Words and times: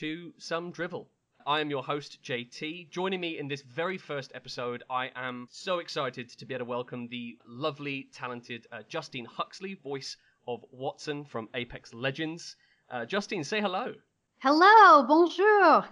to 0.00 0.32
some 0.38 0.70
drivel. 0.70 1.10
I 1.46 1.60
am 1.60 1.68
your 1.68 1.82
host, 1.82 2.22
JT. 2.24 2.88
Joining 2.88 3.20
me 3.20 3.38
in 3.38 3.48
this 3.48 3.60
very 3.60 3.98
first 3.98 4.32
episode, 4.34 4.82
I 4.88 5.10
am 5.14 5.46
so 5.50 5.78
excited 5.78 6.30
to 6.30 6.46
be 6.46 6.54
able 6.54 6.64
to 6.64 6.70
welcome 6.70 7.06
the 7.08 7.36
lovely, 7.46 8.08
talented 8.10 8.66
uh, 8.72 8.78
Justine 8.88 9.26
Huxley, 9.26 9.74
voice 9.74 10.16
of 10.48 10.64
Wattson 10.74 11.28
from 11.28 11.50
Apex 11.52 11.92
Legends. 11.92 12.56
Uh, 12.90 13.04
Justine, 13.04 13.44
say 13.44 13.60
hello. 13.60 13.92
Hello, 14.38 15.06
bonjour. 15.06 15.84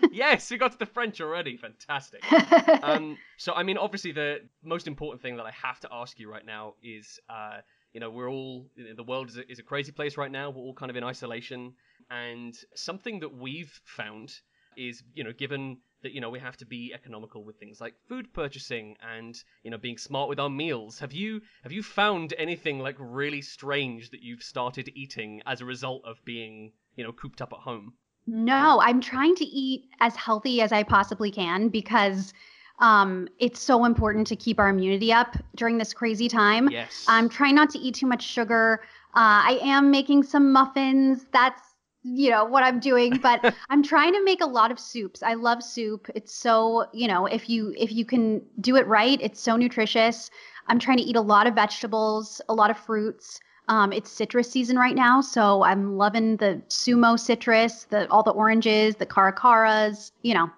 yes, 0.12 0.50
we 0.50 0.56
got 0.56 0.72
to 0.72 0.78
the 0.78 0.86
French 0.86 1.20
already. 1.20 1.58
Fantastic. 1.58 2.24
um, 2.82 3.18
so, 3.36 3.52
I 3.52 3.64
mean, 3.64 3.76
obviously, 3.76 4.12
the 4.12 4.38
most 4.64 4.86
important 4.86 5.20
thing 5.20 5.36
that 5.36 5.44
I 5.44 5.50
have 5.50 5.78
to 5.80 5.90
ask 5.92 6.18
you 6.18 6.30
right 6.30 6.46
now 6.46 6.72
is, 6.82 7.20
uh, 7.28 7.58
you 7.92 8.00
know, 8.00 8.08
we're 8.08 8.30
all 8.30 8.70
the 8.96 9.04
world 9.04 9.28
is 9.28 9.36
a, 9.36 9.52
is 9.52 9.58
a 9.58 9.62
crazy 9.62 9.92
place 9.92 10.16
right 10.16 10.30
now. 10.30 10.48
We're 10.48 10.62
all 10.62 10.72
kind 10.72 10.88
of 10.88 10.96
in 10.96 11.04
isolation, 11.04 11.74
and 12.12 12.54
something 12.74 13.20
that 13.20 13.34
we've 13.34 13.80
found 13.84 14.32
is, 14.76 15.02
you 15.14 15.24
know, 15.24 15.32
given 15.32 15.78
that 16.02 16.12
you 16.12 16.20
know 16.20 16.30
we 16.30 16.40
have 16.40 16.56
to 16.56 16.66
be 16.66 16.92
economical 16.92 17.44
with 17.44 17.56
things 17.58 17.80
like 17.80 17.94
food 18.08 18.32
purchasing 18.32 18.96
and 19.14 19.42
you 19.62 19.70
know 19.70 19.78
being 19.78 19.98
smart 19.98 20.28
with 20.28 20.40
our 20.40 20.50
meals. 20.50 20.98
Have 20.98 21.12
you 21.12 21.40
have 21.62 21.72
you 21.72 21.82
found 21.82 22.34
anything 22.38 22.78
like 22.80 22.96
really 22.98 23.42
strange 23.42 24.10
that 24.10 24.22
you've 24.22 24.42
started 24.42 24.90
eating 24.94 25.42
as 25.46 25.60
a 25.60 25.64
result 25.64 26.02
of 26.04 26.24
being 26.24 26.72
you 26.96 27.04
know, 27.04 27.12
cooped 27.12 27.40
up 27.40 27.52
at 27.52 27.58
home? 27.60 27.94
No, 28.26 28.80
I'm 28.80 29.00
trying 29.00 29.34
to 29.36 29.44
eat 29.44 29.88
as 30.00 30.14
healthy 30.14 30.60
as 30.60 30.72
I 30.72 30.82
possibly 30.82 31.30
can 31.30 31.68
because 31.68 32.32
um, 32.78 33.28
it's 33.38 33.60
so 33.60 33.84
important 33.84 34.26
to 34.28 34.36
keep 34.36 34.58
our 34.58 34.68
immunity 34.68 35.12
up 35.12 35.36
during 35.56 35.78
this 35.78 35.92
crazy 35.92 36.28
time. 36.28 36.68
Yes. 36.70 37.04
I'm 37.08 37.28
trying 37.28 37.54
not 37.54 37.70
to 37.70 37.78
eat 37.78 37.96
too 37.96 38.06
much 38.06 38.22
sugar. 38.22 38.80
Uh, 39.14 39.42
I 39.44 39.58
am 39.62 39.90
making 39.90 40.22
some 40.22 40.52
muffins. 40.52 41.26
That's 41.32 41.71
you 42.02 42.30
know 42.30 42.44
what 42.44 42.64
I'm 42.64 42.80
doing, 42.80 43.18
but 43.18 43.54
I'm 43.70 43.82
trying 43.82 44.12
to 44.12 44.24
make 44.24 44.40
a 44.40 44.46
lot 44.46 44.70
of 44.70 44.78
soups. 44.78 45.22
I 45.22 45.34
love 45.34 45.62
soup. 45.62 46.10
It's 46.14 46.34
so 46.34 46.86
you 46.92 47.08
know 47.08 47.26
if 47.26 47.48
you 47.48 47.74
if 47.76 47.92
you 47.92 48.04
can 48.04 48.42
do 48.60 48.76
it 48.76 48.86
right, 48.86 49.18
it's 49.20 49.40
so 49.40 49.56
nutritious. 49.56 50.30
I'm 50.66 50.78
trying 50.78 50.98
to 50.98 51.04
eat 51.04 51.16
a 51.16 51.20
lot 51.20 51.46
of 51.46 51.54
vegetables, 51.54 52.40
a 52.48 52.54
lot 52.54 52.70
of 52.70 52.78
fruits. 52.78 53.40
Um, 53.68 53.92
it's 53.92 54.10
citrus 54.10 54.50
season 54.50 54.76
right 54.76 54.94
now, 54.94 55.20
so 55.20 55.62
I'm 55.62 55.96
loving 55.96 56.36
the 56.36 56.60
sumo 56.68 57.18
citrus, 57.18 57.84
the 57.84 58.10
all 58.10 58.22
the 58.22 58.32
oranges, 58.32 58.96
the 58.96 59.06
caracaras, 59.06 60.10
you 60.22 60.34
know, 60.34 60.50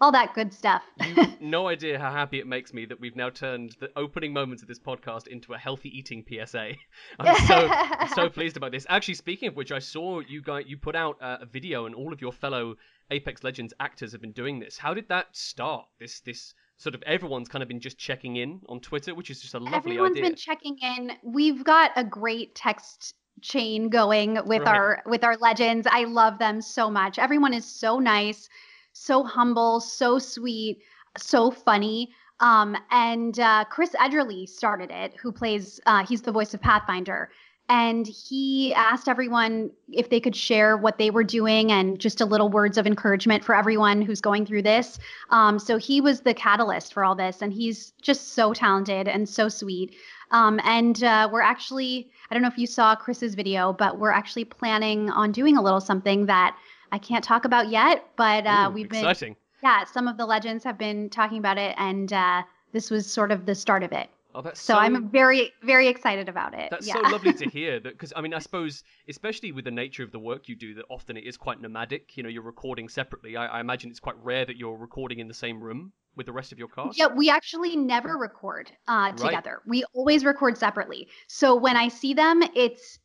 all 0.00 0.12
that 0.12 0.34
good 0.34 0.52
stuff. 0.52 0.82
no 1.40 1.68
idea 1.68 1.98
how 1.98 2.10
happy 2.10 2.38
it 2.38 2.46
makes 2.46 2.72
me 2.72 2.86
that 2.86 3.00
we've 3.00 3.16
now 3.16 3.30
turned 3.30 3.76
the 3.80 3.90
opening 3.96 4.32
moments 4.32 4.62
of 4.62 4.68
this 4.68 4.78
podcast 4.78 5.26
into 5.26 5.52
a 5.52 5.58
healthy 5.58 5.96
eating 5.96 6.24
PSA. 6.28 6.72
I'm 7.20 7.46
so 7.46 7.68
I'm 7.70 8.08
so 8.08 8.28
pleased 8.38 8.56
about 8.56 8.72
this. 8.72 8.86
Actually, 8.88 9.14
speaking 9.14 9.48
of 9.48 9.56
which, 9.56 9.72
I 9.72 9.78
saw 9.78 10.20
you 10.20 10.40
guys 10.42 10.64
you 10.66 10.76
put 10.76 10.96
out 10.96 11.16
uh, 11.20 11.38
a 11.40 11.46
video, 11.46 11.86
and 11.86 11.94
all 11.94 12.12
of 12.12 12.20
your 12.20 12.32
fellow 12.32 12.76
Apex 13.10 13.44
Legends 13.44 13.74
actors 13.80 14.12
have 14.12 14.20
been 14.20 14.32
doing 14.32 14.58
this. 14.58 14.78
How 14.78 14.94
did 14.94 15.08
that 15.08 15.26
start? 15.36 15.86
This 15.98 16.20
this 16.20 16.54
sort 16.76 16.94
of 16.94 17.02
everyone's 17.02 17.48
kind 17.48 17.62
of 17.62 17.68
been 17.68 17.80
just 17.80 17.98
checking 17.98 18.36
in 18.36 18.60
on 18.68 18.80
Twitter, 18.80 19.14
which 19.14 19.30
is 19.30 19.40
just 19.42 19.54
a 19.54 19.58
lovely 19.58 19.76
Everyone's 19.76 20.12
idea. 20.12 20.22
Everyone's 20.22 20.30
been 20.30 20.36
checking 20.36 20.78
in. 20.78 21.12
We've 21.22 21.62
got 21.62 21.90
a 21.96 22.04
great 22.04 22.54
text 22.54 23.14
chain 23.42 23.88
going 23.88 24.38
with 24.46 24.62
Right. 24.62 24.68
our 24.76 25.02
with 25.06 25.24
our 25.24 25.36
legends. 25.36 25.86
I 25.90 26.04
love 26.04 26.38
them 26.38 26.60
so 26.62 26.90
much. 26.90 27.18
Everyone 27.18 27.52
is 27.54 27.64
so 27.64 27.98
nice, 27.98 28.48
so 28.92 29.22
humble, 29.22 29.80
so 29.80 30.18
sweet, 30.18 30.80
so 31.16 31.50
funny. 31.50 32.10
Um, 32.40 32.76
and 32.90 33.38
uh, 33.38 33.64
Chris 33.64 33.90
Edgerly 34.00 34.48
started 34.48 34.90
it, 34.90 35.14
who 35.20 35.30
plays 35.30 35.80
uh, 35.86 36.06
he's 36.06 36.22
the 36.22 36.32
voice 36.32 36.54
of 36.54 36.60
Pathfinder. 36.60 37.30
And 37.68 38.04
he 38.04 38.74
asked 38.74 39.06
everyone 39.06 39.70
if 39.92 40.10
they 40.10 40.18
could 40.18 40.34
share 40.34 40.76
what 40.76 40.98
they 40.98 41.10
were 41.10 41.22
doing 41.22 41.70
and 41.70 42.00
just 42.00 42.20
a 42.20 42.24
little 42.24 42.48
words 42.48 42.76
of 42.76 42.84
encouragement 42.84 43.44
for 43.44 43.54
everyone 43.54 44.02
who's 44.02 44.20
going 44.20 44.44
through 44.44 44.62
this. 44.62 44.98
Um, 45.30 45.60
so 45.60 45.76
he 45.76 46.00
was 46.00 46.22
the 46.22 46.34
catalyst 46.34 46.92
for 46.92 47.04
all 47.04 47.14
this, 47.14 47.42
and 47.42 47.52
he's 47.52 47.92
just 48.02 48.34
so 48.34 48.52
talented 48.52 49.06
and 49.06 49.28
so 49.28 49.48
sweet. 49.48 49.94
Um, 50.32 50.60
and 50.64 51.04
uh, 51.04 51.28
we're 51.32 51.42
actually, 51.42 52.10
I 52.28 52.34
don't 52.34 52.42
know 52.42 52.48
if 52.48 52.58
you 52.58 52.66
saw 52.66 52.96
Chris's 52.96 53.36
video, 53.36 53.72
but 53.72 54.00
we're 54.00 54.10
actually 54.10 54.46
planning 54.46 55.08
on 55.10 55.30
doing 55.30 55.56
a 55.56 55.62
little 55.62 55.80
something 55.80 56.26
that 56.26 56.56
I 56.92 56.98
can't 56.98 57.24
talk 57.24 57.44
about 57.44 57.68
yet. 57.68 58.04
But 58.16 58.46
uh, 58.46 58.66
Ooh, 58.68 58.74
we've 58.74 58.88
been, 58.88 59.04
exciting. 59.04 59.36
yeah, 59.62 59.84
some 59.84 60.08
of 60.08 60.16
the 60.16 60.26
legends 60.26 60.64
have 60.64 60.78
been 60.78 61.10
talking 61.10 61.38
about 61.38 61.58
it, 61.58 61.74
and 61.78 62.12
uh, 62.12 62.42
this 62.72 62.90
was 62.90 63.10
sort 63.10 63.32
of 63.32 63.46
the 63.46 63.54
start 63.54 63.82
of 63.82 63.92
it. 63.92 64.08
Oh, 64.34 64.42
that's 64.42 64.60
So, 64.60 64.76
I'm 64.76 65.08
very, 65.08 65.52
very 65.62 65.88
excited 65.88 66.28
about 66.28 66.54
it. 66.54 66.70
That's 66.70 66.86
yeah. 66.86 66.94
so 66.94 67.00
lovely 67.00 67.32
to 67.32 67.48
hear 67.50 67.80
that 67.80 67.92
because 67.92 68.12
I 68.14 68.20
mean 68.20 68.32
I 68.32 68.38
suppose 68.38 68.84
especially 69.08 69.50
with 69.50 69.64
the 69.64 69.72
nature 69.72 70.04
of 70.04 70.12
the 70.12 70.20
work 70.20 70.48
you 70.48 70.54
do 70.54 70.74
that 70.74 70.84
often 70.88 71.16
it 71.16 71.24
is 71.24 71.36
quite 71.36 71.60
nomadic. 71.60 72.16
You 72.16 72.22
know, 72.22 72.28
you're 72.28 72.42
recording 72.42 72.88
separately. 72.88 73.36
I, 73.36 73.46
I 73.46 73.60
imagine 73.60 73.90
it's 73.90 73.98
quite 73.98 74.22
rare 74.22 74.44
that 74.44 74.56
you're 74.56 74.76
recording 74.76 75.18
in 75.18 75.26
the 75.26 75.34
same 75.34 75.60
room 75.60 75.92
with 76.14 76.26
the 76.26 76.32
rest 76.32 76.52
of 76.52 76.58
your 76.58 76.68
cast. 76.68 76.96
Yeah, 76.96 77.08
we 77.08 77.28
actually 77.28 77.76
never 77.76 78.16
record 78.16 78.70
uh, 78.86 79.12
together. 79.12 79.62
We 79.66 79.84
always 79.94 80.24
record 80.24 80.56
separately. 80.56 81.08
So 81.26 81.56
when 81.56 81.76
I 81.76 81.88
see 81.88 82.14
them, 82.14 82.42
it's 82.54 82.99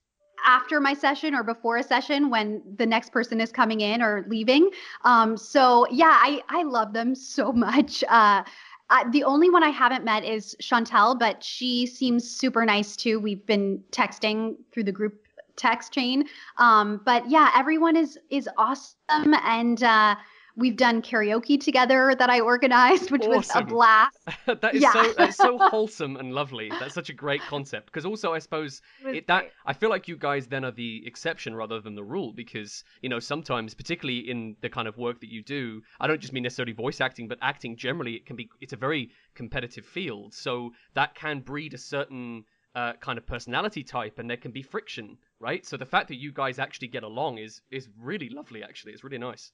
after 0.45 0.79
my 0.79 0.93
session 0.93 1.35
or 1.35 1.43
before 1.43 1.77
a 1.77 1.83
session 1.83 2.29
when 2.29 2.61
the 2.77 2.85
next 2.85 3.11
person 3.11 3.39
is 3.39 3.51
coming 3.51 3.81
in 3.81 4.01
or 4.01 4.25
leaving. 4.27 4.69
Um, 5.03 5.37
so 5.37 5.87
yeah, 5.91 6.17
I 6.21 6.41
I 6.49 6.63
love 6.63 6.93
them 6.93 7.15
so 7.15 7.51
much. 7.53 8.03
Uh, 8.07 8.43
uh, 8.89 9.09
the 9.09 9.23
only 9.23 9.49
one 9.49 9.63
I 9.63 9.69
haven't 9.69 10.05
met 10.05 10.23
is 10.23 10.55
Shantel, 10.61 11.17
but 11.17 11.43
she 11.43 11.87
seems 11.87 12.29
super 12.29 12.65
nice 12.65 12.95
too. 12.95 13.19
We've 13.19 13.45
been 13.45 13.83
texting 13.91 14.57
through 14.71 14.83
the 14.83 14.91
group 14.91 15.25
text 15.55 15.93
chain. 15.93 16.25
Um, 16.57 17.01
but 17.05 17.29
yeah, 17.29 17.51
everyone 17.55 17.95
is 17.95 18.17
is 18.29 18.49
awesome, 18.57 19.33
and 19.43 19.81
uh, 19.83 20.15
we've 20.55 20.77
done 20.77 21.01
karaoke 21.01 21.59
together 21.59 22.15
that 22.17 22.29
I 22.29 22.39
organized, 22.39 23.11
which 23.11 23.25
was 23.25 23.49
a 23.53 23.63
blast. 23.63 24.17
that 24.45 24.75
is 24.75 24.81
Yeah. 24.81 24.93
so 24.93 25.13
that's 25.17 25.37
so 25.37 25.57
wholesome 25.69 26.15
and 26.17 26.33
lovely. 26.33 26.69
That's 26.69 26.93
such 26.93 27.09
a 27.09 27.13
great 27.13 27.41
concept 27.41 27.87
because 27.87 28.05
also 28.05 28.33
I 28.33 28.39
suppose 28.39 28.81
It 29.05 29.15
it, 29.15 29.27
that 29.27 29.41
great. 29.41 29.51
I 29.65 29.73
feel 29.73 29.89
like 29.89 30.07
you 30.07 30.17
guys 30.17 30.47
then 30.47 30.63
are 30.65 30.71
the 30.71 31.03
exception 31.05 31.55
rather 31.55 31.81
than 31.81 31.95
the 31.95 32.03
rule 32.03 32.33
because 32.33 32.83
you 33.01 33.09
know 33.09 33.19
sometimes 33.19 33.73
particularly 33.73 34.29
in 34.29 34.55
the 34.61 34.69
kind 34.69 34.87
of 34.87 34.97
work 34.97 35.19
that 35.21 35.31
you 35.31 35.43
do 35.43 35.81
I 35.99 36.07
don't 36.07 36.21
just 36.21 36.33
mean 36.33 36.43
necessarily 36.43 36.73
voice 36.73 37.01
acting 37.01 37.27
but 37.27 37.37
acting 37.41 37.75
generally 37.75 38.13
it 38.13 38.25
can 38.25 38.35
be 38.35 38.49
it's 38.61 38.73
a 38.73 38.77
very 38.77 39.11
competitive 39.35 39.85
field 39.85 40.33
so 40.33 40.71
that 40.93 41.15
can 41.15 41.39
breed 41.41 41.73
a 41.73 41.77
certain 41.77 42.45
uh, 42.75 42.93
kind 42.99 43.17
of 43.17 43.25
personality 43.25 43.83
type 43.83 44.19
and 44.19 44.29
there 44.29 44.37
can 44.37 44.51
be 44.51 44.61
friction 44.61 45.17
right 45.39 45.65
so 45.65 45.77
the 45.77 45.85
fact 45.85 46.09
that 46.09 46.15
you 46.15 46.31
guys 46.31 46.59
actually 46.59 46.89
get 46.89 47.03
along 47.03 47.37
is 47.37 47.61
is 47.71 47.87
really 47.99 48.29
lovely 48.29 48.63
actually 48.63 48.91
it's 48.91 49.03
really 49.03 49.17
nice 49.17 49.51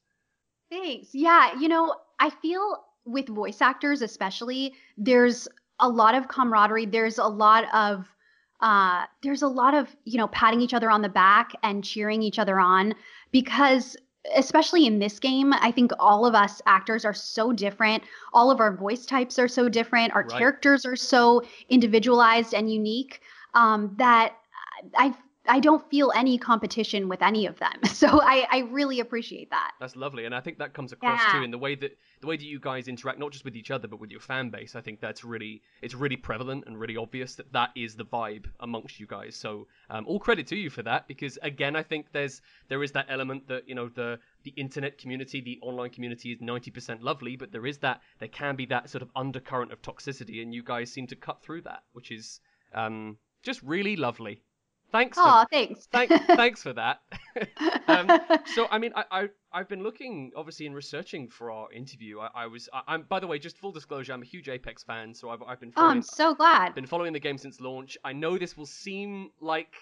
Thanks. 0.72 1.10
Yeah, 1.14 1.60
you 1.60 1.68
know, 1.70 1.96
I 2.20 2.30
feel 2.32 2.86
with 3.06 3.28
voice 3.30 3.62
actors 3.62 4.02
especially, 4.02 4.74
there's 4.98 5.48
a 5.80 5.90
lot 5.90 6.16
of 6.16 6.30
camaraderie. 6.30 6.86
There's 6.88 7.20
a 7.20 7.28
lot 7.28 7.66
of 7.74 8.08
uh 8.62 9.06
there's 9.24 9.42
a 9.44 9.48
lot 9.48 9.74
of, 9.76 9.96
you 10.06 10.18
know, 10.18 10.28
patting 10.30 10.62
each 10.62 10.74
other 10.74 10.90
on 10.92 11.02
the 11.02 11.10
back 11.10 11.52
and 11.64 11.84
cheering 11.84 12.24
each 12.24 12.40
other 12.40 12.60
on 12.60 12.94
because 13.32 13.98
especially 14.36 14.86
in 14.86 15.00
this 15.00 15.20
game, 15.20 15.52
I 15.54 15.72
think 15.72 15.92
all 16.00 16.28
of 16.28 16.36
us 16.36 16.62
actors 16.68 17.06
are 17.06 17.14
so 17.14 17.52
different. 17.54 18.04
All 18.34 18.52
of 18.52 18.60
our 18.60 18.76
voice 18.78 19.06
types 19.08 19.40
are 19.40 19.48
so 19.48 19.68
different. 19.68 20.14
Our 20.14 20.24
Right. 20.24 20.38
characters 20.38 20.86
are 20.86 20.96
so 20.96 21.42
individualized 21.70 22.54
and 22.54 22.72
unique 22.72 23.22
um, 23.56 23.96
that 23.98 24.36
I 24.96 25.16
I 25.52 25.60
don't 25.60 25.88
feel 25.90 26.12
any 26.16 26.38
competition 26.38 27.10
with 27.10 27.22
any 27.22 27.46
of 27.46 27.60
them. 27.60 27.78
So 28.02 28.20
I, 28.20 28.48
I 28.50 28.60
really 28.72 29.00
appreciate 29.00 29.52
that. 29.52 29.72
That's 29.80 29.96
lovely, 29.96 30.26
and 30.26 30.34
I 30.34 30.40
think 30.40 30.58
that 30.58 30.74
comes 30.74 30.92
across 30.92 31.20
Yeah. 31.22 31.34
too 31.34 31.44
in 31.44 31.52
the 31.52 31.58
way 31.60 31.76
that 31.76 31.92
the 32.22 32.28
way 32.28 32.36
that 32.36 32.46
you 32.54 32.60
guys 32.60 32.88
interact, 32.88 33.20
not 33.20 33.32
just 33.32 33.46
with 33.46 33.56
each 33.56 33.70
other 33.70 33.88
but 33.88 34.00
with 34.00 34.10
your 34.10 34.20
fan 34.32 34.50
base. 34.50 34.76
I 34.76 34.82
think 34.82 35.02
that's 35.02 35.24
really 35.24 35.62
it's 35.84 35.94
really 35.94 36.16
prevalent 36.16 36.64
and 36.66 36.80
really 36.80 36.98
obvious 36.98 37.36
that 37.36 37.52
that 37.54 37.70
is 37.76 37.96
the 37.96 38.06
vibe 38.06 38.46
amongst 38.60 39.00
you 39.00 39.06
guys. 39.06 39.36
So 39.36 39.68
um, 39.92 40.04
all 40.08 40.20
credit 40.20 40.48
to 40.48 40.56
you 40.56 40.70
for 40.72 40.84
that, 40.84 41.08
because 41.08 41.38
again, 41.44 41.76
I 41.76 41.84
think 41.84 42.08
there's 42.12 42.42
there 42.70 42.82
is 42.82 42.92
that 42.94 43.06
element 43.10 43.48
that 43.50 43.68
you 43.70 43.76
know 43.76 43.90
the 43.90 44.20
the 44.44 44.54
internet 44.58 44.98
community, 44.98 45.42
the 45.42 45.60
online 45.62 45.92
community 45.92 46.32
is 46.32 46.42
ninety 46.42 46.72
percent 46.72 47.04
lovely, 47.04 47.36
but 47.36 47.52
there 47.52 47.68
is 47.68 47.78
that 47.80 48.02
there 48.20 48.30
can 48.30 48.56
be 48.56 48.66
that 48.68 48.90
sort 48.90 49.04
of 49.04 49.10
undercurrent 49.16 49.72
of 49.72 49.82
toxicity, 49.82 50.42
and 50.42 50.56
you 50.56 50.64
guys 50.64 50.92
seem 50.92 51.06
to 51.08 51.16
cut 51.16 51.44
through 51.44 51.62
that, 51.62 51.84
which 51.94 52.10
is 52.10 52.40
um, 52.74 53.18
just 53.44 53.62
really 53.62 53.96
lovely. 53.96 54.42
Thanks. 54.92 55.18
for 55.18 55.24
Oh, 55.26 55.46
thanks. 55.50 55.88
Thank, 55.92 56.12
thanks 56.28 56.62
for 56.62 56.74
that. 56.74 57.02
um, 57.88 58.10
so, 58.54 58.68
I 58.70 58.78
mean, 58.78 58.92
I, 58.96 59.04
I, 59.12 59.30
I've 59.54 59.70
been 59.70 59.84
looking, 59.84 60.32
obviously, 60.36 60.66
in 60.66 60.74
researching 60.74 61.30
for 61.30 61.50
our 61.50 61.72
interview. 61.72 62.20
I, 62.20 62.30
I 62.36 62.48
was, 62.48 62.68
I, 62.74 62.82
I'm, 62.88 63.04
by 63.04 63.20
the 63.20 63.28
way, 63.28 63.40
just 63.40 63.58
full 63.58 63.72
disclosure, 63.72 64.14
I'm 64.14 64.22
a 64.22 64.26
huge 64.26 64.50
Apex 64.50 64.84
fan, 64.84 65.14
so 65.14 65.30
I've, 65.30 65.42
I've 65.44 65.60
been 65.60 65.72
oh, 65.78 65.88
I'm 65.88 66.02
so 66.02 66.36
glad. 66.36 66.76
been 66.76 66.86
following 66.86 67.14
the 67.14 67.20
game 67.20 67.38
since 67.38 67.62
launch. 67.62 67.98
I 68.04 68.14
know 68.14 68.38
this 68.38 68.58
will 68.58 68.66
seem 68.66 69.32
like 69.40 69.76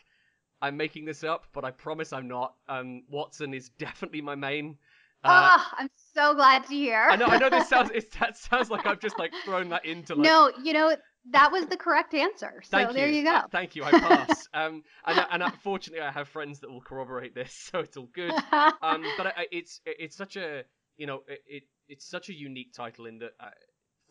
I'm 0.62 0.78
making 0.78 1.06
this 1.06 1.24
up, 1.24 1.46
but 1.54 1.64
I 1.64 1.72
promise 1.72 2.14
I'm 2.14 2.28
not. 2.28 2.56
Um, 2.68 3.04
Wattson 3.12 3.56
is 3.56 3.70
definitely 3.80 4.22
my 4.22 4.36
main. 4.36 4.78
Uh, 5.24 5.58
oh, 5.58 5.66
I'm 5.78 5.90
so 6.14 6.34
glad 6.34 6.66
to 6.68 6.74
hear. 6.74 7.08
I 7.10 7.16
know, 7.16 7.26
I 7.26 7.38
know. 7.38 7.50
This 7.50 7.68
sounds, 7.68 7.92
it, 7.96 8.12
that 8.20 8.38
sounds 8.38 8.70
like 8.70 8.86
I've 8.86 9.00
just 9.00 9.20
like 9.20 9.34
thrown 9.44 9.70
that 9.70 9.86
into 9.86 10.16
like. 10.16 10.26
no, 10.26 10.52
you 10.64 10.74
know, 10.74 10.96
that 11.31 11.51
was 11.51 11.66
the 11.68 11.77
correct 11.77 12.13
answer. 12.13 12.62
So 12.63 12.69
Thank 12.71 12.94
there 12.94 13.10
you 13.10 13.24
go. 13.24 13.31
Uh, 13.31 13.48
thank 13.51 13.75
you. 13.75 13.83
I 13.83 13.92
pass. 13.92 14.48
um, 14.54 14.83
and, 15.06 15.25
and 15.31 15.44
unfortunately, 15.44 16.01
I 16.04 16.12
have 16.12 16.27
friends 16.27 16.60
that 16.60 16.71
will 16.71 16.81
corroborate 16.81 17.36
this, 17.36 17.54
so 17.71 17.80
it's 17.80 17.98
all 17.98 18.10
good. 18.13 18.31
Um, 18.81 19.04
but 19.18 19.27
I, 19.27 19.33
I, 19.38 19.45
it's 19.51 19.81
it's 19.86 20.16
such 20.16 20.36
a 20.38 20.63
you 20.98 21.06
know 21.07 21.24
it, 21.27 21.42
it 21.48 21.63
it's 21.88 22.10
such 22.10 22.30
a 22.30 22.33
unique 22.33 22.74
title 22.74 23.06
in 23.06 23.19
that 23.19 23.31
uh, 23.39 23.50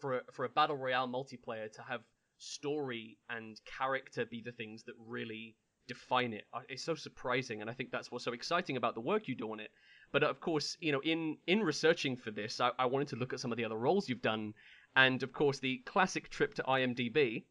for 0.00 0.22
for 0.32 0.44
a 0.44 0.48
battle 0.48 0.76
royale 0.76 1.08
multiplayer 1.08 1.72
to 1.72 1.82
have 1.82 2.00
story 2.38 3.18
and 3.30 3.60
character 3.78 4.24
be 4.26 4.42
the 4.44 4.52
things 4.52 4.84
that 4.84 4.94
really 5.06 5.56
define 5.88 6.32
it. 6.34 6.44
uh, 6.52 6.60
It's 6.68 6.84
so 6.84 6.94
surprising, 6.94 7.60
and 7.60 7.70
I 7.70 7.72
think 7.72 7.90
that's 7.90 8.12
what's 8.12 8.24
so 8.24 8.32
exciting 8.32 8.76
about 8.76 8.94
the 8.94 9.00
work 9.00 9.26
you 9.26 9.34
do 9.34 9.50
on 9.50 9.60
it. 9.60 9.70
But 10.12 10.22
of 10.22 10.40
course, 10.40 10.76
you 10.80 10.92
know, 10.92 11.00
in 11.00 11.38
in 11.46 11.60
researching 11.60 12.16
for 12.16 12.30
this, 12.30 12.60
I, 12.60 12.70
I 12.78 12.86
wanted 12.86 13.08
to 13.08 13.16
look 13.16 13.32
at 13.32 13.40
some 13.40 13.52
of 13.52 13.58
the 13.58 13.64
other 13.64 13.76
roles 13.76 14.08
you've 14.08 14.22
done, 14.22 14.54
and 14.96 15.22
of 15.22 15.32
course, 15.32 15.58
the 15.58 15.78
classic 15.78 16.28
trip 16.30 16.54
to 16.54 16.62
IMDb, 16.62 17.44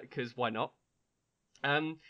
because 0.00 0.36
why 0.36 0.50
not? 0.50 0.72
Um, 1.62 2.00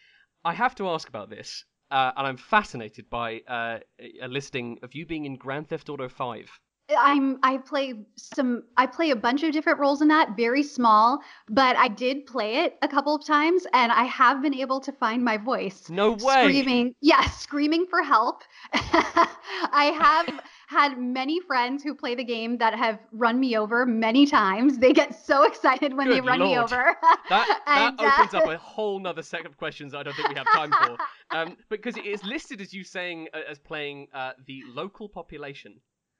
I 0.44 0.54
have 0.54 0.74
to 0.76 0.88
ask 0.88 1.08
about 1.08 1.28
this, 1.28 1.64
uh, 1.90 2.12
and 2.16 2.26
I'm 2.26 2.36
fascinated 2.36 3.10
by 3.10 3.40
uh, 3.40 3.80
a 4.22 4.28
listing 4.28 4.78
of 4.82 4.94
you 4.94 5.04
being 5.06 5.26
in 5.26 5.36
Grand 5.36 5.68
Theft 5.68 5.88
Auto 5.88 6.08
5. 6.08 6.60
I'm 6.98 7.38
I 7.42 7.58
play 7.58 7.94
some 8.16 8.64
I 8.76 8.86
play 8.86 9.10
a 9.10 9.16
bunch 9.16 9.42
of 9.42 9.52
different 9.52 9.78
roles 9.78 10.02
in 10.02 10.08
that, 10.08 10.36
very 10.36 10.62
small, 10.62 11.20
but 11.48 11.76
I 11.76 11.88
did 11.88 12.26
play 12.26 12.64
it 12.64 12.78
a 12.82 12.88
couple 12.88 13.14
of 13.14 13.24
times 13.24 13.66
and 13.72 13.92
I 13.92 14.04
have 14.04 14.42
been 14.42 14.54
able 14.54 14.80
to 14.80 14.92
find 14.92 15.24
my 15.24 15.36
voice. 15.36 15.88
No 15.88 16.12
way. 16.12 16.44
Screaming, 16.44 16.94
yes, 17.00 17.40
screaming 17.40 17.86
for 17.88 18.02
help. 18.02 18.42
I 18.72 19.92
have 19.98 20.40
had 20.68 20.98
many 20.98 21.40
friends 21.40 21.82
who 21.82 21.94
play 21.94 22.14
the 22.14 22.24
game 22.24 22.56
that 22.58 22.74
have 22.74 23.00
run 23.12 23.40
me 23.40 23.56
over 23.56 23.84
many 23.84 24.24
times. 24.26 24.78
They 24.78 24.92
get 24.92 25.14
so 25.24 25.42
excited 25.42 25.96
when 25.96 26.08
they 26.08 26.20
Good 26.20 26.26
run 26.26 26.40
me 26.40 26.56
over. 26.56 26.96
That, 27.28 27.60
that 27.66 27.92
And, 27.92 28.00
uh, 28.00 28.12
opens 28.12 28.34
up 28.34 28.48
a 28.48 28.56
whole 28.56 29.00
nother 29.00 29.22
set 29.22 29.46
of 29.46 29.56
questions 29.56 29.94
I 29.94 30.02
don't 30.02 30.14
think 30.14 30.28
we 30.28 30.36
have 30.36 30.46
time 30.46 30.70
for. 30.70 30.96
Um, 31.32 31.56
because 31.68 31.96
it 31.96 32.06
is 32.06 32.24
listed 32.24 32.60
as 32.60 32.74
you 32.74 32.82
saying 32.82 33.28
uh, 33.32 33.38
as 33.48 33.60
playing 33.60 34.08
uh, 34.12 34.32
the 34.48 34.64
local 34.74 35.08
population. 35.08 35.74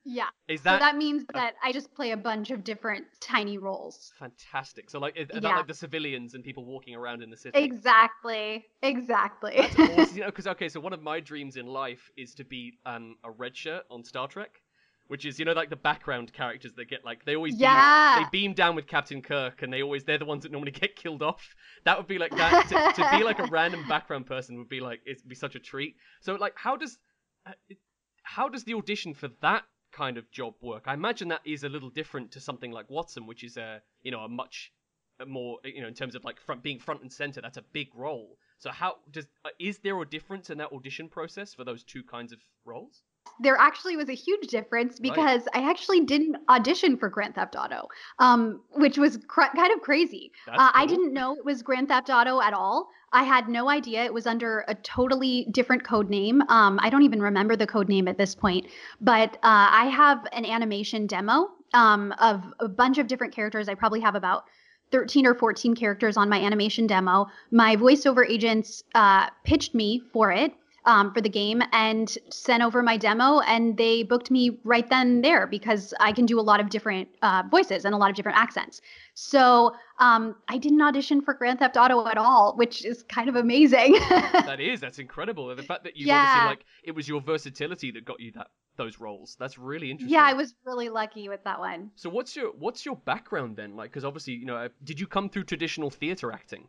Yeah. 0.04 0.28
Is 0.48 0.60
so 0.60 0.70
that, 0.70 0.80
that 0.80 0.96
means 0.96 1.24
that 1.34 1.54
I 1.62 1.72
just 1.72 1.94
play 1.94 2.10
a 2.12 2.16
bunch 2.16 2.50
of 2.50 2.64
different 2.64 3.04
tiny 3.20 3.58
roles. 3.58 4.12
fantastic? 4.18 4.90
So 4.90 4.98
like, 4.98 5.14
that 5.14 5.42
Yeah. 5.42 5.56
like 5.56 5.66
the 5.66 5.74
civilians 5.74 6.34
and 6.34 6.42
people 6.42 6.64
walking 6.64 6.94
around 6.94 7.22
in 7.22 7.30
the 7.30 7.36
city? 7.36 7.58
Exactly. 7.58 8.66
Exactly. 8.82 9.54
That's 9.56 9.78
awesome. 9.98 10.16
You 10.16 10.22
know, 10.22 10.26
because 10.30 10.46
okay, 10.46 10.68
so 10.68 10.80
one 10.80 10.92
of 10.92 11.02
my 11.02 11.20
dreams 11.20 11.56
in 11.56 11.66
life 11.66 12.10
is 12.16 12.34
to 12.34 12.44
be 12.44 12.78
um, 12.86 13.16
a 13.24 13.30
red 13.30 13.56
shirt 13.56 13.84
on 13.90 14.02
Star 14.04 14.26
Trek, 14.26 14.62
which 15.08 15.24
is 15.26 15.38
you 15.38 15.44
know 15.44 15.52
like 15.52 15.70
the 15.70 15.76
background 15.76 16.32
characters 16.32 16.72
that 16.74 16.88
get 16.88 17.04
like 17.04 17.24
they 17.24 17.36
always 17.36 17.54
beam, 17.54 17.62
Yeah. 17.62 18.20
they 18.22 18.28
beam 18.38 18.54
down 18.54 18.76
with 18.76 18.86
Captain 18.86 19.20
Kirk, 19.22 19.62
and 19.62 19.72
they 19.72 19.82
always 19.82 20.04
they're 20.04 20.18
the 20.18 20.24
ones 20.24 20.44
that 20.44 20.52
normally 20.52 20.70
get 20.84 20.96
killed 20.96 21.22
off. 21.22 21.54
That 21.84 21.98
would 21.98 22.06
be 22.08 22.18
like 22.18 22.30
that 22.36 22.68
to, 22.68 23.02
to 23.02 23.18
be 23.18 23.22
like 23.24 23.38
a 23.38 23.46
random 23.50 23.86
background 23.88 24.26
person 24.26 24.56
would 24.58 24.68
be 24.68 24.80
like 24.80 25.00
it'd 25.06 25.28
be 25.28 25.34
such 25.34 25.54
a 25.56 25.58
treat. 25.60 25.96
So 26.20 26.34
like, 26.36 26.54
how 26.56 26.76
does 26.76 26.98
uh, 27.46 27.52
how 28.22 28.48
does 28.48 28.64
the 28.64 28.74
audition 28.74 29.14
for 29.14 29.28
that 29.42 29.64
kind 29.92 30.16
of 30.18 30.30
job 30.30 30.54
work? 30.60 30.84
I 30.86 30.94
imagine 30.94 31.28
that 31.28 31.40
is 31.44 31.64
a 31.64 31.68
little 31.68 31.90
different 31.90 32.30
to 32.32 32.40
something 32.40 32.72
like 32.72 32.88
Wattson, 32.88 33.26
which 33.26 33.44
is 33.44 33.56
a 33.56 33.82
you 34.02 34.10
know 34.10 34.20
a 34.20 34.28
much 34.28 34.72
more 35.26 35.58
you 35.64 35.82
know 35.82 35.88
in 35.88 35.94
terms 35.94 36.14
of 36.14 36.24
like 36.24 36.40
front 36.40 36.62
being 36.62 36.78
front 36.78 37.02
and 37.02 37.12
center. 37.12 37.40
That's 37.40 37.58
a 37.58 37.64
big 37.72 37.88
role. 37.94 38.38
So 38.58 38.70
how 38.70 38.96
does 39.10 39.26
uh, 39.44 39.50
is 39.58 39.78
there 39.78 40.00
a 40.00 40.06
difference 40.06 40.50
in 40.50 40.58
that 40.58 40.72
audition 40.72 41.08
process 41.08 41.54
for 41.54 41.64
those 41.64 41.82
two 41.84 42.02
kinds 42.02 42.32
of 42.32 42.38
roles? 42.64 43.02
there 43.38 43.56
actually 43.56 43.96
was 43.96 44.08
a 44.08 44.14
huge 44.14 44.46
difference 44.48 44.94
Right. 44.94 45.12
because 45.14 45.42
I 45.54 45.68
actually 45.70 46.00
didn't 46.00 46.36
audition 46.48 46.96
for 46.96 47.08
Grand 47.10 47.34
Theft 47.34 47.54
Auto, 47.54 47.86
um, 48.18 48.62
which 48.72 48.96
was 48.96 49.18
cr- 49.28 49.54
kind 49.54 49.72
of 49.72 49.82
crazy. 49.82 50.32
Uh, 50.48 50.70
I 50.74 50.86
didn't 50.86 51.12
know 51.12 51.34
it 51.36 51.44
was 51.44 51.62
Grand 51.62 51.88
Theft 51.88 52.08
Auto 52.10 52.40
at 52.40 52.54
all. 52.54 52.88
I 53.12 53.24
had 53.24 53.48
no 53.48 53.68
idea 53.68 54.04
it 54.04 54.14
was 54.14 54.26
under 54.26 54.64
a 54.68 54.74
totally 54.74 55.46
different 55.50 55.84
code 55.84 56.08
name. 56.08 56.42
Um, 56.48 56.78
I 56.80 56.90
don't 56.90 57.02
even 57.02 57.20
remember 57.20 57.56
the 57.56 57.66
code 57.66 57.88
name 57.88 58.06
at 58.06 58.18
this 58.18 58.34
point, 58.34 58.66
but 59.00 59.34
uh, 59.36 59.38
I 59.42 59.86
have 59.86 60.26
an 60.32 60.44
animation 60.44 61.06
demo 61.06 61.48
um, 61.74 62.12
of 62.20 62.42
a 62.60 62.68
bunch 62.68 62.98
of 62.98 63.08
different 63.08 63.34
characters. 63.34 63.68
I 63.68 63.74
probably 63.74 64.00
have 64.00 64.14
about 64.14 64.44
13 64.92 65.26
or 65.26 65.34
14 65.34 65.74
characters 65.74 66.16
on 66.16 66.28
my 66.28 66.40
animation 66.40 66.86
demo. 66.86 67.26
My 67.50 67.76
voiceover 67.76 68.28
agents 68.28 68.82
uh, 68.94 69.28
pitched 69.44 69.74
me 69.74 70.02
for 70.12 70.30
it. 70.32 70.52
Um, 70.86 71.12
for 71.12 71.20
the 71.20 71.28
game 71.28 71.62
and 71.72 72.16
sent 72.30 72.62
over 72.62 72.82
my 72.82 72.96
demo 72.96 73.40
and 73.40 73.76
they 73.76 74.02
booked 74.02 74.30
me 74.30 74.58
right 74.64 74.88
then 74.88 75.20
there 75.20 75.46
because 75.46 75.92
I 76.00 76.10
can 76.10 76.24
do 76.24 76.40
a 76.40 76.46
lot 76.50 76.58
of 76.58 76.70
different 76.70 77.06
uh, 77.20 77.42
voices 77.50 77.84
and 77.84 77.94
a 77.94 77.98
lot 77.98 78.08
of 78.08 78.16
different 78.16 78.38
accents. 78.38 78.80
So 79.12 79.74
um, 79.98 80.36
I 80.48 80.56
didn't 80.56 80.80
audition 80.80 81.20
for 81.20 81.34
Grand 81.34 81.58
Theft 81.58 81.76
Auto 81.76 82.06
at 82.08 82.16
all, 82.16 82.54
which 82.56 82.82
is 82.86 83.02
kind 83.02 83.28
of 83.28 83.36
amazing. 83.36 83.98
That 84.50 84.58
is 84.58 84.80
that's 84.80 84.98
incredible. 84.98 85.54
The 85.54 85.62
fact 85.62 85.84
that 85.84 85.96
you 85.98 86.10
obviously 86.12 86.40
Yeah. 86.40 86.46
like 86.46 86.64
it 86.82 86.92
was 86.92 87.06
your 87.06 87.20
versatility 87.20 87.90
that 87.92 88.06
got 88.06 88.18
you 88.18 88.32
that 88.32 88.48
those 88.76 88.98
roles. 88.98 89.36
That's 89.38 89.58
really 89.58 89.90
interesting. 89.90 90.14
yeah, 90.14 90.24
I 90.24 90.32
was 90.32 90.54
really 90.64 90.88
lucky 90.88 91.28
with 91.28 91.44
that 91.44 91.58
one. 91.58 91.90
So 91.94 92.08
what's 92.08 92.34
your 92.34 92.52
what's 92.58 92.86
your 92.86 92.96
background 92.96 93.56
then? 93.56 93.76
Like, 93.76 93.90
because 93.90 94.04
obviously 94.06 94.32
you 94.34 94.46
know, 94.46 94.56
uh, 94.56 94.68
did 94.82 94.98
you 94.98 95.06
come 95.06 95.28
through 95.28 95.44
traditional 95.44 95.90
theater 95.90 96.32
acting? 96.32 96.68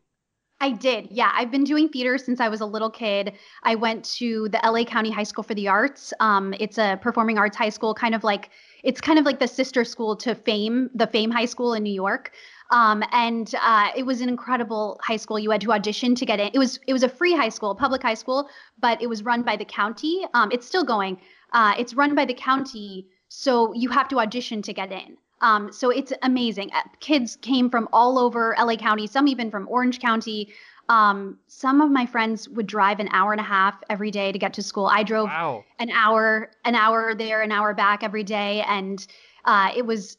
I 0.62 0.70
did. 0.70 1.08
Yeah, 1.10 1.32
I've 1.34 1.50
been 1.50 1.64
doing 1.64 1.90
theater 1.90 2.20
since 2.20 2.40
I 2.40 2.48
was 2.48 2.62
a 2.62 2.68
little 2.68 2.92
kid. 2.92 3.34
I 3.64 3.74
went 3.74 4.06
to 4.18 4.48
the 4.50 4.60
LA 4.64 4.84
County 4.84 5.10
High 5.10 5.24
School 5.24 5.44
for 5.44 5.56
the 5.56 5.68
Arts. 5.68 6.14
Um, 6.20 6.54
it's 6.60 6.78
a 6.78 7.00
performing 7.02 7.40
arts 7.40 7.58
high 7.58 7.70
school, 7.70 7.96
kind 7.96 8.14
of 8.14 8.24
like 8.24 8.52
it's 8.84 9.02
kind 9.02 9.18
of 9.18 9.26
like 9.26 9.40
the 9.40 9.48
sister 9.48 9.84
school 9.84 10.16
to 10.18 10.36
Fame, 10.36 10.92
the 10.94 11.08
Fame 11.08 11.32
High 11.32 11.46
School 11.46 11.74
in 11.74 11.82
New 11.82 11.94
York. 11.94 12.32
Um, 12.70 13.04
and 13.12 13.54
uh, 13.60 13.90
it 13.96 14.04
was 14.04 14.22
an 14.22 14.30
incredible 14.30 15.00
high 15.04 15.18
school. 15.18 15.40
You 15.40 15.50
had 15.50 15.62
to 15.62 15.74
audition 15.74 16.14
to 16.14 16.26
get 16.28 16.40
in. 16.40 16.52
It 16.54 16.60
was 16.60 16.80
it 16.86 16.94
was 16.94 17.02
a 17.02 17.10
free 17.10 17.34
high 17.34 17.50
school, 17.50 17.74
public 17.74 18.04
high 18.04 18.14
school, 18.14 18.48
but 18.80 19.02
it 19.02 19.08
was 19.08 19.24
run 19.24 19.42
by 19.42 19.58
the 19.58 19.66
county. 19.66 20.28
Um, 20.36 20.52
it's 20.52 20.68
still 20.68 20.84
going. 20.84 21.20
Uh, 21.54 21.74
it's 21.80 21.96
run 21.96 22.14
by 22.14 22.26
the 22.26 22.36
county, 22.36 23.08
so 23.30 23.74
you 23.74 23.90
have 23.90 24.08
to 24.10 24.20
audition 24.20 24.62
to 24.62 24.74
get 24.74 24.92
in. 24.92 25.18
Um, 25.42 25.72
so 25.72 25.90
it's 25.90 26.14
amazing. 26.22 26.72
Uh, 26.74 26.82
Kids 27.00 27.36
came 27.42 27.70
from 27.70 27.90
all 27.92 28.18
over 28.18 28.56
LA 28.60 28.76
County, 28.76 29.08
some 29.08 29.28
even 29.28 29.52
from 29.52 29.68
Orange 29.68 30.00
County. 30.00 30.50
Um, 30.90 31.40
some 31.48 31.82
of 31.82 31.90
my 31.90 32.06
friends 32.06 32.50
would 32.50 32.68
drive 32.68 33.00
an 33.00 33.10
hour 33.12 33.32
and 33.32 33.40
a 33.42 33.44
half 33.44 33.76
every 33.90 34.12
day 34.12 34.32
to 34.32 34.40
get 34.40 34.54
to 34.54 34.64
school. 34.64 34.88
I 34.88 35.04
drove 35.04 35.30
Wow. 35.30 35.64
an 35.80 35.90
hour, 35.92 36.52
an 36.66 36.76
hour 36.76 37.16
there, 37.16 37.42
an 37.42 37.52
hour 37.52 37.74
back 37.74 38.04
every 38.04 38.24
day, 38.24 38.62
and 38.68 39.06
uh, 39.46 39.72
it 39.76 39.86
was 39.86 40.18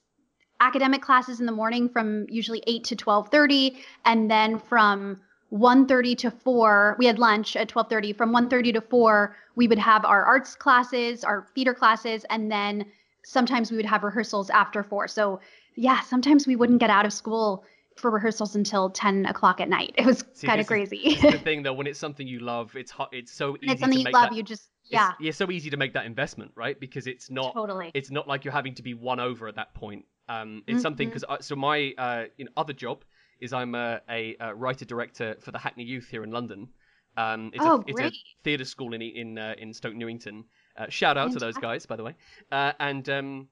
academic 0.60 1.02
classes 1.02 1.40
in 1.40 1.46
the 1.46 1.52
morning 1.52 1.88
from 1.88 2.24
usually 2.28 2.62
8 2.66 2.84
to 2.84 2.96
12:30 2.96 3.76
and 4.04 4.30
then 4.30 4.58
from 4.58 5.20
1:30 5.50 6.16
to 6.18 6.30
4 6.30 6.96
we 6.98 7.06
had 7.06 7.18
lunch 7.18 7.56
at 7.56 7.68
12:30 7.68 8.16
from 8.16 8.32
1:30 8.32 8.72
to 8.74 8.80
4 8.80 9.36
we 9.56 9.66
would 9.66 9.78
have 9.78 10.04
our 10.04 10.24
arts 10.24 10.54
classes 10.54 11.24
our 11.24 11.48
theater 11.54 11.74
classes 11.74 12.24
and 12.30 12.50
then 12.50 12.86
sometimes 13.24 13.70
we 13.70 13.76
would 13.76 13.86
have 13.86 14.02
rehearsals 14.02 14.50
after 14.50 14.82
4 14.82 15.08
so 15.08 15.40
yeah 15.76 16.00
sometimes 16.00 16.46
we 16.46 16.56
wouldn't 16.56 16.80
get 16.80 16.90
out 16.90 17.06
of 17.06 17.12
school 17.12 17.64
for 17.96 18.10
rehearsals 18.10 18.56
until 18.56 18.90
10 18.90 19.26
o'clock 19.26 19.60
at 19.60 19.68
night 19.68 19.94
it 19.98 20.06
was 20.06 20.22
kind 20.42 20.60
of 20.60 20.66
crazy 20.66 21.16
the 21.20 21.38
thing 21.44 21.62
though, 21.62 21.72
when 21.74 21.86
it's 21.86 21.98
something 21.98 22.26
you 22.26 22.40
love, 22.40 22.74
it's 22.74 22.90
hot. 22.90 23.10
It's 23.12 23.30
so 23.32 23.56
easy 23.56 23.58
and 23.62 23.70
it's 23.72 23.80
something 23.80 23.98
to 24.04 24.08
you 24.08 24.12
love 24.12 24.30
that. 24.30 24.36
you 24.36 24.42
just 24.42 24.62
it's- 24.62 24.68
yeah 24.90 25.12
yeah, 25.20 25.30
so 25.32 25.50
easy 25.50 25.70
to 25.70 25.76
make 25.76 25.92
that 25.94 26.04
investment, 26.06 26.50
right? 26.56 26.78
Because 26.78 27.06
it's 27.06 27.30
not. 27.30 27.52
totally 27.54 27.90
It's 27.94 28.10
not 28.10 28.26
like 28.26 28.44
you're 28.44 28.52
having 28.52 28.74
to 28.74 28.82
be 28.82 28.94
won 28.94 29.20
over 29.20 29.46
at 29.46 29.54
that 29.56 29.74
point. 29.74 30.04
Um, 30.28 30.62
it's 30.66 30.82
something 30.82 31.08
Mhm. 31.10 31.14
because 31.20 31.46
so 31.46 31.54
my 31.56 31.92
uh, 31.98 32.24
you 32.36 32.46
know, 32.46 32.50
other 32.56 32.72
job 32.72 33.04
is 33.40 33.52
I'm 33.52 33.74
a, 33.74 34.00
a, 34.08 34.36
uh 34.38 34.52
writer 34.52 34.84
director 34.84 35.36
for 35.40 35.50
the 35.50 35.58
Hackney 35.58 35.84
Youth 35.84 36.08
here 36.10 36.24
in 36.24 36.30
London. 36.30 36.68
Um, 37.16 37.50
it's 37.54 37.64
Oh, 37.64 37.78
a, 37.80 37.84
it's 37.90 38.00
a 38.00 38.10
theatre 38.42 38.64
school 38.64 38.94
in 38.94 39.02
in 39.02 39.38
uh, 39.38 39.54
in 39.58 39.72
Stoke 39.74 39.94
Newington. 39.94 40.44
Uh, 40.76 40.86
shout 40.88 41.16
out 41.18 41.32
to 41.32 41.38
those 41.38 41.56
guys, 41.58 41.84
by 41.86 41.96
the 41.96 42.02
way. 42.04 42.14
Uh, 42.50 42.72
and 42.80 43.08
um, 43.08 43.48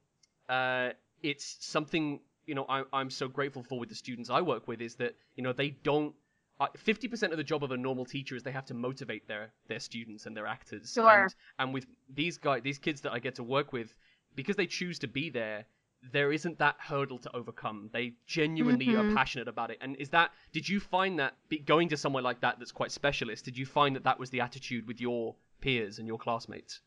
uh, 0.49 0.91
it's 1.23 1.57
something 1.61 2.21
you 2.47 2.55
know 2.55 2.65
I, 2.69 2.83
I'm 2.93 3.11
so 3.11 3.29
grateful 3.29 3.63
for 3.63 3.79
with 3.79 3.89
the 3.91 3.95
students 3.95 4.31
I 4.31 4.41
work 4.41 4.67
with 4.69 4.81
is 4.81 4.95
that 4.97 5.15
you 5.37 5.43
know 5.43 5.53
they 5.53 5.71
don't. 5.71 6.15
uh, 6.61 6.67
Fifty 6.77 7.09
percent 7.09 7.33
of 7.33 7.37
the 7.37 7.45
job 7.45 7.63
of 7.63 7.71
a 7.73 7.77
normal 7.77 8.05
teacher 8.07 8.35
is 8.37 8.43
they 8.43 8.53
have 8.53 8.67
to 8.67 8.75
motivate 8.75 9.29
their 9.29 9.53
their 9.69 9.81
students 9.81 10.27
and 10.27 10.37
their 10.37 10.47
actors. 10.47 10.93
Sure. 10.95 11.23
And, 11.25 11.35
and 11.59 11.75
with 11.75 11.87
these 12.15 12.39
guys, 12.39 12.63
these 12.63 12.79
kids 12.79 13.03
that 13.03 13.13
I 13.13 13.19
get 13.19 13.35
to 13.37 13.43
work 13.43 13.73
with, 13.73 13.95
because 14.35 14.57
they 14.57 14.67
choose 14.67 14.99
to 15.01 15.07
be 15.09 15.29
there, 15.31 15.67
there 16.13 16.33
isn't 16.33 16.59
that 16.59 16.77
hurdle 16.79 17.19
to 17.19 17.37
overcome. 17.37 17.91
They 17.93 18.15
genuinely 18.27 18.97
are 18.97 19.05
Mhm. 19.05 19.15
passionate 19.15 19.49
about 19.49 19.71
it. 19.71 19.79
And 19.83 19.97
is 19.97 20.09
that? 20.11 20.33
Did 20.53 20.67
you 20.69 20.81
find 20.81 21.19
that 21.19 21.35
going 21.67 21.91
to 21.91 21.97
somewhere 21.99 22.23
like 22.23 22.41
that 22.41 22.59
that's 22.59 22.73
quite 22.73 22.91
specialist? 22.93 23.45
Did 23.45 23.59
you 23.59 23.67
find 23.67 23.95
that 23.97 24.05
that 24.05 24.19
was 24.19 24.31
the 24.31 24.41
attitude 24.41 24.87
with 24.89 25.01
your 25.03 25.37
peers 25.61 25.99
and 25.99 26.09
your 26.09 26.17
classmates? 26.19 26.81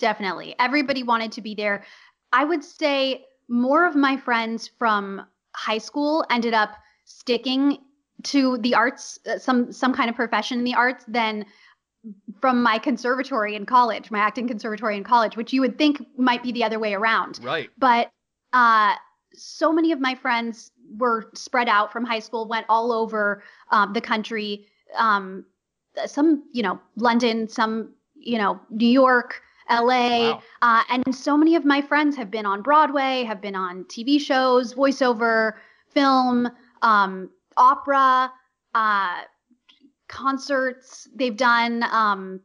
Definitely. 0.00 0.56
Everybody 0.58 1.02
wanted 1.02 1.30
to 1.32 1.40
be 1.40 1.54
there. 1.54 1.84
I 2.32 2.44
would 2.44 2.64
say 2.64 3.24
more 3.48 3.86
of 3.86 3.94
my 3.94 4.16
friends 4.16 4.70
from 4.78 5.24
high 5.54 5.78
school 5.78 6.24
ended 6.30 6.54
up 6.54 6.70
sticking 7.04 7.78
to 8.22 8.58
the 8.58 8.74
arts, 8.74 9.18
uh, 9.26 9.38
some 9.38 9.72
some 9.72 9.92
kind 9.92 10.10
of 10.10 10.16
profession 10.16 10.58
in 10.58 10.64
the 10.64 10.74
arts 10.74 11.04
than 11.06 11.44
from 12.40 12.62
my 12.62 12.78
conservatory 12.78 13.54
in 13.54 13.66
college, 13.66 14.10
my 14.10 14.18
acting 14.18 14.48
conservatory 14.48 14.96
in 14.96 15.04
college, 15.04 15.36
which 15.36 15.52
you 15.52 15.60
would 15.60 15.76
think 15.76 16.02
might 16.16 16.42
be 16.42 16.52
the 16.52 16.64
other 16.64 16.78
way 16.78 16.94
around. 16.94 17.38
Right. 17.42 17.68
But 17.78 18.10
uh, 18.52 18.94
so 19.34 19.72
many 19.72 19.92
of 19.92 20.00
my 20.00 20.14
friends 20.14 20.72
were 20.96 21.30
spread 21.34 21.68
out 21.68 21.92
from 21.92 22.04
high 22.04 22.18
school, 22.18 22.48
went 22.48 22.66
all 22.68 22.92
over 22.92 23.42
um, 23.70 23.92
the 23.92 24.00
country. 24.00 24.66
Um, 24.96 25.44
some, 26.06 26.44
you 26.52 26.62
know, 26.62 26.80
London, 26.96 27.48
some, 27.48 27.94
you 28.14 28.38
know, 28.38 28.60
New 28.70 28.88
York, 28.88 29.42
LA. 29.70 30.32
Wow. 30.32 30.42
Uh, 30.62 30.82
and 30.90 31.14
so 31.14 31.36
many 31.36 31.54
of 31.54 31.64
my 31.64 31.80
friends 31.80 32.16
have 32.16 32.30
been 32.30 32.46
on 32.46 32.62
Broadway, 32.62 33.24
have 33.24 33.40
been 33.40 33.54
on 33.54 33.84
TV 33.84 34.20
shows, 34.20 34.74
voiceover, 34.74 35.54
film, 35.88 36.50
um, 36.82 37.30
opera, 37.56 38.32
uh, 38.74 39.22
concerts. 40.08 41.08
They've 41.14 41.36
done 41.36 41.84
um, 41.90 42.40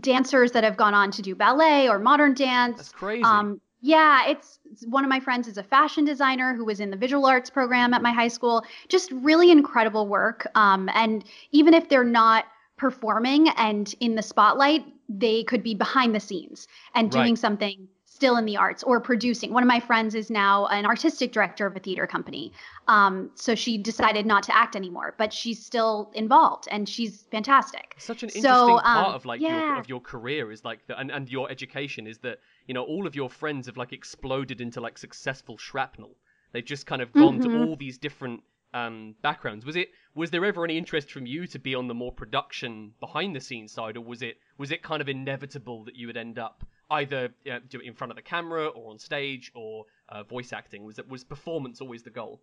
dancers 0.00 0.52
that 0.52 0.64
have 0.64 0.76
gone 0.76 0.94
on 0.94 1.10
to 1.12 1.22
do 1.22 1.34
ballet 1.34 1.88
or 1.88 1.98
modern 1.98 2.34
dance. 2.34 2.78
That's 2.78 2.92
crazy. 2.92 3.22
Um, 3.22 3.60
yeah, 3.84 4.28
it's, 4.28 4.60
it's 4.70 4.86
one 4.86 5.04
of 5.04 5.10
my 5.10 5.18
friends 5.18 5.48
is 5.48 5.58
a 5.58 5.62
fashion 5.62 6.04
designer 6.04 6.54
who 6.54 6.64
was 6.64 6.78
in 6.78 6.90
the 6.90 6.96
visual 6.96 7.26
arts 7.26 7.50
program 7.50 7.92
at 7.92 8.00
my 8.00 8.12
high 8.12 8.28
school. 8.28 8.64
Just 8.88 9.10
really 9.10 9.50
incredible 9.50 10.06
work. 10.06 10.46
Um, 10.54 10.88
and 10.94 11.24
even 11.50 11.74
if 11.74 11.88
they're 11.88 12.04
not 12.04 12.44
performing 12.82 13.48
and 13.50 13.94
in 14.00 14.16
the 14.16 14.22
spotlight, 14.22 14.84
they 15.08 15.44
could 15.44 15.62
be 15.62 15.72
behind 15.72 16.12
the 16.12 16.18
scenes 16.18 16.66
and 16.96 17.12
doing 17.12 17.34
right. 17.34 17.38
something 17.38 17.86
still 18.06 18.36
in 18.36 18.44
the 18.44 18.56
arts 18.56 18.82
or 18.82 18.98
producing. 19.00 19.52
One 19.52 19.62
of 19.62 19.68
my 19.68 19.78
friends 19.78 20.16
is 20.16 20.30
now 20.30 20.66
an 20.66 20.84
artistic 20.84 21.30
director 21.30 21.64
of 21.64 21.76
a 21.76 21.78
theater 21.78 22.08
company. 22.08 22.52
Um, 22.88 23.30
so 23.36 23.54
she 23.54 23.78
decided 23.78 24.26
not 24.26 24.42
to 24.44 24.56
act 24.56 24.74
anymore, 24.74 25.14
but 25.16 25.32
she's 25.32 25.64
still 25.64 26.10
involved 26.14 26.66
and 26.72 26.88
she's 26.88 27.22
fantastic. 27.30 27.94
Such 27.98 28.24
an 28.24 28.30
interesting 28.30 28.42
so, 28.42 28.78
um, 28.78 29.04
part 29.04 29.14
of 29.14 29.24
like 29.26 29.40
yeah. 29.40 29.60
your, 29.60 29.78
of 29.78 29.88
your 29.88 30.00
career 30.00 30.50
is 30.50 30.64
like 30.64 30.84
the, 30.88 30.98
and, 30.98 31.12
and 31.12 31.30
your 31.30 31.48
education 31.52 32.08
is 32.08 32.18
that, 32.18 32.40
you 32.66 32.74
know, 32.74 32.82
all 32.82 33.06
of 33.06 33.14
your 33.14 33.30
friends 33.30 33.68
have 33.68 33.76
like 33.76 33.92
exploded 33.92 34.60
into 34.60 34.80
like 34.80 34.98
successful 34.98 35.56
shrapnel. 35.56 36.16
They've 36.52 36.64
just 36.64 36.86
kind 36.86 37.00
of 37.00 37.12
gone 37.12 37.38
mm-hmm. 37.38 37.50
to 37.50 37.64
all 37.64 37.76
these 37.76 37.96
different 37.96 38.42
um, 38.74 39.14
backgrounds. 39.22 39.64
Was 39.64 39.76
it 39.76 39.90
was 40.14 40.30
there 40.30 40.44
ever 40.44 40.64
any 40.64 40.76
interest 40.76 41.10
from 41.10 41.26
you 41.26 41.46
to 41.46 41.58
be 41.58 41.74
on 41.74 41.88
the 41.88 41.94
more 41.94 42.12
production 42.12 42.92
behind 43.00 43.34
the 43.34 43.40
scenes 43.40 43.72
side, 43.72 43.96
or 43.96 44.00
was 44.02 44.22
it 44.22 44.38
was 44.58 44.70
it 44.70 44.82
kind 44.82 45.00
of 45.00 45.08
inevitable 45.08 45.84
that 45.84 45.96
you 45.96 46.06
would 46.06 46.16
end 46.16 46.38
up 46.38 46.64
either 46.90 47.30
uh, 47.50 47.58
do 47.68 47.80
it 47.80 47.86
in 47.86 47.94
front 47.94 48.10
of 48.10 48.16
the 48.16 48.22
camera 48.22 48.66
or 48.68 48.90
on 48.90 48.98
stage 48.98 49.50
or 49.54 49.84
uh, 50.08 50.22
voice 50.22 50.52
acting? 50.52 50.84
Was 50.84 50.98
it 50.98 51.08
was 51.08 51.24
performance 51.24 51.80
always 51.80 52.02
the 52.02 52.10
goal? 52.10 52.40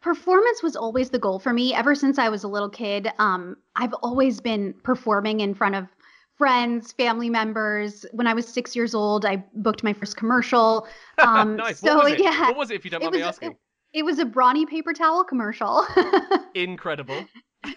Performance 0.00 0.62
was 0.64 0.74
always 0.74 1.10
the 1.10 1.18
goal 1.18 1.38
for 1.38 1.52
me 1.52 1.72
ever 1.72 1.94
since 1.94 2.18
I 2.18 2.28
was 2.28 2.42
a 2.42 2.48
little 2.48 2.70
kid. 2.70 3.08
Um, 3.18 3.56
I've 3.76 3.94
always 3.94 4.40
been 4.40 4.74
performing 4.82 5.40
in 5.40 5.54
front 5.54 5.76
of 5.76 5.86
friends, 6.36 6.90
family 6.90 7.30
members. 7.30 8.04
When 8.10 8.26
I 8.26 8.34
was 8.34 8.48
six 8.48 8.74
years 8.74 8.96
old, 8.96 9.24
I 9.24 9.44
booked 9.54 9.84
my 9.84 9.92
first 9.92 10.16
commercial. 10.16 10.88
Um, 11.18 11.54
nice. 11.54 11.78
So, 11.78 11.94
what 11.94 12.04
was 12.04 12.12
it? 12.14 12.20
Yeah, 12.20 12.48
what 12.48 12.56
was 12.56 12.70
it? 12.72 12.74
If 12.74 12.84
you 12.84 12.90
don't 12.90 13.00
mind 13.00 13.14
me 13.14 13.22
asking. 13.22 13.52
It, 13.52 13.56
it 13.92 14.04
was 14.04 14.18
a 14.18 14.24
brawny 14.24 14.66
paper 14.66 14.92
towel 14.92 15.24
commercial. 15.24 15.86
Incredible. 16.54 17.26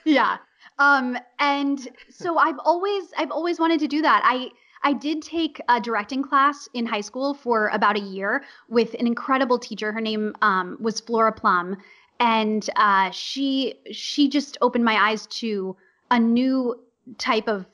Yeah. 0.03 0.37
Um, 0.79 1.17
and 1.39 1.87
so 2.09 2.37
I've 2.45 2.59
always 2.63 3.05
I've 3.17 3.31
always 3.31 3.59
wanted 3.59 3.79
to 3.81 3.87
do 3.87 4.01
that. 4.01 4.21
I 4.23 4.49
I 4.83 4.93
did 4.93 5.21
take 5.21 5.59
a 5.67 5.81
directing 5.81 6.21
class 6.21 6.69
in 6.73 6.85
high 6.85 7.01
school 7.01 7.33
for 7.33 7.69
about 7.69 7.95
a 7.95 8.01
year 8.01 8.43
with 8.69 8.93
an 8.95 9.07
incredible 9.07 9.57
teacher. 9.57 9.91
Her 9.91 10.01
name 10.01 10.33
um, 10.41 10.77
was 10.79 10.99
Flora 10.99 11.31
Plum, 11.31 11.77
and 12.19 12.69
uh, 12.75 13.09
she 13.11 13.75
she 13.91 14.29
just 14.29 14.57
opened 14.61 14.85
my 14.85 15.09
eyes 15.09 15.27
to 15.27 15.75
a 16.11 16.19
new 16.19 16.79
type 17.17 17.47
of 17.47 17.65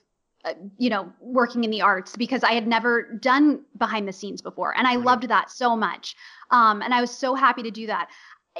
uh, 0.45 0.53
you 0.77 0.89
know 0.89 1.11
working 1.19 1.63
in 1.63 1.71
the 1.71 1.81
arts 1.81 2.15
because 2.15 2.43
I 2.43 2.53
had 2.53 2.67
never 2.67 3.03
done 3.03 3.61
behind 3.77 4.07
the 4.07 4.13
scenes 4.13 4.41
before, 4.41 4.75
and 4.77 4.87
I 4.87 4.95
right. 4.95 5.05
loved 5.05 5.27
that 5.29 5.51
so 5.51 5.75
much. 5.75 6.15
Um, 6.49 6.81
and 6.81 6.93
I 6.93 7.01
was 7.01 7.11
so 7.11 7.35
happy 7.35 7.63
to 7.63 7.71
do 7.71 7.87
that 7.87 8.09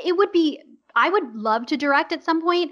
it 0.03 0.15
would 0.15 0.31
be 0.31 0.61
I 0.95 1.09
would 1.09 1.35
love 1.35 1.65
to 1.67 1.77
direct 1.77 2.11
at 2.11 2.23
some 2.23 2.41
point. 2.41 2.71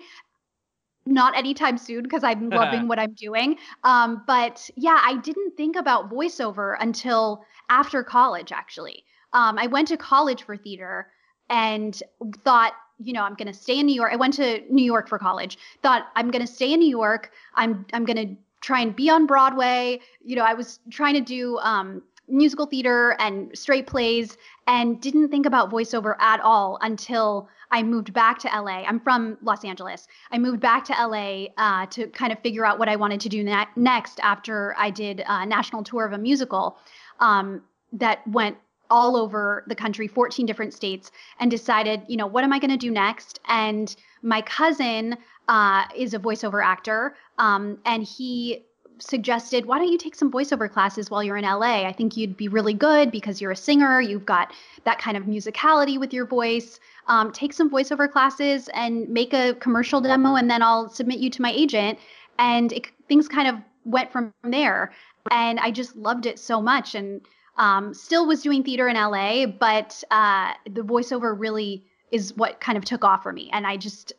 Not 1.05 1.35
anytime 1.35 1.77
soon 1.77 2.03
because 2.03 2.23
I'm 2.23 2.49
loving 2.49 2.87
what 2.87 2.99
I'm 2.99 3.13
doing. 3.13 3.57
Um, 3.83 4.23
but 4.27 4.69
yeah, 4.75 4.99
I 5.03 5.17
didn't 5.17 5.55
think 5.55 5.75
about 5.75 6.11
voiceover 6.11 6.75
until 6.79 7.43
after 7.69 8.03
college, 8.03 8.51
actually. 8.51 9.03
Um, 9.33 9.57
I 9.57 9.67
went 9.67 9.87
to 9.89 9.97
college 9.97 10.43
for 10.43 10.57
theater 10.57 11.07
and 11.49 12.01
thought, 12.43 12.73
you 13.01 13.13
know, 13.13 13.23
I'm 13.23 13.35
going 13.35 13.47
to 13.47 13.53
stay 13.53 13.79
in 13.79 13.85
New 13.85 13.95
York. 13.95 14.11
I 14.11 14.17
went 14.17 14.33
to 14.35 14.61
New 14.69 14.83
York 14.83 15.07
for 15.07 15.17
college. 15.17 15.57
Thought 15.81 16.07
I'm 16.15 16.29
going 16.29 16.45
to 16.45 16.51
stay 16.51 16.73
in 16.73 16.79
New 16.79 16.89
York. 16.89 17.31
I'm 17.55 17.85
I'm 17.93 18.05
going 18.05 18.17
to 18.17 18.35
try 18.61 18.81
and 18.81 18.95
be 18.95 19.09
on 19.09 19.25
Broadway. 19.25 19.99
You 20.23 20.35
know, 20.35 20.43
I 20.43 20.53
was 20.53 20.79
trying 20.89 21.13
to 21.15 21.21
do 21.21 21.57
um, 21.59 22.01
musical 22.27 22.65
theater 22.65 23.15
and 23.19 23.57
straight 23.57 23.87
plays 23.87 24.37
and 24.67 25.01
didn't 25.01 25.29
think 25.29 25.45
about 25.45 25.71
voiceover 25.71 26.15
at 26.19 26.39
all 26.41 26.77
until 26.81 27.49
I 27.71 27.83
moved 27.83 28.13
back 28.13 28.39
to 28.39 28.47
LA. 28.47 28.83
I'm 28.83 28.99
from 28.99 29.37
Los 29.41 29.63
Angeles. 29.63 30.07
I 30.31 30.37
moved 30.37 30.59
back 30.59 30.85
to 30.85 30.93
LA 30.93 31.45
uh, 31.57 31.85
to 31.87 32.07
kind 32.07 32.31
of 32.31 32.39
figure 32.39 32.65
out 32.65 32.79
what 32.79 32.89
I 32.89 32.95
wanted 32.95 33.19
to 33.21 33.29
do 33.29 33.43
ne- 33.43 33.67
next 33.75 34.19
after 34.21 34.75
I 34.77 34.89
did 34.89 35.23
a 35.27 35.45
national 35.45 35.83
tour 35.83 36.05
of 36.05 36.13
a 36.13 36.17
musical 36.17 36.77
um, 37.19 37.61
that 37.93 38.27
went 38.27 38.57
all 38.91 39.15
over 39.15 39.63
the 39.67 39.75
country, 39.75 40.07
14 40.07 40.45
different 40.45 40.73
states, 40.73 41.11
and 41.39 41.51
decided, 41.51 42.01
you 42.07 42.17
know, 42.17 42.25
what 42.25 42.43
am 42.43 42.51
I 42.51 42.59
going 42.59 42.71
to 42.71 42.77
do 42.77 42.91
next? 42.91 43.39
And 43.47 43.95
my 44.23 44.41
cousin 44.41 45.15
uh, 45.49 45.83
is 45.95 46.13
a 46.13 46.19
voiceover 46.19 46.63
actor, 46.63 47.15
um, 47.39 47.79
and 47.83 48.03
he 48.03 48.63
suggested, 48.99 49.65
why 49.65 49.79
don't 49.79 49.91
you 49.91 49.97
take 49.97 50.13
some 50.13 50.31
voiceover 50.31 50.71
classes 50.71 51.09
while 51.09 51.23
you're 51.23 51.37
in 51.37 51.45
LA? 51.45 51.87
I 51.87 51.91
think 51.91 52.15
you'd 52.15 52.37
be 52.37 52.47
really 52.47 52.73
good 52.73 53.11
because 53.11 53.41
you're 53.41 53.51
a 53.51 53.55
singer. 53.55 53.99
You've 53.99 54.25
got 54.25 54.53
that 54.83 54.99
kind 54.99 55.17
of 55.17 55.23
musicality 55.23 55.99
with 55.99 56.13
your 56.13 56.25
voice. 56.25 56.79
Um, 57.07 57.31
take 57.31 57.53
some 57.53 57.69
voiceover 57.69 58.11
classes 58.11 58.69
and 58.73 59.09
make 59.09 59.33
a 59.33 59.55
commercial 59.55 60.01
demo, 60.01 60.35
and 60.35 60.49
then 60.49 60.61
I'll 60.61 60.87
submit 60.89 61.19
you 61.19 61.29
to 61.31 61.41
my 61.41 61.51
agent. 61.51 61.97
And 62.37 62.71
it, 62.71 62.87
things 63.07 63.27
kind 63.27 63.47
of 63.47 63.55
went 63.85 64.11
from 64.11 64.33
there. 64.43 64.91
And 65.31 65.59
I 65.59 65.71
just 65.71 65.95
loved 65.95 66.25
it 66.25 66.37
so 66.37 66.61
much. 66.61 66.93
And 66.93 67.21
um, 67.57 67.93
still 67.93 68.27
was 68.27 68.43
doing 68.43 68.63
theater 68.63 68.87
in 68.87 68.95
LA, 68.95 69.45
but 69.47 70.03
uh, 70.11 70.53
the 70.69 70.81
voiceover 70.81 71.37
really 71.37 71.85
is 72.11 72.35
what 72.35 72.61
kind 72.61 72.77
of 72.77 72.85
took 72.85 73.03
off 73.03 73.23
for 73.23 73.33
me. 73.33 73.49
And 73.51 73.67
I 73.67 73.77
just 73.77 74.13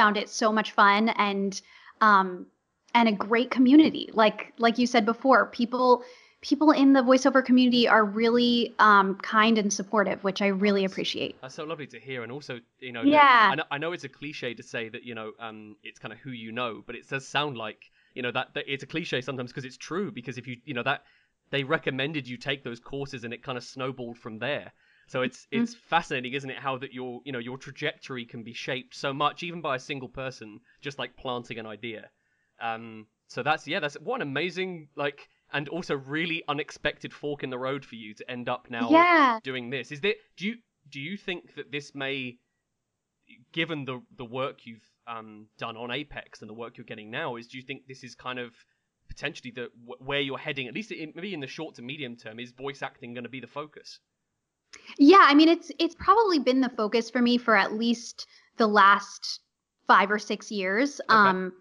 found 0.00 0.16
it 0.16 0.28
so 0.28 0.50
much 0.52 0.72
fun. 0.72 1.10
And 1.10 1.60
um, 2.00 2.46
and 2.94 3.08
a 3.08 3.12
great 3.12 3.50
community. 3.50 4.10
Like 4.12 4.52
like 4.58 4.78
you 4.78 4.86
said 4.86 5.04
before, 5.04 5.46
people 5.46 6.02
people 6.42 6.70
in 6.70 6.94
the 6.94 7.02
voiceover 7.02 7.44
community 7.44 7.86
are 7.86 8.04
really 8.04 8.74
um, 8.78 9.16
kind 9.16 9.58
and 9.58 9.70
supportive, 9.72 10.24
which 10.24 10.40
I 10.40 10.46
really 10.46 10.84
appreciate. 10.84 11.36
That's 11.42 11.54
so 11.54 11.64
lovely 11.64 11.86
to 11.88 12.00
hear, 12.00 12.22
and 12.22 12.32
also 12.32 12.60
you 12.78 12.92
know, 12.92 13.02
yeah, 13.02 13.50
I 13.52 13.54
know, 13.54 13.64
I 13.70 13.78
know 13.78 13.92
it's 13.92 14.04
a 14.04 14.08
cliche 14.08 14.54
to 14.54 14.62
say 14.62 14.88
that 14.88 15.04
you 15.04 15.14
know 15.14 15.32
um, 15.38 15.76
it's 15.82 15.98
kind 15.98 16.12
of 16.12 16.18
who 16.18 16.30
you 16.30 16.52
know, 16.52 16.82
but 16.86 16.96
it 16.96 17.08
does 17.08 17.26
sound 17.26 17.56
like 17.56 17.90
you 18.14 18.22
know 18.22 18.32
that, 18.32 18.54
that 18.54 18.64
it's 18.66 18.82
a 18.82 18.86
cliche 18.86 19.20
sometimes 19.20 19.50
because 19.50 19.64
it's 19.64 19.76
true 19.76 20.10
because 20.10 20.38
if 20.38 20.46
you 20.46 20.56
you 20.64 20.74
know 20.74 20.82
that 20.82 21.02
they 21.50 21.64
recommended 21.64 22.28
you 22.28 22.36
take 22.36 22.62
those 22.64 22.80
courses 22.80 23.24
and 23.24 23.34
it 23.34 23.42
kind 23.42 23.58
of 23.58 23.64
snowballed 23.64 24.18
from 24.18 24.38
there. 24.38 24.72
So 25.10 25.22
it's 25.22 25.46
mm-hmm. 25.46 25.64
it's 25.64 25.74
fascinating, 25.74 26.34
isn't 26.34 26.50
it? 26.50 26.58
How 26.58 26.78
that 26.78 26.94
your 26.94 27.20
you 27.24 27.32
know 27.32 27.40
your 27.40 27.58
trajectory 27.58 28.24
can 28.24 28.44
be 28.44 28.52
shaped 28.52 28.94
so 28.94 29.12
much, 29.12 29.42
even 29.42 29.60
by 29.60 29.74
a 29.74 29.78
single 29.80 30.08
person, 30.08 30.60
just 30.80 31.00
like 31.00 31.16
planting 31.16 31.58
an 31.58 31.66
idea. 31.66 32.10
Um, 32.62 33.08
so 33.26 33.42
that's 33.42 33.66
yeah, 33.66 33.80
that's 33.80 33.96
what 33.96 34.22
an 34.22 34.28
amazing 34.28 34.86
like 34.94 35.28
and 35.52 35.68
also 35.68 35.96
really 35.96 36.44
unexpected 36.46 37.12
fork 37.12 37.42
in 37.42 37.50
the 37.50 37.58
road 37.58 37.84
for 37.84 37.96
you 37.96 38.14
to 38.14 38.30
end 38.30 38.48
up 38.48 38.68
now 38.70 38.88
yeah. 38.88 39.40
doing 39.42 39.68
this. 39.68 39.90
Is 39.90 40.00
there 40.00 40.14
do 40.36 40.46
you 40.46 40.58
do 40.88 41.00
you 41.00 41.16
think 41.16 41.56
that 41.56 41.72
this 41.72 41.92
may 41.92 42.38
given 43.50 43.84
the 43.86 44.00
the 44.16 44.24
work 44.24 44.64
you've 44.64 44.88
um, 45.08 45.48
done 45.58 45.76
on 45.76 45.90
Apex 45.90 46.40
and 46.40 46.48
the 46.48 46.54
work 46.54 46.76
you're 46.76 46.84
getting 46.84 47.10
now 47.10 47.34
is 47.34 47.48
do 47.48 47.58
you 47.58 47.64
think 47.64 47.88
this 47.88 48.04
is 48.04 48.14
kind 48.14 48.38
of 48.38 48.52
potentially 49.08 49.50
the 49.50 49.70
where 49.98 50.20
you're 50.20 50.38
heading 50.38 50.68
at 50.68 50.74
least 50.74 50.92
in, 50.92 51.12
maybe 51.16 51.34
in 51.34 51.40
the 51.40 51.48
short 51.48 51.74
to 51.74 51.82
medium 51.82 52.14
term 52.14 52.38
is 52.38 52.52
voice 52.52 52.80
acting 52.80 53.12
going 53.12 53.24
to 53.24 53.30
be 53.30 53.40
the 53.40 53.48
focus? 53.48 53.98
Yeah, 54.98 55.22
I 55.22 55.34
mean 55.34 55.48
it's 55.48 55.70
it's 55.78 55.94
probably 55.94 56.38
been 56.38 56.60
the 56.60 56.68
focus 56.70 57.10
for 57.10 57.20
me 57.20 57.38
for 57.38 57.56
at 57.56 57.74
least 57.74 58.26
the 58.56 58.66
last 58.66 59.40
5 59.86 60.10
or 60.10 60.18
6 60.18 60.50
years. 60.50 61.00
Okay. 61.08 61.16
Um 61.16 61.52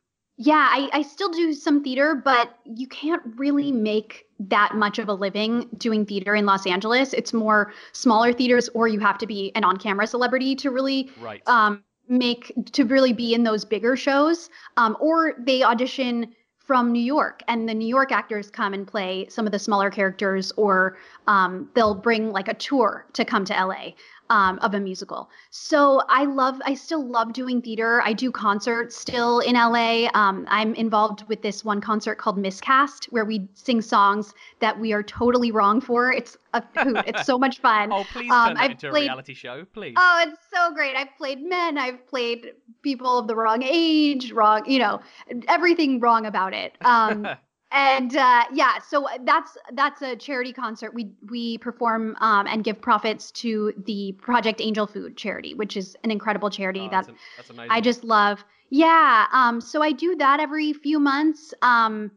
yeah, 0.41 0.69
I, 0.71 0.89
I 0.93 1.01
still 1.01 1.29
do 1.29 1.51
some 1.51 1.83
theater, 1.83 2.15
but 2.15 2.57
you 2.63 2.87
can't 2.87 3.21
really 3.35 3.73
make 3.73 4.25
that 4.39 4.73
much 4.73 4.97
of 4.97 5.09
a 5.09 5.13
living 5.13 5.67
doing 5.77 6.05
theater 6.05 6.33
in 6.33 6.45
Los 6.45 6.65
Angeles. 6.65 7.11
It's 7.11 7.33
more 7.33 7.73
smaller 7.91 8.31
theaters, 8.31 8.69
or 8.73 8.87
you 8.87 9.01
have 9.01 9.17
to 9.17 9.27
be 9.27 9.51
an 9.55 9.65
on-camera 9.65 10.07
celebrity 10.07 10.55
to 10.55 10.71
really 10.71 11.11
right. 11.19 11.45
um, 11.45 11.83
make 12.07 12.53
to 12.71 12.85
really 12.85 13.11
be 13.11 13.33
in 13.33 13.43
those 13.43 13.65
bigger 13.65 13.97
shows. 13.97 14.49
Um, 14.77 14.95
or 15.01 15.33
they 15.39 15.61
audition 15.61 16.33
from 16.69 16.91
New 16.91 17.01
York, 17.01 17.41
and 17.47 17.67
the 17.67 17.73
New 17.73 17.87
York 17.87 18.11
actors 18.11 18.51
come 18.51 18.75
and 18.75 18.85
play 18.85 19.25
some 19.27 19.47
of 19.47 19.51
the 19.51 19.57
smaller 19.57 19.89
characters, 19.89 20.51
or 20.55 20.99
um, 21.25 21.67
they'll 21.73 21.95
bring 21.95 22.31
like 22.31 22.47
a 22.47 22.53
tour 22.53 23.07
to 23.13 23.25
come 23.25 23.43
to 23.43 23.53
LA. 23.53 23.93
Um, 24.29 24.59
of 24.61 24.73
a 24.73 24.79
musical. 24.79 25.29
So 25.49 26.01
I 26.09 26.25
love, 26.25 26.61
I 26.65 26.73
still 26.75 27.05
love 27.05 27.33
doing 27.33 27.61
theater. 27.61 28.01
I 28.03 28.13
do 28.13 28.31
concerts 28.31 28.95
still 28.95 29.39
in 29.39 29.55
LA. 29.55 30.07
Um, 30.13 30.45
I'm 30.49 30.75
involved 30.75 31.27
with 31.27 31.41
this 31.41 31.65
one 31.65 31.81
concert 31.81 32.15
called 32.15 32.37
Miscast, 32.37 33.05
where 33.11 33.25
we 33.25 33.47
sing 33.55 33.81
songs 33.81 34.33
that 34.59 34.79
we 34.79 34.93
are 34.93 35.03
totally 35.03 35.51
wrong 35.51 35.81
for. 35.81 36.11
It's 36.11 36.37
a 36.53 36.63
hoot. 36.77 37.03
It's 37.07 37.25
so 37.25 37.37
much 37.39 37.59
fun. 37.61 37.91
Oh, 37.91 38.03
please 38.11 38.31
Um, 38.31 38.49
turn 38.49 38.55
that 38.55 38.63
I've 38.63 38.71
into 38.71 38.89
played- 38.89 39.01
a 39.03 39.05
reality 39.05 39.33
show, 39.33 39.65
please. 39.73 39.95
Oh, 39.97 40.23
it's 40.27 40.39
so 40.53 40.73
great. 40.73 40.95
I've 40.95 41.15
played 41.17 41.41
men, 41.41 41.77
I've 41.77 42.05
played 42.07 42.53
people 42.81 43.17
of 43.19 43.27
the 43.27 43.35
wrong 43.35 43.63
age, 43.63 44.31
wrong, 44.31 44.63
you 44.69 44.79
know, 44.79 45.01
everything 45.47 45.99
wrong 45.99 46.25
about 46.25 46.53
it. 46.53 46.77
Um, 46.81 47.27
and 47.71 48.15
uh, 48.15 48.43
yeah, 48.51 48.79
so 48.79 49.07
that's 49.23 49.57
that's 49.73 50.01
a 50.01 50.15
charity 50.15 50.53
concert. 50.53 50.93
We 50.93 51.11
we 51.29 51.57
perform 51.59 52.15
um, 52.19 52.47
and 52.47 52.63
give 52.63 52.81
profits 52.81 53.31
to 53.31 53.73
the 53.85 54.13
Project 54.13 54.59
Angel 54.61 54.87
Food 54.87 55.17
charity, 55.17 55.53
which 55.53 55.77
is 55.77 55.95
an 56.03 56.11
incredible 56.11 56.49
charity 56.49 56.79
Oh, 56.79 56.83
that 56.85 56.91
that's, 56.91 57.09
am- 57.09 57.15
that's 57.37 57.49
amazing. 57.49 57.71
I 57.71 57.81
just 57.81 58.03
love. 58.03 58.43
Yeah. 58.71 59.25
Um, 59.31 59.61
so 59.61 59.81
I 59.81 59.91
do 59.91 60.15
that 60.17 60.39
every 60.39 60.73
few 60.73 60.99
months. 60.99 61.53
Um, 61.61 62.11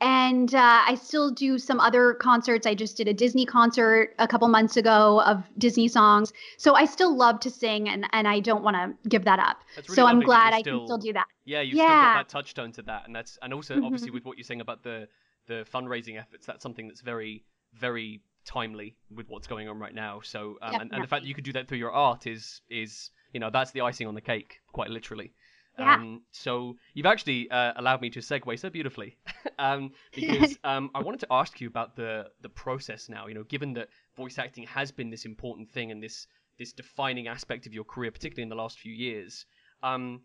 and 0.00 0.54
uh, 0.54 0.82
I 0.86 0.94
still 0.94 1.30
do 1.30 1.58
some 1.58 1.80
other 1.80 2.14
concerts. 2.14 2.66
I 2.66 2.74
just 2.74 2.96
did 2.96 3.08
a 3.08 3.14
Disney 3.14 3.46
concert 3.46 4.14
a 4.18 4.28
couple 4.28 4.48
months 4.48 4.76
ago 4.76 5.22
of 5.22 5.44
Disney 5.58 5.88
songs. 5.88 6.32
So 6.58 6.74
I 6.74 6.84
still 6.84 7.16
love 7.16 7.40
to 7.40 7.50
sing, 7.50 7.88
and, 7.88 8.06
and 8.12 8.28
I 8.28 8.40
don't 8.40 8.62
want 8.62 8.76
to 8.76 9.08
give 9.08 9.24
that 9.24 9.38
up. 9.38 9.58
Really 9.76 9.96
so 9.96 10.06
I'm 10.06 10.20
glad 10.20 10.48
you're 10.48 10.54
I 10.54 10.62
can 10.62 10.86
still 10.86 10.98
do 10.98 11.12
that. 11.14 11.26
Yeah, 11.44 11.60
you've 11.60 11.78
still 11.78 11.86
got 11.86 12.02
Yeah. 12.02 12.14
that 12.14 12.28
touchstone 12.28 12.72
to 12.72 12.82
that, 12.82 13.06
and 13.06 13.14
that's 13.14 13.38
and 13.40 13.54
also 13.54 13.76
Mhm. 13.76 13.84
obviously 13.84 14.10
with 14.10 14.24
what 14.24 14.36
you're 14.36 14.44
saying 14.44 14.60
about 14.60 14.82
the 14.82 15.08
the 15.46 15.64
fundraising 15.72 16.18
efforts, 16.20 16.44
that's 16.44 16.62
something 16.62 16.88
that's 16.88 17.00
very 17.00 17.44
very 17.72 18.20
timely 18.44 18.96
with 19.10 19.28
what's 19.28 19.46
going 19.46 19.68
on 19.68 19.78
right 19.78 19.94
now. 19.94 20.20
So 20.22 20.58
um, 20.62 20.74
and, 20.80 20.92
and 20.92 21.04
the 21.04 21.08
fact 21.08 21.22
that 21.22 21.28
you 21.28 21.34
could 21.34 21.44
do 21.44 21.52
that 21.54 21.68
through 21.68 21.78
your 21.78 21.92
art 21.92 22.26
is 22.26 22.60
is 22.68 23.10
you 23.32 23.40
know 23.40 23.50
that's 23.50 23.70
the 23.70 23.80
icing 23.80 24.06
on 24.08 24.14
the 24.14 24.20
cake, 24.20 24.60
quite 24.72 24.90
literally. 24.90 25.32
Yeah. 25.78 25.94
Um, 25.94 26.22
so 26.32 26.76
you've 26.94 27.06
actually 27.06 27.50
uh, 27.50 27.74
allowed 27.76 28.00
me 28.00 28.10
to 28.10 28.20
segue 28.20 28.58
so 28.58 28.70
beautifully, 28.70 29.18
um, 29.58 29.92
because 30.14 30.56
um, 30.64 30.90
I 30.94 31.02
wanted 31.02 31.20
to 31.20 31.26
ask 31.30 31.60
you 31.60 31.68
about 31.68 31.96
the 31.96 32.26
the 32.40 32.48
process 32.48 33.08
now. 33.08 33.26
You 33.26 33.34
know, 33.34 33.44
given 33.44 33.74
that 33.74 33.88
voice 34.16 34.38
acting 34.38 34.64
has 34.64 34.90
been 34.90 35.10
this 35.10 35.24
important 35.24 35.70
thing 35.70 35.90
and 35.90 36.02
this 36.02 36.26
this 36.58 36.72
defining 36.72 37.28
aspect 37.28 37.66
of 37.66 37.74
your 37.74 37.84
career, 37.84 38.10
particularly 38.10 38.44
in 38.44 38.48
the 38.48 38.56
last 38.56 38.78
few 38.78 38.92
years. 38.92 39.44
Um, 39.82 40.22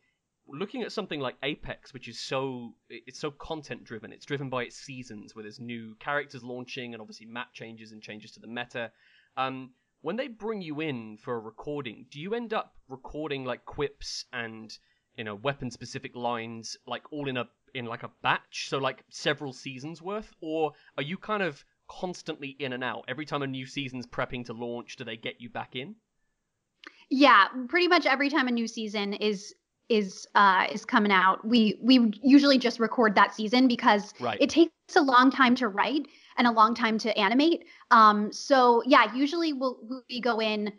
looking 0.48 0.84
at 0.84 0.92
something 0.92 1.20
like 1.20 1.36
Apex, 1.44 1.94
which 1.94 2.08
is 2.08 2.20
so 2.20 2.74
it's 2.90 3.20
so 3.20 3.32
content 3.32 3.84
driven. 3.84 4.12
It's 4.12 4.26
driven 4.26 4.50
by 4.50 4.64
its 4.64 4.78
seasons, 4.78 5.36
where 5.36 5.44
there's 5.44 5.60
new 5.60 5.96
characters 6.00 6.44
launching 6.44 6.94
and 6.94 7.02
obviously 7.02 7.26
map 7.26 7.54
changes 7.54 7.92
and 7.92 8.02
changes 8.02 8.32
to 8.32 8.40
the 8.40 8.48
meta. 8.48 8.92
Um, 9.38 9.72
when 10.02 10.16
they 10.16 10.28
bring 10.28 10.62
you 10.62 10.82
in 10.82 11.18
for 11.18 11.36
a 11.36 11.40
recording, 11.40 12.06
do 12.10 12.20
you 12.20 12.34
end 12.34 12.54
up 12.54 12.74
recording 12.90 13.46
like 13.46 13.66
quips 13.66 14.26
and 14.34 14.76
you 15.18 15.24
know 15.24 15.36
weapon 15.36 15.72
specific 15.72 16.16
lines 16.16 16.78
like 16.88 17.12
all 17.12 17.28
in 17.28 17.38
a 17.38 17.48
in 17.74 17.86
like 17.86 18.04
a 18.04 18.12
batch, 18.22 18.68
so 18.70 18.78
like 18.78 19.04
several 19.10 19.54
seasons 19.54 20.02
worth, 20.02 20.34
or 20.42 20.74
are 20.98 21.04
you 21.04 21.18
kind 21.18 21.44
of 21.44 21.64
constantly 21.90 22.50
in 22.50 22.74
and 22.74 22.84
out? 22.84 23.06
Every 23.08 23.26
time 23.26 23.42
a 23.42 23.48
new 23.48 23.66
season's 23.66 24.08
prepping 24.08 24.46
to 24.46 24.54
launch, 24.54 24.96
do 24.98 25.04
they 25.04 25.18
get 25.18 25.40
you 25.42 25.50
back 25.50 25.76
in? 25.76 25.96
Yeah, 27.10 27.48
pretty 27.68 27.88
much 27.88 28.06
every 28.06 28.30
time 28.30 28.48
a 28.48 28.52
new 28.52 28.68
season 28.68 29.14
is 29.14 29.54
is 29.90 30.26
uh 30.36 30.68
is 30.72 30.86
coming 30.86 31.12
out, 31.12 31.46
we 31.46 31.78
we 31.82 32.12
usually 32.24 32.58
just 32.58 32.80
record 32.80 33.16
that 33.16 33.34
season 33.36 33.68
because 33.68 34.14
Right. 34.20 34.40
it 34.40 34.50
takes 34.50 34.72
a 34.96 35.02
long 35.02 35.32
time 35.32 35.56
to 35.56 35.68
write 35.68 36.08
and 36.38 36.48
a 36.48 36.52
long 36.52 36.74
time 36.74 36.98
to 37.00 37.18
animate. 37.18 37.66
Um, 37.92 38.32
so 38.32 38.82
yeah, 38.86 39.14
usually 39.14 39.52
we'll 39.54 39.80
we 40.10 40.22
go 40.22 40.40
in 40.40 40.72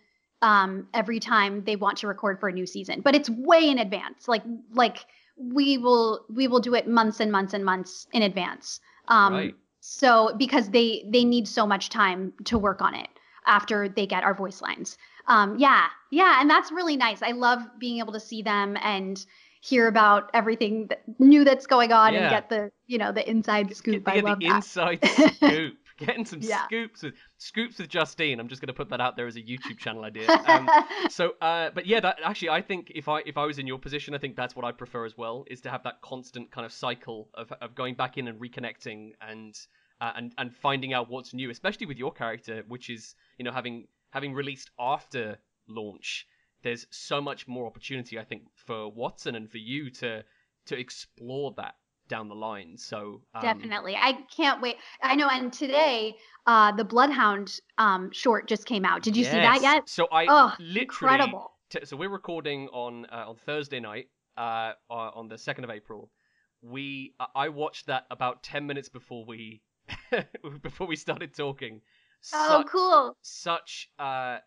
um 0.43 0.87
every 0.93 1.21
time 1.21 1.65
they 1.65 1.77
want 1.77 1.99
to 1.99 2.07
record 2.07 2.39
for 2.41 2.49
a 2.49 2.53
new 2.53 2.67
season, 2.67 3.01
but 3.01 3.15
it's 3.15 3.31
way 3.31 3.69
in 3.69 3.79
advance. 3.79 4.29
Like 4.29 4.43
like 4.75 5.07
we 5.37 5.79
will 5.79 6.25
we 6.29 6.47
will 6.49 6.61
do 6.61 6.75
it 6.75 6.87
months 6.87 7.21
and 7.21 7.33
months 7.33 7.55
and 7.55 7.65
months 7.65 8.07
in 8.13 8.23
advance. 8.23 8.81
Um, 9.09 9.33
Right. 9.35 9.55
So 9.81 10.35
because 10.37 10.71
they 10.71 11.05
they 11.09 11.25
need 11.25 11.49
so 11.49 11.67
much 11.67 11.89
time 11.89 12.33
to 12.45 12.59
work 12.59 12.81
on 12.83 12.95
it 12.95 13.09
after 13.47 13.89
they 13.89 14.07
get 14.07 14.23
our 14.23 14.35
voice 14.35 14.63
lines. 14.63 14.97
Um, 15.27 15.59
yeah, 15.59 15.87
yeah, 16.11 16.41
and 16.41 16.49
that's 16.51 16.71
really 16.71 16.97
nice. 16.97 17.23
I 17.23 17.33
love 17.33 17.61
being 17.79 17.99
able 17.99 18.13
to 18.13 18.21
see 18.21 18.43
them 18.43 18.77
and 18.83 19.25
hear 19.61 19.87
about 19.87 20.31
everything 20.35 20.89
that, 20.89 21.03
new 21.21 21.45
that's 21.45 21.67
going 21.67 21.93
on 21.93 22.13
Yeah. 22.13 22.21
and 22.21 22.31
get 22.31 22.49
the 22.49 22.71
you 22.87 22.99
know 22.99 23.11
the 23.13 23.29
inside 23.29 23.75
scoop. 23.77 24.05
Get, 24.05 24.17
I 24.17 24.21
love 24.21 24.39
the 24.41 24.49
that. 24.49 24.57
inside 24.57 25.05
scoop. 25.37 25.75
Getting 25.99 26.25
some 26.25 26.41
Yeah. 26.43 26.65
scoops 26.67 27.03
with 27.03 27.15
scoops 27.39 27.79
with 27.79 27.89
Justine. 27.89 28.41
I'm 28.41 28.49
just 28.49 28.61
gonna 28.61 28.73
put 28.73 28.89
that 28.91 29.01
out 29.01 29.17
there 29.17 29.27
as 29.27 29.37
a 29.37 29.41
YouTube 29.43 29.79
channel 29.79 30.05
idea. 30.05 30.29
Um, 30.47 30.69
so, 31.09 31.33
uh, 31.41 31.71
but 31.75 31.87
yeah, 31.87 32.01
that 32.01 32.19
actually, 32.25 32.51
I 32.51 32.63
think 32.63 32.91
if 32.95 33.09
I 33.09 33.21
if 33.27 33.37
I 33.39 33.45
was 33.47 33.59
in 33.59 33.67
your 33.67 33.79
position, 33.79 34.15
I 34.15 34.19
think 34.19 34.37
that's 34.37 34.57
what 34.57 34.65
I'd 34.65 34.79
prefer 34.79 35.05
as 35.05 35.17
well, 35.17 35.45
is 35.49 35.61
to 35.63 35.71
have 35.71 35.83
that 35.85 36.01
constant 36.03 36.51
kind 36.51 36.65
of 36.65 36.73
cycle 36.73 37.29
of 37.35 37.53
of 37.61 37.75
going 37.75 37.95
back 37.95 38.19
in 38.19 38.29
and 38.29 38.41
reconnecting 38.41 39.13
and 39.21 39.55
uh, 40.01 40.13
and 40.17 40.33
and 40.39 40.55
finding 40.55 40.93
out 40.93 41.09
what's 41.11 41.33
new, 41.35 41.51
especially 41.51 41.87
with 41.87 41.99
your 41.99 42.13
character, 42.13 42.65
which 42.69 42.91
is 42.91 43.15
you 43.39 43.45
know 43.45 43.53
having 43.53 43.87
having 44.11 44.35
released 44.35 44.71
after 44.79 45.39
launch. 45.69 46.27
There's 46.63 46.87
so 46.91 47.21
much 47.21 47.49
more 47.49 47.67
opportunity, 47.67 48.19
I 48.21 48.25
think, 48.25 48.45
for 48.55 48.93
Wattson 48.93 49.35
and 49.37 49.51
for 49.51 49.59
you 49.59 49.91
to 49.91 50.23
to 50.67 50.79
explore 50.79 51.53
that 51.57 51.75
down 52.13 52.29
the 52.29 52.35
line. 52.35 52.77
So 52.77 53.23
um, 53.35 53.41
Definitely. 53.41 53.97
I 53.97 54.13
can't 54.37 54.61
wait. 54.61 54.77
I 55.03 55.15
know. 55.17 55.29
And 55.31 55.51
today, 55.51 56.15
uh, 56.47 56.71
the 56.73 56.85
Bloodhound 56.85 57.59
um, 57.79 58.11
short 58.13 58.47
just 58.47 58.67
came 58.67 58.85
out. 58.85 59.03
Did 59.03 59.17
you 59.17 59.25
see 59.25 59.31
that 59.49 59.63
yet? 59.63 59.89
So 59.89 60.07
I 60.13 60.27
Oh, 60.29 60.53
literally 60.59 61.15
incredible. 61.15 61.53
t- 61.71 61.87
so 61.87 61.97
we're 61.97 62.11
recording 62.11 62.69
on 62.69 63.07
uh, 63.07 63.31
on 63.31 63.37
Thursday 63.37 63.81
night, 63.81 64.09
uh, 64.37 64.73
uh, 64.91 65.11
on 65.15 65.29
the 65.29 65.39
second 65.39 65.65
of 65.65 65.71
April. 65.71 66.11
We 66.61 67.15
I- 67.35 67.49
watched 67.49 67.87
that 67.87 68.05
about 68.11 68.43
ten 68.43 68.67
minutes 68.67 68.91
before 68.91 69.25
we 69.25 69.63
before 70.63 70.87
we 70.87 70.97
started 70.97 71.35
talking. 71.35 71.81
Oh, 72.35 72.63
cool. 72.69 73.17
Such 73.23 73.89
uh 73.99 74.39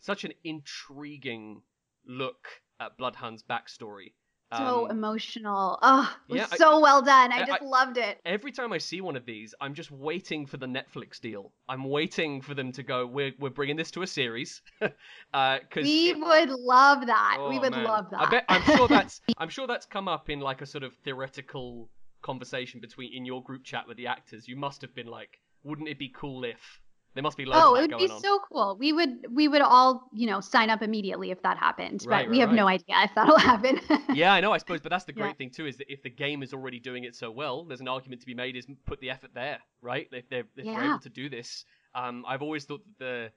such 0.00 0.24
an 0.24 0.32
intriguing 0.42 1.62
look 2.04 2.48
at 2.80 2.98
Bloodhound's 2.98 3.44
backstory. 3.44 4.12
So 4.56 4.84
Um, 4.84 4.90
emotional. 4.90 5.78
Oh, 5.82 6.16
it 6.28 6.32
was 6.32 6.38
yeah, 6.40 6.48
I- 6.52 6.56
so 6.56 6.80
well 6.80 7.00
done. 7.02 7.32
I 7.32 7.44
just 7.46 7.62
I- 7.62 7.64
loved 7.64 7.96
it. 7.96 8.20
every 8.24 8.52
time 8.52 8.72
I 8.72 8.78
see 8.78 9.00
one 9.00 9.16
of 9.16 9.24
these, 9.24 9.54
I'm 9.60 9.74
just 9.74 9.90
waiting 9.90 10.46
for 10.46 10.56
the 10.58 10.66
Netflix 10.66 11.20
deal. 11.20 11.52
I'm 11.68 11.84
waiting 11.84 12.40
for 12.42 12.54
them 12.54 12.72
to 12.72 12.82
go. 12.82 13.06
We're 13.06 13.32
we're 13.38 13.50
bringing 13.50 13.76
this 13.76 13.90
to 13.92 14.02
a 14.02 14.06
series, 14.06 14.60
because 14.80 15.82
We 15.82 16.14
would 16.14 16.50
love 16.50 17.06
that. 17.06 17.46
we 17.48 17.56
Oh, 17.58 17.60
would 17.60 17.72
man. 17.72 17.84
love 17.84 18.10
that. 18.10 18.20
I 18.20 18.30
bet 18.30 18.44
I'm 18.48 18.62
sure 18.76 18.88
that's 18.88 19.20
I'm 19.38 19.48
sure 19.48 19.66
that's 19.66 19.86
come 19.86 20.08
up 20.08 20.28
in 20.30 20.40
like 20.40 20.60
a 20.62 20.66
sort 20.66 20.84
of 20.84 20.94
theoretical 21.04 21.88
conversation 22.22 22.80
between 22.80 23.12
in 23.14 23.24
your 23.24 23.42
group 23.42 23.64
chat 23.64 23.88
with 23.88 23.96
the 23.96 24.06
actors. 24.06 24.46
You 24.46 24.56
must 24.56 24.82
have 24.82 24.94
been 24.94 25.06
like, 25.08 25.40
wouldn't 25.64 25.88
it 25.88 25.98
be 25.98 26.08
cool 26.14 26.44
if 26.44 26.80
there 27.14 27.22
must 27.22 27.36
be 27.36 27.44
loads 27.44 27.64
oh, 27.64 27.74
it 27.76 27.82
would 27.82 27.96
be 27.98 28.08
on. 28.08 28.20
so 28.20 28.38
cool. 28.50 28.76
We 28.78 28.92
would 28.92 29.26
we 29.30 29.48
would 29.48 29.60
all, 29.62 30.08
you 30.12 30.26
know, 30.26 30.40
sign 30.40 30.70
up 30.70 30.82
immediately 30.82 31.30
if 31.30 31.42
that 31.42 31.58
happened. 31.58 32.06
Right, 32.06 32.24
but 32.24 32.30
we 32.30 32.38
right, 32.38 32.40
have 32.40 32.52
no 32.52 32.66
idea 32.68 32.96
if 33.04 33.14
that'll 33.14 33.38
happen. 33.50 33.80
yeah, 34.10 34.32
I 34.32 34.40
know, 34.40 34.52
I 34.52 34.58
suppose, 34.58 34.80
but 34.80 34.90
that's 34.90 35.04
the 35.04 35.12
great 35.12 35.28
Yeah. 35.30 35.32
thing 35.36 35.50
too 35.50 35.66
is 35.66 35.76
that 35.78 35.92
if 35.92 36.02
the 36.02 36.10
game 36.10 36.42
is 36.42 36.52
already 36.52 36.78
doing 36.80 37.04
it 37.04 37.14
so 37.14 37.30
well, 37.30 37.64
there's 37.64 37.80
an 37.80 37.88
argument 37.88 38.20
to 38.22 38.26
be 38.26 38.34
made 38.34 38.56
is 38.56 38.66
put 38.86 39.00
the 39.00 39.10
effort 39.10 39.30
there, 39.34 39.58
right? 39.82 40.08
If 40.12 40.28
they're 40.28 40.44
if 40.56 40.64
they're 40.72 40.84
able 40.84 41.00
to 41.00 41.10
do 41.10 41.28
this, 41.28 41.64
um, 41.94 42.24
I've 42.26 42.42
always 42.42 42.64
thought 42.64 42.82
that 42.98 42.98
the 42.98 43.32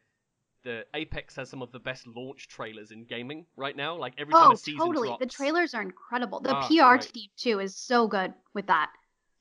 the 0.63 0.85
Apex 0.95 1.35
has 1.35 1.49
some 1.49 1.61
of 1.61 1.71
the 1.71 1.79
best 1.79 2.07
launch 2.07 2.47
trailers 2.47 2.91
in 2.91 3.05
gaming 3.05 3.45
right 3.55 3.75
now. 3.75 3.95
Like 3.97 4.13
every 4.17 4.33
time 4.33 4.49
oh, 4.49 4.51
a 4.51 4.57
season 4.57 4.79
totally. 4.79 5.07
drops, 5.07 5.19
The 5.19 5.25
trailers 5.27 5.73
are 5.73 5.81
incredible. 5.81 6.39
The 6.39 6.55
Ah, 6.55 6.67
PR 6.67 6.97
right. 6.97 7.01
team 7.01 7.29
too 7.37 7.59
is 7.59 7.75
so 7.77 8.07
good 8.07 8.33
with 8.53 8.67
that. 8.67 8.89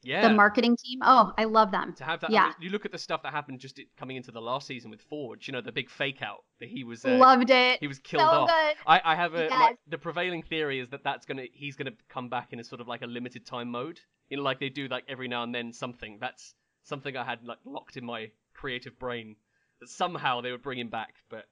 Yeah, 0.05 0.29
The 0.29 0.35
marketing 0.35 0.77
team. 0.77 1.01
Oh, 1.03 1.33
I 1.39 1.45
love 1.45 1.71
them. 1.71 1.93
to 1.95 2.05
have 2.05 2.21
that. 2.21 2.31
I 2.31 2.33
Yeah. 2.33 2.45
mean, 2.47 2.55
you 2.61 2.71
look 2.71 2.85
at 2.85 2.93
the 2.93 2.99
stuff 2.99 3.23
that 3.23 3.33
happened 3.33 3.61
just 3.61 3.79
it- 3.79 3.89
coming 3.97 4.17
into 4.17 4.31
the 4.31 4.41
last 4.41 4.67
season 4.67 4.91
with 4.91 5.01
Forge. 5.03 5.49
You 5.49 5.53
know, 5.53 5.61
the 5.61 5.73
big 5.73 5.91
fake 5.91 6.23
out 6.23 6.45
that 6.61 6.69
he 6.69 6.85
was 6.85 7.05
uh, 7.05 7.11
Loved 7.17 7.51
it. 7.51 7.81
he 7.81 7.87
was 7.87 7.99
killed 7.99 8.23
so 8.23 8.27
off. 8.27 8.49
good. 8.49 8.77
I, 8.87 9.01
I 9.05 9.15
have 9.17 9.35
a 9.35 9.45
Yes. 9.51 9.77
the 9.89 9.99
prevailing 9.99 10.43
theory 10.43 10.79
is 10.81 10.89
that 10.91 11.03
that's 11.05 11.27
gonna 11.27 11.47
he's 11.53 11.77
gonna 11.77 11.93
come 12.09 12.29
back 12.29 12.53
in 12.53 12.61
a 12.61 12.65
sort 12.65 12.81
of 12.81 12.89
like 12.89 13.03
a 13.03 13.07
limited 13.07 13.47
time 13.47 13.71
mode. 13.71 14.01
You 14.29 14.37
know, 14.39 14.43
like 14.43 14.61
they 14.61 14.69
do 14.71 14.89
like 14.89 15.05
every 15.09 15.29
now 15.29 15.43
and 15.43 15.55
then 15.55 15.73
something. 15.73 16.19
That's 16.21 16.55
something 16.83 17.17
I 17.17 17.25
had 17.25 17.45
like 17.45 17.59
locked 17.65 17.97
in 17.97 18.05
my 18.05 18.31
creative 18.55 18.99
brain 18.99 19.37
that 19.81 19.89
somehow 19.89 20.41
they 20.41 20.51
would 20.53 20.63
bring 20.63 20.79
him 20.79 20.89
back. 20.89 21.15
But 21.29 21.47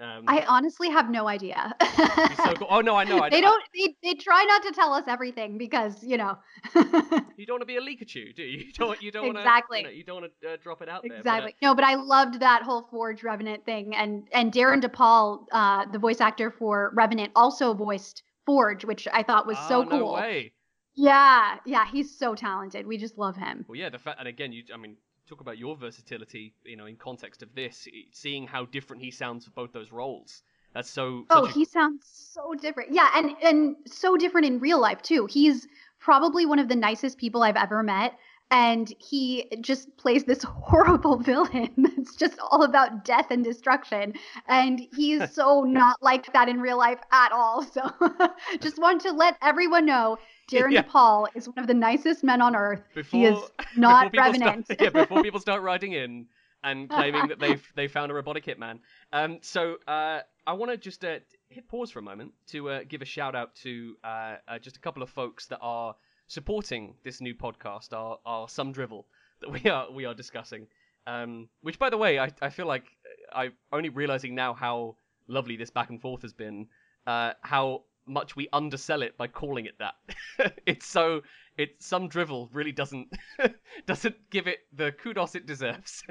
um, 0.00 0.24
I 0.28 0.44
honestly 0.48 0.88
have 0.90 1.10
no 1.10 1.26
idea. 1.26 1.74
so 2.36 2.54
cool. 2.54 2.68
Oh 2.70 2.80
no, 2.80 2.94
I 2.94 3.04
know. 3.04 3.20
I, 3.20 3.30
they 3.30 3.40
don't. 3.40 3.62
They, 3.74 3.96
they 4.02 4.14
try 4.14 4.44
not 4.44 4.62
to 4.62 4.72
tell 4.72 4.92
us 4.92 5.04
everything 5.08 5.58
because 5.58 6.02
you 6.04 6.16
know. 6.16 6.38
you 7.36 7.46
don't 7.46 7.54
want 7.54 7.62
to 7.62 7.66
be 7.66 7.76
a 7.76 7.80
leakachu, 7.80 8.34
do 8.34 8.42
you? 8.42 8.58
You 8.66 8.72
don't. 8.72 9.02
You 9.02 9.10
don't. 9.10 9.36
Exactly. 9.36 9.78
You, 9.78 9.84
know, 9.84 9.90
you 9.90 10.04
don't 10.04 10.22
want 10.22 10.32
to 10.42 10.52
uh, 10.52 10.56
drop 10.62 10.82
it 10.82 10.88
out 10.88 11.02
there. 11.02 11.10
but, 11.10 11.16
uh, 11.16 11.18
Exactly. 11.18 11.54
No, 11.62 11.74
but 11.74 11.84
I 11.84 11.96
loved 11.96 12.40
that 12.40 12.62
whole 12.62 12.86
Forge 12.90 13.24
Revenant 13.24 13.64
thing, 13.64 13.94
and 13.96 14.28
and 14.32 14.52
Darren 14.52 14.82
DePaul, 14.82 15.46
uh, 15.50 15.86
the 15.90 15.98
voice 15.98 16.20
actor 16.20 16.50
for 16.50 16.92
Revenant, 16.94 17.32
also 17.34 17.74
voiced 17.74 18.22
Forge, 18.46 18.84
which 18.84 19.08
I 19.12 19.22
thought 19.22 19.46
was 19.46 19.58
so 19.68 19.80
oh, 19.80 19.84
no 19.84 19.98
cool. 19.98 20.14
way. 20.14 20.52
Yeah, 20.94 21.58
yeah, 21.64 21.86
he's 21.90 22.18
so 22.18 22.34
talented. 22.34 22.86
We 22.86 22.98
just 22.98 23.18
love 23.18 23.36
him. 23.36 23.64
Well, 23.68 23.78
yeah, 23.78 23.88
the 23.88 23.98
fact, 24.00 24.18
and 24.18 24.26
again, 24.26 24.52
you, 24.52 24.64
I 24.74 24.76
mean, 24.76 24.96
talk 25.28 25.40
about 25.40 25.58
your 25.58 25.76
versatility, 25.76 26.54
you 26.64 26.76
know, 26.76 26.86
in 26.86 26.96
context 26.96 27.42
of 27.42 27.54
this, 27.54 27.86
seeing 28.12 28.46
how 28.46 28.64
different 28.64 29.02
he 29.02 29.10
sounds 29.10 29.44
for 29.44 29.50
both 29.50 29.72
those 29.72 29.92
roles. 29.92 30.42
That's 30.74 30.90
so. 30.90 31.24
Oh, 31.30 31.44
a- 31.44 31.50
he 31.50 31.64
sounds 31.64 32.06
so 32.06 32.54
different. 32.54 32.92
Yeah, 32.92 33.08
and 33.14 33.34
and 33.42 33.76
so 33.86 34.16
different 34.16 34.46
in 34.46 34.58
real 34.58 34.80
life 34.80 35.02
too. 35.02 35.26
He's 35.26 35.66
probably 35.98 36.46
one 36.46 36.58
of 36.58 36.68
the 36.68 36.76
nicest 36.76 37.18
people 37.18 37.42
I've 37.42 37.56
ever 37.56 37.82
met. 37.82 38.14
And 38.50 38.90
he 38.98 39.46
just 39.60 39.94
plays 39.98 40.24
this 40.24 40.42
horrible 40.48 41.18
villain 41.18 41.70
that's 41.76 42.16
just 42.16 42.38
all 42.38 42.62
about 42.62 43.04
death 43.04 43.30
and 43.30 43.44
destruction. 43.44 44.14
And 44.46 44.80
he's 44.96 45.30
so 45.34 45.62
not 45.62 46.02
like 46.02 46.32
that 46.32 46.48
in 46.48 46.60
real 46.60 46.78
life 46.78 47.00
at 47.12 47.32
all. 47.32 47.62
So 47.62 47.82
just 48.60 48.78
want 48.78 49.02
to 49.02 49.12
let 49.12 49.36
everyone 49.42 49.84
know 49.84 50.18
Darren 50.52 50.72
Yeah. 50.72 50.82
DePaul 50.82 51.28
is 51.34 51.46
one 51.48 51.58
of 51.58 51.66
the 51.66 51.74
nicest 51.74 52.24
men 52.24 52.40
on 52.40 52.56
earth. 52.56 52.82
before 52.94 53.20
he 53.20 53.26
is 53.26 53.38
not 53.76 54.14
Revenant. 54.16 54.66
Start, 54.66 54.80
yeah, 54.82 54.90
before 54.90 55.22
people 55.22 55.40
start 55.40 55.62
writing 55.62 55.92
in 55.92 56.26
and 56.64 56.88
claiming 56.90 57.28
that 57.28 57.38
they've 57.38 57.64
they 57.76 57.88
found 57.88 58.10
a 58.10 58.14
robotic 58.14 58.44
hitman. 58.44 58.78
Um, 59.12 59.38
so 59.42 59.76
uh, 59.86 60.20
I 60.46 60.52
want 60.52 60.70
to 60.72 60.76
just 60.76 61.04
uh, 61.04 61.18
hit 61.48 61.68
pause 61.68 61.90
for 61.90 61.98
a 61.98 62.02
moment 62.02 62.32
to 62.48 62.70
uh, 62.70 62.80
give 62.88 63.02
a 63.02 63.04
shout 63.04 63.34
out 63.34 63.54
to 63.56 63.96
uh, 64.04 64.36
uh, 64.48 64.58
just 64.58 64.76
a 64.76 64.80
couple 64.80 65.02
of 65.02 65.10
folks 65.10 65.46
that 65.46 65.58
are 65.60 65.94
supporting 66.26 66.94
this 67.04 67.20
new 67.20 67.34
podcast, 67.34 67.92
our 67.92 68.18
our 68.26 68.48
some 68.48 68.72
drivel 68.72 69.06
that 69.40 69.50
we 69.50 69.70
are 69.70 69.90
we 69.90 70.04
are 70.04 70.14
discussing. 70.14 70.66
Um, 71.06 71.48
which, 71.62 71.78
by 71.78 71.90
the 71.90 71.96
way, 71.96 72.18
I 72.18 72.30
I 72.42 72.50
feel 72.50 72.66
like 72.66 72.84
I'm 73.32 73.52
only 73.72 73.88
realizing 73.88 74.34
now 74.34 74.52
how 74.54 74.96
lovely 75.26 75.56
this 75.56 75.70
back 75.70 75.90
and 75.90 76.00
forth 76.00 76.22
has 76.22 76.32
been. 76.32 76.66
Uh, 77.06 77.32
how 77.40 77.84
much 78.08 78.36
we 78.36 78.48
undersell 78.52 79.02
it 79.02 79.16
by 79.16 79.26
calling 79.26 79.66
it 79.66 79.78
that. 79.78 80.54
it's 80.66 80.86
so 80.86 81.22
it 81.56 81.82
some 81.82 82.08
drivel 82.08 82.48
really 82.52 82.72
doesn't 82.72 83.08
doesn't 83.86 84.16
give 84.30 84.46
it 84.46 84.60
the 84.72 84.92
kudos 84.92 85.34
it 85.34 85.46
deserves. 85.46 86.02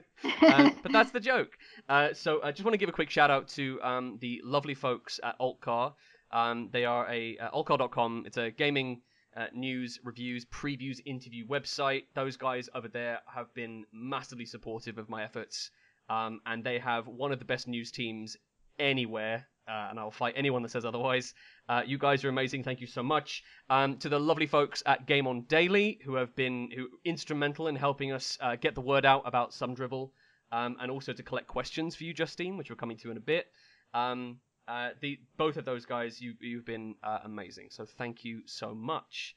Uh, 0.41 0.69
but 0.83 0.91
that's 0.91 1.12
the 1.12 1.19
joke. 1.19 1.57
Uh, 1.88 2.13
so 2.13 2.41
I 2.43 2.51
just 2.51 2.63
want 2.63 2.73
to 2.73 2.77
give 2.77 2.89
a 2.89 2.93
quick 2.93 3.10
shout 3.10 3.31
out 3.31 3.47
to 3.49 3.81
um, 3.81 4.17
the 4.21 4.41
lovely 4.43 4.75
folks 4.75 5.19
at 5.23 5.39
AltChar. 5.39 5.93
Um, 6.31 6.69
they 6.71 6.86
are 6.86 7.10
a 7.10 7.38
uh, 7.38 7.51
altchar.com. 7.51 8.23
It's 8.25 8.38
a 8.38 8.51
gaming 8.51 9.01
uh, 9.36 9.45
news, 9.53 9.99
reviews, 10.03 10.45
previews, 10.45 10.99
interview 11.05 11.47
website. 11.47 12.03
Those 12.15 12.38
guys 12.38 12.69
over 12.75 12.88
there 12.89 13.19
have 13.33 13.53
been 13.53 13.86
massively 13.93 14.45
supportive 14.45 14.97
of 14.97 15.10
my 15.10 15.23
efforts, 15.23 15.71
um, 16.10 16.41
and 16.45 16.63
they 16.63 16.79
have 16.79 17.07
one 17.07 17.31
of 17.31 17.39
the 17.39 17.45
best 17.45 17.67
news 17.67 17.91
teams 17.91 18.36
anywhere. 18.79 19.47
Uh, 19.67 19.88
and 19.89 19.99
I'll 19.99 20.12
fight 20.12 20.34
anyone 20.38 20.62
that 20.63 20.71
says 20.71 20.86
otherwise. 20.86 21.34
Uh, 21.67 21.82
you 21.86 21.97
guys 21.97 22.23
are 22.23 22.30
amazing. 22.30 22.63
Thank 22.63 22.80
you 22.80 22.88
so 22.88 23.03
much. 23.03 23.43
Um, 23.69 23.97
to 23.97 24.08
the 24.08 24.19
lovely 24.19 24.47
folks 24.47 24.82
at 24.86 25.06
Game 25.06 25.27
On 25.27 25.41
Daily 25.41 25.99
who 26.06 26.15
have 26.15 26.34
been 26.36 26.69
who 26.73 26.88
instrumental 27.03 27.67
in 27.67 27.75
helping 27.75 28.13
us 28.13 28.38
uh, 28.39 28.56
get 28.56 28.75
the 28.75 28.82
word 28.82 29.06
out 29.06 29.23
about 29.25 29.53
some 29.53 29.73
drivel, 29.75 30.13
um, 30.53 30.77
and 30.80 30.89
also 30.89 31.12
to 31.12 31.21
collect 31.23 31.47
questions 31.47 31.95
for 31.95 32.06
you, 32.06 32.13
Justine, 32.13 32.56
which 32.58 32.69
we're 32.69 32.77
coming 32.77 32.97
to 32.99 33.12
in 33.12 33.17
a 33.17 33.21
bit. 33.21 33.47
Um, 33.93 34.39
uh, 34.69 34.91
the 35.01 35.19
both 35.38 35.58
of 35.58 35.65
those 35.65 35.86
guys, 35.86 36.21
you 36.21 36.34
you've 36.39 36.65
been 36.65 36.95
uh, 37.03 37.19
amazing. 37.25 37.67
So 37.71 37.86
thank 37.86 38.23
you 38.23 38.43
so 38.45 38.73
much. 38.73 39.36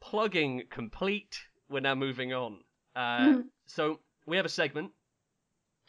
Plugging 0.00 0.64
complete. 0.70 1.38
We're 1.70 1.80
now 1.80 1.94
moving 1.94 2.32
on. 2.34 2.60
Uh, 2.94 3.18
Mhm. 3.28 3.44
so 3.66 4.00
we 4.26 4.36
have 4.36 4.46
a 4.46 4.50
segment, 4.50 4.92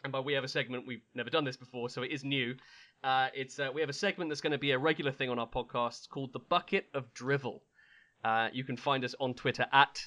and 0.04 0.12
by 0.12 0.20
we 0.20 0.32
have 0.34 0.44
a 0.44 0.48
segment, 0.48 0.86
we've 0.86 1.04
never 1.14 1.30
done 1.30 1.44
this 1.44 1.56
before, 1.56 1.88
so 1.90 2.02
it 2.02 2.10
is 2.10 2.24
new. 2.24 2.56
Uh, 3.04 3.28
it's 3.34 3.58
uh, 3.58 3.68
we 3.72 3.80
have 3.80 3.90
a 3.90 3.94
segment 3.94 4.28
that's 4.30 4.40
going 4.40 4.52
to 4.52 4.58
be 4.58 4.72
a 4.72 4.78
regular 4.78 5.12
thing 5.12 5.30
on 5.30 5.38
our 5.38 5.48
podcast 5.48 6.08
called 6.08 6.32
the 6.32 6.40
Bucket 6.40 6.86
of 6.94 7.12
Drivel. 7.14 7.60
Uh, 8.24 8.48
you 8.52 8.64
can 8.64 8.76
find 8.76 9.04
us 9.04 9.14
on 9.20 9.34
Twitter 9.34 9.66
at 9.72 10.00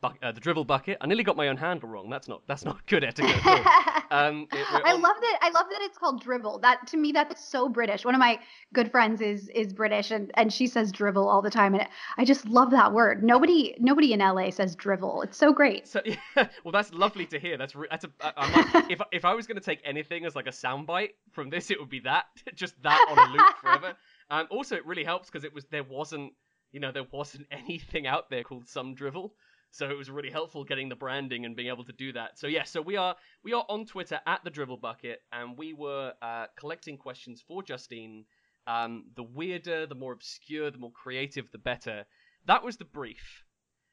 bu- 0.00 0.08
uh, 0.22 0.32
the 0.32 0.40
Drivel 0.40 0.64
Bucket. 0.66 0.98
I 1.00 1.06
nearly 1.06 1.24
got 1.24 1.36
my 1.36 1.48
own 1.48 1.56
handle 1.56 1.88
wrong. 1.88 2.10
That's 2.10 2.28
not 2.28 2.42
that's 2.46 2.64
not 2.64 2.84
good 2.86 3.04
etiquette. 3.04 3.36
Um, 4.08 4.46
it- 4.52 4.66
I 4.84 4.92
on- 4.92 5.02
love 5.02 5.16
that. 5.20 5.38
I 5.42 5.50
love 5.50 5.66
that 5.68 5.80
it's 5.82 5.98
called 5.98 6.22
drivel. 6.22 6.60
That 6.60 6.86
to 6.88 6.96
me, 6.96 7.10
that's 7.10 7.44
so 7.44 7.68
British. 7.68 8.04
One 8.04 8.14
of 8.14 8.20
my 8.20 8.38
good 8.72 8.90
friends 8.92 9.20
is 9.20 9.48
is 9.48 9.72
British, 9.72 10.12
and 10.12 10.30
and 10.34 10.52
she 10.52 10.68
says 10.68 10.92
drivel 10.92 11.28
all 11.28 11.42
the 11.42 11.50
time, 11.50 11.74
and 11.74 11.88
I 12.16 12.24
just 12.24 12.46
love 12.46 12.70
that 12.70 12.92
word. 12.92 13.24
Nobody 13.24 13.74
nobody 13.80 14.12
in 14.12 14.20
LA 14.20 14.50
says 14.50 14.76
drivel. 14.76 15.22
It's 15.22 15.36
so 15.36 15.52
great. 15.52 15.88
So 15.88 16.02
yeah, 16.04 16.16
well, 16.64 16.70
that's 16.70 16.92
lovely 16.92 17.26
to 17.26 17.40
hear. 17.40 17.56
That's 17.58 17.74
re- 17.74 17.88
that's 17.90 18.04
a. 18.04 18.10
I, 18.20 18.32
I 18.36 18.50
might, 18.72 18.90
if 18.92 19.00
if 19.10 19.24
I 19.24 19.34
was 19.34 19.48
going 19.48 19.58
to 19.58 19.64
take 19.64 19.80
anything 19.84 20.24
as 20.24 20.36
like 20.36 20.46
a 20.46 20.50
soundbite 20.50 21.10
from 21.32 21.50
this, 21.50 21.72
it 21.72 21.80
would 21.80 21.90
be 21.90 22.00
that. 22.00 22.26
Just 22.54 22.80
that 22.84 23.04
on 23.10 23.18
a 23.18 23.32
loop 23.32 23.56
forever. 23.60 23.94
Um, 24.30 24.46
also, 24.50 24.76
it 24.76 24.86
really 24.86 25.04
helps 25.04 25.28
because 25.28 25.42
it 25.42 25.52
was 25.52 25.64
there 25.72 25.82
wasn't 25.82 26.32
you 26.70 26.78
know 26.78 26.92
there 26.92 27.06
wasn't 27.10 27.46
anything 27.50 28.06
out 28.06 28.30
there 28.30 28.44
called 28.44 28.68
some 28.68 28.94
drivel, 28.94 29.34
so 29.76 29.90
it 29.90 29.96
was 29.96 30.10
really 30.10 30.30
helpful 30.30 30.64
getting 30.64 30.88
the 30.88 30.96
branding 30.96 31.44
and 31.44 31.54
being 31.54 31.68
able 31.68 31.84
to 31.84 31.92
do 31.92 32.12
that. 32.14 32.38
So 32.38 32.46
yeah, 32.46 32.64
so 32.64 32.80
we 32.80 32.96
are 32.96 33.14
we 33.44 33.52
are 33.52 33.64
on 33.68 33.84
Twitter 33.84 34.20
at 34.26 34.42
the 34.42 34.50
Drivel 34.50 34.78
Bucket, 34.80 35.20
and 35.32 35.56
we 35.56 35.74
were 35.74 36.14
uh, 36.22 36.46
collecting 36.58 36.96
questions 36.96 37.44
for 37.46 37.62
Justine. 37.62 38.24
Um, 38.66 39.04
the 39.14 39.22
weirder, 39.22 39.86
the 39.86 39.94
more 39.94 40.12
obscure, 40.12 40.70
the 40.70 40.78
more 40.78 40.90
creative, 40.92 41.50
the 41.52 41.58
better. 41.58 42.06
That 42.46 42.64
was 42.64 42.78
the 42.78 42.84
brief. 42.84 43.44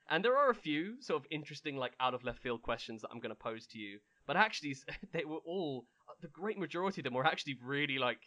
And 0.10 0.24
there 0.24 0.38
are 0.38 0.50
a 0.50 0.56
few 0.56 1.02
sort 1.02 1.22
of 1.22 1.28
interesting, 1.30 1.76
like 1.76 1.94
out 2.00 2.14
of 2.14 2.24
left 2.24 2.40
field 2.40 2.62
questions 2.62 3.02
that 3.02 3.10
I'm 3.12 3.20
going 3.20 3.36
to 3.36 3.36
pose 3.36 3.68
to 3.68 3.78
you. 3.78 4.00
But 4.26 4.38
actually, 4.38 4.76
they 5.14 5.26
were 5.26 5.42
all 5.46 5.86
the 6.22 6.28
great 6.30 6.58
majority 6.58 7.02
of 7.02 7.04
them 7.04 7.14
were 7.14 7.26
actually 7.26 7.58
really 7.62 7.98
like 7.98 8.20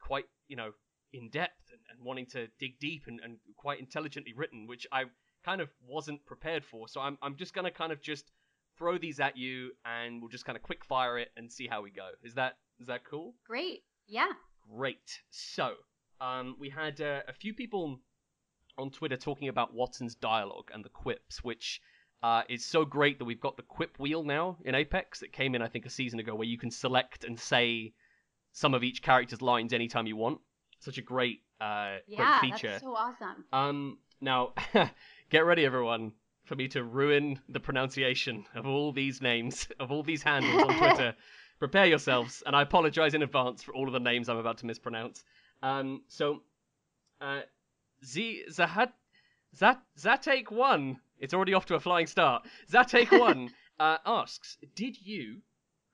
quite, 0.00 0.24
you 0.46 0.56
know, 0.56 0.70
in 1.12 1.30
depth 1.30 1.70
and, 1.70 1.80
and 1.90 2.06
wanting 2.06 2.26
to 2.26 2.46
dig 2.58 2.78
deep 2.78 3.04
and, 3.06 3.20
and 3.22 3.38
quite 3.56 3.80
intelligently 3.80 4.32
written, 4.34 4.66
which 4.66 4.86
I 4.92 5.04
kind 5.44 5.60
of 5.60 5.68
wasn't 5.86 6.24
prepared 6.26 6.64
for. 6.64 6.88
So 6.88 7.00
I'm 7.00 7.18
I'm 7.22 7.36
just 7.36 7.54
going 7.54 7.64
to 7.64 7.70
kind 7.70 7.92
of 7.92 8.00
just 8.00 8.30
throw 8.78 8.98
these 8.98 9.20
at 9.20 9.36
you, 9.36 9.72
and 9.84 10.20
we'll 10.20 10.30
just 10.30 10.44
kind 10.44 10.56
of 10.56 10.62
quick 10.62 10.84
fire 10.84 11.18
it 11.18 11.28
and 11.36 11.50
see 11.52 11.66
how 11.66 11.82
we 11.82 11.90
go. 11.90 12.08
Is 12.22 12.34
that 12.34 12.56
is 12.80 12.86
that 12.86 13.04
cool? 13.04 13.34
Great. 13.46 13.82
Yeah. 14.06 14.28
Great. 14.74 15.20
So, 15.30 15.74
um, 16.20 16.56
we 16.58 16.68
had 16.68 17.00
uh, 17.00 17.20
a 17.28 17.32
few 17.32 17.52
people 17.54 18.00
on 18.78 18.90
Twitter 18.90 19.16
talking 19.16 19.48
about 19.48 19.74
Wattson's 19.74 20.14
dialogue 20.14 20.70
and 20.72 20.84
the 20.84 20.88
quips, 20.88 21.44
which 21.44 21.80
uh, 22.22 22.42
is 22.48 22.64
so 22.64 22.84
great 22.84 23.18
that 23.18 23.24
we've 23.24 23.40
got 23.40 23.56
the 23.56 23.62
quip 23.62 23.98
wheel 23.98 24.22
now 24.24 24.56
in 24.64 24.74
Apex 24.74 25.20
that 25.20 25.32
came 25.32 25.54
in, 25.54 25.62
I 25.62 25.68
think, 25.68 25.84
a 25.84 25.90
season 25.90 26.20
ago, 26.20 26.34
where 26.34 26.46
you 26.46 26.56
can 26.58 26.70
select 26.70 27.24
and 27.24 27.38
say 27.38 27.92
some 28.52 28.72
of 28.74 28.82
each 28.84 29.02
character's 29.02 29.42
lines 29.42 29.72
anytime 29.72 30.06
you 30.06 30.16
want. 30.16 30.38
Such 30.78 30.98
a 30.98 31.02
great, 31.02 31.40
uh, 31.60 31.96
Yeah. 32.06 32.38
great 32.40 32.52
feature. 32.52 32.66
Yeah, 32.66 32.72
That's 32.72 32.84
so 32.84 32.94
awesome. 32.94 33.44
Um, 33.52 33.98
now, 34.20 34.52
get 35.32 35.46
ready, 35.46 35.64
everyone, 35.64 36.12
for 36.44 36.56
me 36.56 36.68
to 36.68 36.84
ruin 36.84 37.40
the 37.48 37.58
pronunciation 37.58 38.44
of 38.54 38.66
all 38.66 38.92
these 38.92 39.22
names, 39.22 39.66
of 39.80 39.90
all 39.90 40.02
these 40.02 40.22
handles 40.22 40.62
on 40.62 40.76
Twitter. 40.76 41.14
Prepare 41.58 41.86
yourselves, 41.86 42.42
and 42.44 42.54
I 42.54 42.60
apologize 42.60 43.14
in 43.14 43.22
advance 43.22 43.62
for 43.62 43.74
all 43.74 43.86
of 43.86 43.94
the 43.94 44.00
names 44.00 44.28
I'm 44.28 44.36
about 44.36 44.58
to 44.58 44.66
mispronounce. 44.66 45.24
Um, 45.62 46.02
so, 46.08 46.42
uh, 47.22 47.40
Z 48.04 48.44
Zahat 48.50 48.92
Zat 49.56 49.80
Zatake 49.98 50.50
One. 50.50 51.00
It's 51.18 51.32
already 51.32 51.54
off 51.54 51.66
to 51.66 51.76
a 51.76 51.80
flying 51.80 52.08
start. 52.08 52.46
Zatake 52.70 53.18
One 53.18 53.48
uh, 53.80 53.98
asks, 54.04 54.58
"Did 54.74 55.00
you 55.00 55.40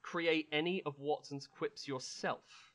create 0.02 0.48
any 0.50 0.82
of 0.84 0.98
Wattson's 0.98 1.46
quips 1.46 1.86
yourself?" 1.86 2.67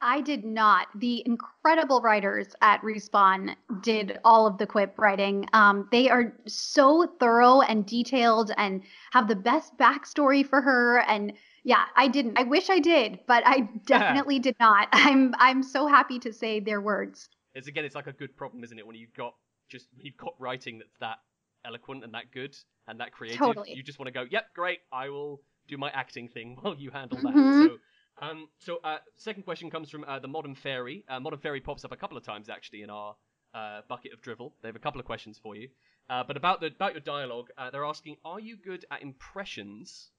I 0.00 0.20
did 0.20 0.44
not. 0.44 0.88
The 0.94 1.22
incredible 1.26 2.00
writers 2.00 2.54
at 2.60 2.80
Respawn 2.82 3.56
did 3.82 4.18
all 4.24 4.46
of 4.46 4.58
the 4.58 4.66
quip 4.66 4.98
writing. 4.98 5.46
Um, 5.52 5.88
they 5.90 6.08
are 6.08 6.32
so 6.46 7.06
thorough 7.18 7.60
and 7.60 7.84
detailed 7.86 8.52
and 8.56 8.82
have 9.12 9.28
the 9.28 9.36
best 9.36 9.76
backstory 9.76 10.46
for 10.46 10.60
her. 10.60 11.00
And 11.00 11.32
yeah, 11.64 11.84
I 11.96 12.08
didn't. 12.08 12.38
I 12.38 12.44
wish 12.44 12.70
I 12.70 12.78
did, 12.78 13.20
but 13.26 13.42
I 13.46 13.60
definitely 13.86 14.38
did 14.38 14.56
not. 14.60 14.88
I'm 14.92 15.34
I'm 15.38 15.62
so 15.62 15.86
happy 15.86 16.18
to 16.20 16.32
say 16.32 16.60
their 16.60 16.80
words. 16.80 17.28
It's 17.54 17.66
again, 17.66 17.84
it's 17.84 17.94
like 17.94 18.06
a 18.06 18.12
good 18.12 18.36
problem, 18.36 18.62
isn't 18.64 18.78
it? 18.78 18.86
When 18.86 18.96
you've 18.96 19.14
got 19.14 19.34
just 19.68 19.88
you've 19.98 20.16
got 20.16 20.34
writing 20.38 20.78
that's 20.78 20.96
that 21.00 21.18
eloquent 21.64 22.04
and 22.04 22.14
that 22.14 22.30
good 22.30 22.56
and 22.86 23.00
that 23.00 23.12
creative, 23.12 23.38
Totally. 23.38 23.74
you 23.74 23.82
just 23.82 23.98
want 23.98 24.06
to 24.06 24.12
go, 24.12 24.24
"Yep, 24.30 24.54
great. 24.54 24.80
I 24.92 25.08
will 25.08 25.40
do 25.66 25.76
my 25.76 25.90
acting 25.90 26.28
thing 26.28 26.56
while 26.60 26.76
you 26.76 26.90
handle 26.90 27.18
that." 27.22 27.34
Mhm. 27.34 27.64
So, 27.64 27.78
um, 28.20 28.48
so 28.58 28.78
uh, 28.84 28.98
second 29.16 29.44
question 29.44 29.70
comes 29.70 29.90
from 29.90 30.04
uh, 30.04 30.18
the 30.18 30.28
Modern 30.28 30.54
Fairy. 30.54 31.04
Uh, 31.08 31.20
Modern 31.20 31.38
Fairy 31.38 31.60
pops 31.60 31.84
up 31.84 31.92
a 31.92 31.96
couple 31.96 32.16
of 32.16 32.24
times 32.24 32.48
actually 32.48 32.82
in 32.82 32.90
our 32.90 33.16
uh, 33.54 33.80
bucket 33.88 34.12
of 34.12 34.20
drivel. 34.20 34.54
They 34.62 34.68
have 34.68 34.76
a 34.76 34.80
couple 34.80 35.00
of 35.00 35.06
questions 35.06 35.38
for 35.42 35.56
you, 35.56 35.68
uh, 36.10 36.24
but 36.26 36.36
about 36.36 36.60
the 36.60 36.66
about 36.66 36.92
your 36.92 37.00
dialogue, 37.00 37.48
uh, 37.56 37.70
they're 37.70 37.84
asking, 37.84 38.16
"Are 38.24 38.40
you 38.40 38.56
good 38.56 38.84
at 38.90 39.02
impressions?" 39.02 40.10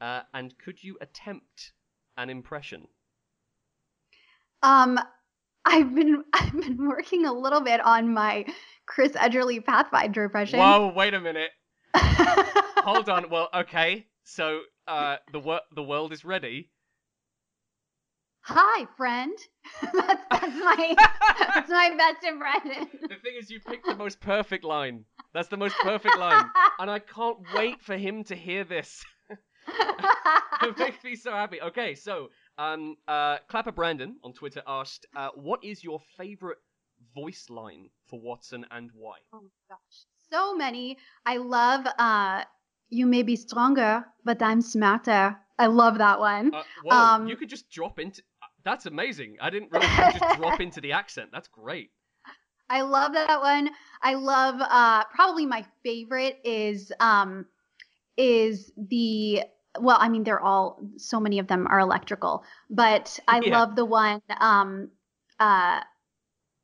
Uh, 0.00 0.22
and 0.34 0.54
could 0.58 0.82
you 0.82 0.98
attempt 1.00 1.72
an 2.16 2.28
impression? 2.30 2.88
Um, 4.62 4.98
I've 5.64 5.94
been 5.94 6.24
I've 6.32 6.52
been 6.52 6.88
working 6.88 7.26
a 7.26 7.32
little 7.32 7.60
bit 7.60 7.80
on 7.84 8.12
my 8.12 8.46
Chris 8.86 9.12
Edgerly 9.12 9.64
Pathfinder 9.64 10.24
impression. 10.24 10.58
Whoa, 10.58 10.92
wait 10.94 11.14
a 11.14 11.20
minute. 11.20 11.50
Hold 11.94 13.08
on. 13.08 13.30
Well, 13.30 13.48
okay. 13.54 14.06
So 14.24 14.60
uh, 14.86 15.16
the 15.32 15.40
wor- 15.40 15.60
the 15.74 15.82
world 15.82 16.12
is 16.12 16.24
ready. 16.24 16.70
Hi, 18.48 18.86
friend. 18.96 19.36
that's 19.92 20.22
that's 20.30 20.56
my 20.56 20.94
that's 21.36 21.68
my 21.68 21.94
best 21.98 22.24
impression. 22.24 22.88
The 23.02 23.16
thing 23.16 23.34
is, 23.36 23.50
you 23.50 23.58
picked 23.58 23.88
the 23.88 23.96
most 23.96 24.20
perfect 24.20 24.62
line. 24.62 25.04
That's 25.34 25.48
the 25.48 25.56
most 25.56 25.74
perfect 25.82 26.16
line, 26.16 26.44
and 26.78 26.88
I 26.88 27.00
can't 27.00 27.38
wait 27.52 27.82
for 27.82 27.96
him 27.96 28.22
to 28.24 28.36
hear 28.36 28.62
this. 28.62 29.04
it 30.62 30.78
makes 30.78 31.02
me 31.02 31.16
so 31.16 31.32
happy. 31.32 31.60
Okay, 31.60 31.96
so 31.96 32.28
um, 32.56 32.94
uh, 33.08 33.38
Clapper 33.48 33.72
Brandon 33.72 34.14
on 34.22 34.32
Twitter 34.32 34.62
asked, 34.64 35.06
uh, 35.16 35.30
"What 35.34 35.64
is 35.64 35.82
your 35.82 35.98
favorite 36.16 36.58
voice 37.16 37.50
line 37.50 37.90
for 38.06 38.20
Wattson 38.20 38.62
and 38.70 38.90
why?" 38.94 39.16
Oh 39.32 39.40
my 39.40 39.50
gosh, 39.68 40.04
so 40.30 40.54
many. 40.54 40.98
I 41.26 41.38
love 41.38 41.84
uh, 41.98 42.44
"You 42.90 43.06
may 43.06 43.24
be 43.24 43.34
stronger, 43.34 44.04
but 44.24 44.40
I'm 44.40 44.62
smarter." 44.62 45.36
I 45.58 45.66
love 45.66 45.98
that 45.98 46.20
one. 46.20 46.54
Uh, 46.54 46.62
whoa, 46.84 46.96
um, 46.96 47.28
you 47.28 47.36
could 47.36 47.48
just 47.48 47.70
drop 47.70 47.98
into. 47.98 48.22
That's 48.66 48.84
amazing. 48.84 49.36
I 49.40 49.48
didn't 49.48 49.70
really 49.70 49.86
just 49.86 50.24
drop 50.36 50.60
into 50.60 50.80
the 50.80 50.90
accent. 50.90 51.30
That's 51.32 51.46
great. 51.46 51.92
I 52.68 52.80
love 52.82 53.12
that 53.12 53.40
one. 53.40 53.70
I 54.02 54.14
love 54.14 54.56
uh 54.60 55.04
probably 55.14 55.46
my 55.46 55.64
favorite 55.84 56.40
is 56.42 56.90
um 56.98 57.46
is 58.16 58.72
the 58.76 59.44
well, 59.78 59.98
I 60.00 60.08
mean 60.08 60.24
they're 60.24 60.40
all 60.40 60.80
so 60.96 61.20
many 61.20 61.38
of 61.38 61.46
them 61.46 61.68
are 61.68 61.78
electrical, 61.78 62.42
but 62.68 63.20
I 63.28 63.40
yeah. 63.40 63.56
love 63.56 63.76
the 63.76 63.84
one 63.84 64.20
um 64.40 64.90
uh 65.38 65.78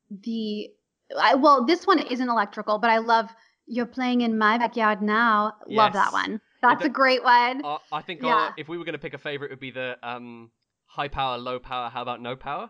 the 0.09 0.71
I, 1.17 1.35
well 1.35 1.65
this 1.65 1.87
one 1.87 1.99
isn't 1.99 2.27
electrical, 2.27 2.79
but 2.79 2.89
I 2.89 2.97
love 2.97 3.29
you're 3.65 3.85
playing 3.85 4.21
in 4.21 4.37
my 4.37 4.57
backyard 4.57 5.01
now. 5.01 5.53
Yes. 5.67 5.77
Love 5.77 5.93
that 5.93 6.11
one. 6.11 6.41
That's 6.61 6.81
that, 6.81 6.87
a 6.87 6.91
great 6.91 7.23
one. 7.23 7.63
Uh, 7.63 7.77
I 7.93 8.01
think 8.01 8.21
yeah. 8.21 8.51
if 8.57 8.67
we 8.67 8.77
were 8.77 8.83
going 8.83 8.91
to 8.91 8.99
pick 8.99 9.13
a 9.13 9.17
favorite, 9.17 9.47
it 9.47 9.53
would 9.53 9.59
be 9.61 9.71
the 9.71 9.97
um 10.03 10.51
high 10.93 11.07
power, 11.07 11.37
low 11.37 11.59
power. 11.59 11.89
How 11.89 12.01
about 12.01 12.21
no 12.21 12.35
power? 12.35 12.69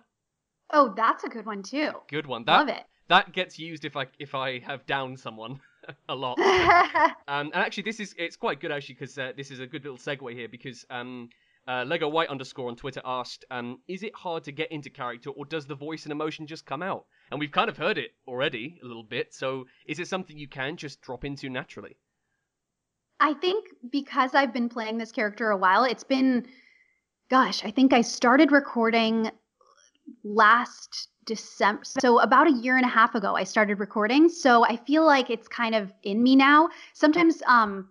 Oh, 0.71 0.93
that's 0.95 1.23
a 1.23 1.29
good 1.29 1.45
one 1.45 1.61
too. 1.61 1.91
Good 2.09 2.25
one. 2.25 2.45
That, 2.45 2.57
Love 2.57 2.69
it 2.69 2.85
that 3.09 3.33
gets 3.33 3.59
used 3.59 3.85
if 3.85 3.95
I 3.95 4.07
if 4.19 4.33
I 4.33 4.59
have 4.59 4.85
downed 4.85 5.19
someone 5.19 5.59
a 6.09 6.15
lot. 6.15 6.39
um, 7.27 7.51
and 7.53 7.55
actually, 7.55 7.83
this 7.83 7.99
is 7.99 8.15
it's 8.17 8.35
quite 8.35 8.59
good 8.59 8.71
actually 8.71 8.95
because 8.95 9.17
uh, 9.17 9.31
this 9.35 9.51
is 9.51 9.59
a 9.59 9.67
good 9.67 9.83
little 9.83 9.97
segue 9.97 10.33
here 10.33 10.47
because 10.47 10.85
um, 10.89 11.29
uh, 11.67 11.83
Lego 11.85 12.07
White 12.09 12.29
underscore 12.29 12.69
on 12.69 12.75
Twitter 12.75 13.01
asked, 13.03 13.45
um, 13.51 13.79
"Is 13.87 14.03
it 14.03 14.15
hard 14.15 14.43
to 14.45 14.51
get 14.51 14.71
into 14.71 14.89
character, 14.89 15.29
or 15.31 15.45
does 15.45 15.65
the 15.65 15.75
voice 15.75 16.03
and 16.03 16.11
emotion 16.11 16.47
just 16.47 16.65
come 16.65 16.81
out?" 16.81 17.05
And 17.31 17.39
we've 17.39 17.51
kind 17.51 17.69
of 17.69 17.77
heard 17.77 17.97
it 17.97 18.11
already 18.27 18.79
a 18.81 18.85
little 18.85 19.03
bit. 19.03 19.33
So, 19.33 19.65
is 19.85 19.99
it 19.99 20.07
something 20.07 20.37
you 20.37 20.47
can 20.47 20.77
just 20.77 21.01
drop 21.01 21.25
into 21.25 21.49
naturally? 21.49 21.97
I 23.19 23.33
think 23.35 23.65
because 23.89 24.33
I've 24.33 24.53
been 24.53 24.69
playing 24.69 24.97
this 24.97 25.11
character 25.11 25.49
a 25.49 25.57
while, 25.57 25.85
it's 25.85 26.03
been, 26.03 26.45
gosh, 27.29 27.63
I 27.63 27.71
think 27.71 27.93
I 27.93 28.01
started 28.01 28.51
recording 28.51 29.31
last 30.23 31.09
December. 31.25 31.83
So 31.85 32.19
about 32.19 32.47
a 32.47 32.51
year 32.51 32.77
and 32.77 32.85
a 32.85 32.89
half 32.89 33.15
ago, 33.15 33.35
I 33.35 33.43
started 33.43 33.79
recording. 33.79 34.29
So 34.29 34.65
I 34.65 34.77
feel 34.77 35.05
like 35.05 35.29
it's 35.29 35.47
kind 35.47 35.75
of 35.75 35.93
in 36.03 36.21
me 36.21 36.35
now. 36.35 36.69
Sometimes, 36.93 37.41
um, 37.47 37.89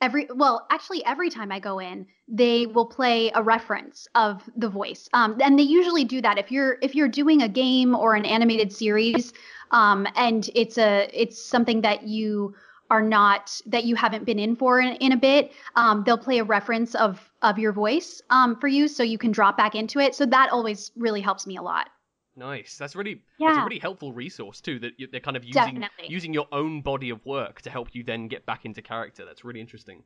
every 0.00 0.28
well, 0.34 0.66
actually, 0.70 1.04
every 1.04 1.30
time 1.30 1.52
I 1.52 1.58
go 1.58 1.78
in, 1.78 2.06
they 2.28 2.66
will 2.66 2.86
play 2.86 3.30
a 3.34 3.42
reference 3.42 4.06
of 4.14 4.48
the 4.56 4.68
voice. 4.68 5.08
Um, 5.12 5.36
and 5.42 5.58
they 5.58 5.64
usually 5.64 6.04
do 6.04 6.20
that 6.22 6.38
if 6.38 6.50
you're 6.50 6.78
if 6.80 6.94
you're 6.94 7.08
doing 7.08 7.42
a 7.42 7.48
game 7.48 7.94
or 7.94 8.14
an 8.14 8.24
animated 8.24 8.72
series, 8.72 9.32
um, 9.72 10.06
and 10.16 10.48
it's 10.54 10.78
a 10.78 11.10
it's 11.12 11.42
something 11.42 11.80
that 11.82 12.04
you 12.04 12.54
are 12.90 13.02
not 13.02 13.60
that 13.66 13.84
you 13.84 13.94
haven't 13.94 14.24
been 14.24 14.38
in 14.38 14.56
for 14.56 14.80
in, 14.80 14.96
in 14.96 15.12
a 15.12 15.16
bit 15.16 15.52
um, 15.76 16.02
they'll 16.04 16.18
play 16.18 16.38
a 16.38 16.44
reference 16.44 16.96
of 16.96 17.29
of 17.42 17.58
your 17.58 17.72
voice 17.72 18.20
um, 18.30 18.58
for 18.60 18.68
you 18.68 18.88
so 18.88 19.02
you 19.02 19.18
can 19.18 19.32
drop 19.32 19.56
back 19.56 19.74
into 19.74 19.98
it 19.98 20.14
so 20.14 20.26
that 20.26 20.50
always 20.50 20.92
really 20.96 21.20
helps 21.20 21.46
me 21.46 21.56
a 21.56 21.62
lot 21.62 21.88
Nice. 22.36 22.78
That's 22.78 22.96
really 22.96 23.22
yeah. 23.38 23.48
that's 23.48 23.58
a 23.58 23.64
really 23.64 23.78
helpful 23.78 24.12
resource 24.12 24.60
too. 24.60 24.78
That 24.78 24.92
they're 25.10 25.20
kind 25.20 25.36
of 25.36 25.44
using 25.44 25.62
Definitely. 25.62 26.06
using 26.08 26.32
your 26.32 26.46
own 26.52 26.80
body 26.80 27.10
of 27.10 27.24
work 27.26 27.60
to 27.62 27.70
help 27.70 27.88
you 27.92 28.02
then 28.02 28.28
get 28.28 28.46
back 28.46 28.64
into 28.64 28.80
character. 28.80 29.24
That's 29.24 29.44
really 29.44 29.60
interesting. 29.60 30.02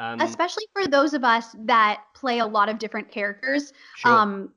Um, 0.00 0.20
Especially 0.20 0.64
for 0.72 0.86
those 0.86 1.14
of 1.14 1.24
us 1.24 1.56
that 1.60 2.02
play 2.14 2.38
a 2.38 2.46
lot 2.46 2.68
of 2.68 2.78
different 2.78 3.10
characters. 3.10 3.72
Sure. 3.96 4.12
Um, 4.12 4.52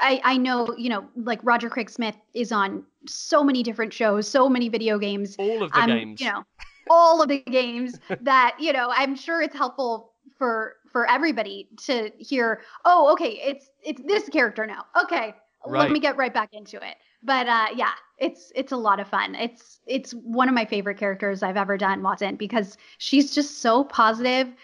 I, 0.00 0.20
I 0.24 0.36
know, 0.38 0.74
you 0.78 0.88
know, 0.88 1.04
like 1.16 1.40
Roger 1.42 1.68
Craig 1.68 1.90
Smith 1.90 2.16
is 2.32 2.52
on 2.52 2.84
so 3.06 3.44
many 3.44 3.62
different 3.62 3.92
shows, 3.92 4.26
so 4.26 4.48
many 4.48 4.70
video 4.70 4.98
games. 4.98 5.36
All 5.38 5.62
of 5.62 5.72
the 5.72 5.80
um, 5.80 5.88
games. 5.88 6.20
You 6.20 6.28
know, 6.28 6.44
all 6.88 7.20
of 7.20 7.28
the 7.28 7.40
games 7.40 7.98
that, 8.22 8.56
you 8.58 8.72
know, 8.72 8.90
I'm 8.94 9.16
sure 9.16 9.42
it's 9.42 9.56
helpful 9.56 10.12
for 10.38 10.76
for 10.94 11.10
everybody 11.10 11.68
to 11.76 12.12
hear, 12.20 12.60
oh, 12.84 13.12
okay, 13.12 13.40
it's 13.44 13.68
it's 13.82 14.00
this 14.06 14.28
character 14.28 14.64
now. 14.64 14.86
Okay, 15.02 15.34
right. 15.66 15.80
let 15.80 15.90
me 15.90 15.98
get 15.98 16.16
right 16.16 16.32
back 16.32 16.50
into 16.52 16.76
it. 16.76 16.94
But 17.24 17.48
uh, 17.48 17.66
yeah, 17.74 17.90
it's 18.18 18.52
it's 18.54 18.70
a 18.70 18.76
lot 18.76 19.00
of 19.00 19.08
fun. 19.08 19.34
It's 19.34 19.80
it's 19.88 20.12
one 20.12 20.48
of 20.48 20.54
my 20.54 20.64
favorite 20.64 20.96
characters 20.96 21.42
I've 21.42 21.56
ever 21.56 21.76
done, 21.76 22.00
Wattson, 22.02 22.38
because 22.38 22.76
she's 22.98 23.34
just 23.34 23.58
so 23.58 23.82
positive. 23.82 24.54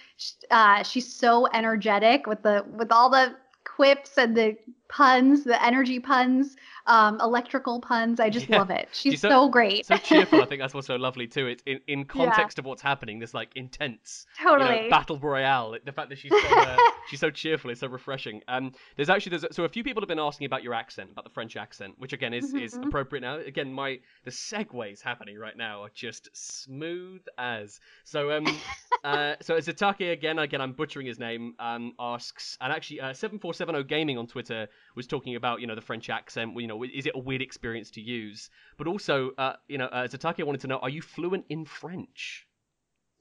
Uh, 0.53 0.85
she's 0.85 1.13
so 1.13 1.49
energetic 1.53 2.29
with 2.29 2.45
the 2.45 2.65
with 2.77 2.93
all 2.93 3.11
the 3.11 3.35
quips 3.65 4.17
and 4.17 4.37
the 4.37 4.57
puns, 4.89 5.43
the 5.43 5.61
energy 5.65 5.99
puns 5.99 6.55
um, 6.91 7.21
electrical 7.21 7.81
puns. 7.81 8.19
I 8.19 8.29
just 8.31 8.49
yeah. 8.49 8.59
love 8.59 8.71
it. 8.71 8.89
She's 8.93 9.21
so, 9.21 9.29
so, 9.29 9.49
great. 9.49 9.87
so 9.87 9.97
cheerful. 9.97 10.43
I 10.43 10.47
think 10.49 10.61
that's 10.61 10.75
what's 10.75 10.89
so 10.89 10.97
lovely 10.97 11.29
too. 11.29 11.47
It's 11.47 11.63
in, 11.65 11.79
in 11.87 12.05
context 12.05 12.59
yeah. 12.59 12.63
of 12.63 12.67
what's 12.67 12.83
happening. 12.83 13.21
This 13.21 13.33
like 13.33 13.51
intense, 13.55 14.27
totally 14.43 14.77
you 14.77 14.83
know, 14.83 14.91
battle 14.91 15.19
royale. 15.19 15.77
The 15.85 15.93
fact 15.93 16.09
that 16.11 16.19
she's 16.19 16.33
so, 16.33 16.59
uh, 16.59 16.77
she's 17.09 17.21
so 17.21 17.31
cheerful 17.31 17.71
is 17.71 17.79
so 17.79 17.87
refreshing. 17.87 18.43
Um, 18.49 18.73
there's 18.97 19.09
actually 19.09 19.39
there's 19.39 19.55
so 19.55 19.63
a 19.65 19.69
few 19.69 19.85
people 19.85 20.03
have 20.03 20.09
been 20.09 20.19
asking 20.19 20.47
about 20.47 20.65
your 20.65 20.75
accent, 20.75 21.11
about 21.13 21.23
the 21.23 21.31
French 21.31 21.57
accent, 21.57 21.95
which 21.99 22.13
again 22.13 22.35
is 22.35 22.49
mm-hmm. 22.49 22.59
is 22.59 22.75
appropriate 22.75 23.23
now. 23.23 23.39
Again, 23.39 23.73
my 23.73 24.01
the 24.25 24.33
segues 24.33 25.01
happening 25.01 25.39
right 25.39 25.57
now 25.57 25.83
are 25.83 25.91
just 25.95 26.29
smooth 26.33 27.23
as. 27.39 27.79
So 28.03 28.33
um, 28.33 28.47
uh, 29.05 29.35
so 29.41 29.55
Zatake 29.59 30.13
again, 30.13 30.41
again 30.41 30.61
I'm 30.61 30.73
butchering 30.73 31.07
his 31.07 31.21
name. 31.21 31.55
Um, 31.61 31.93
asks 32.01 32.59
and 32.61 32.73
actually 32.73 33.01
uh, 33.01 33.13
seven 33.13 33.39
four 33.39 33.55
seven 33.55 33.77
zero 33.77 33.85
gaming 33.85 34.19
on 34.19 34.27
Twitter 34.27 34.67
was 34.97 35.07
talking 35.07 35.37
about 35.37 35.61
you 35.61 35.69
know 35.69 35.77
the 35.77 35.81
French 35.81 36.11
accent. 36.11 36.61
You 36.61 36.67
know, 36.67 36.80
is 36.89 37.07
it 37.07 37.13
a 37.15 37.19
weird 37.19 37.43
experience 37.43 37.91
to 37.93 38.01
use? 38.01 38.51
But 38.79 38.87
also, 38.87 39.33
uh, 39.37 39.55
you 39.69 39.79
know, 39.79 39.87
uh, 39.87 40.07
Zatake 40.07 40.43
wanted 40.45 40.63
to 40.63 40.67
know: 40.67 40.79
Are 40.79 40.89
you 40.89 41.03
fluent 41.03 41.45
in 41.49 41.65
French? 41.65 42.47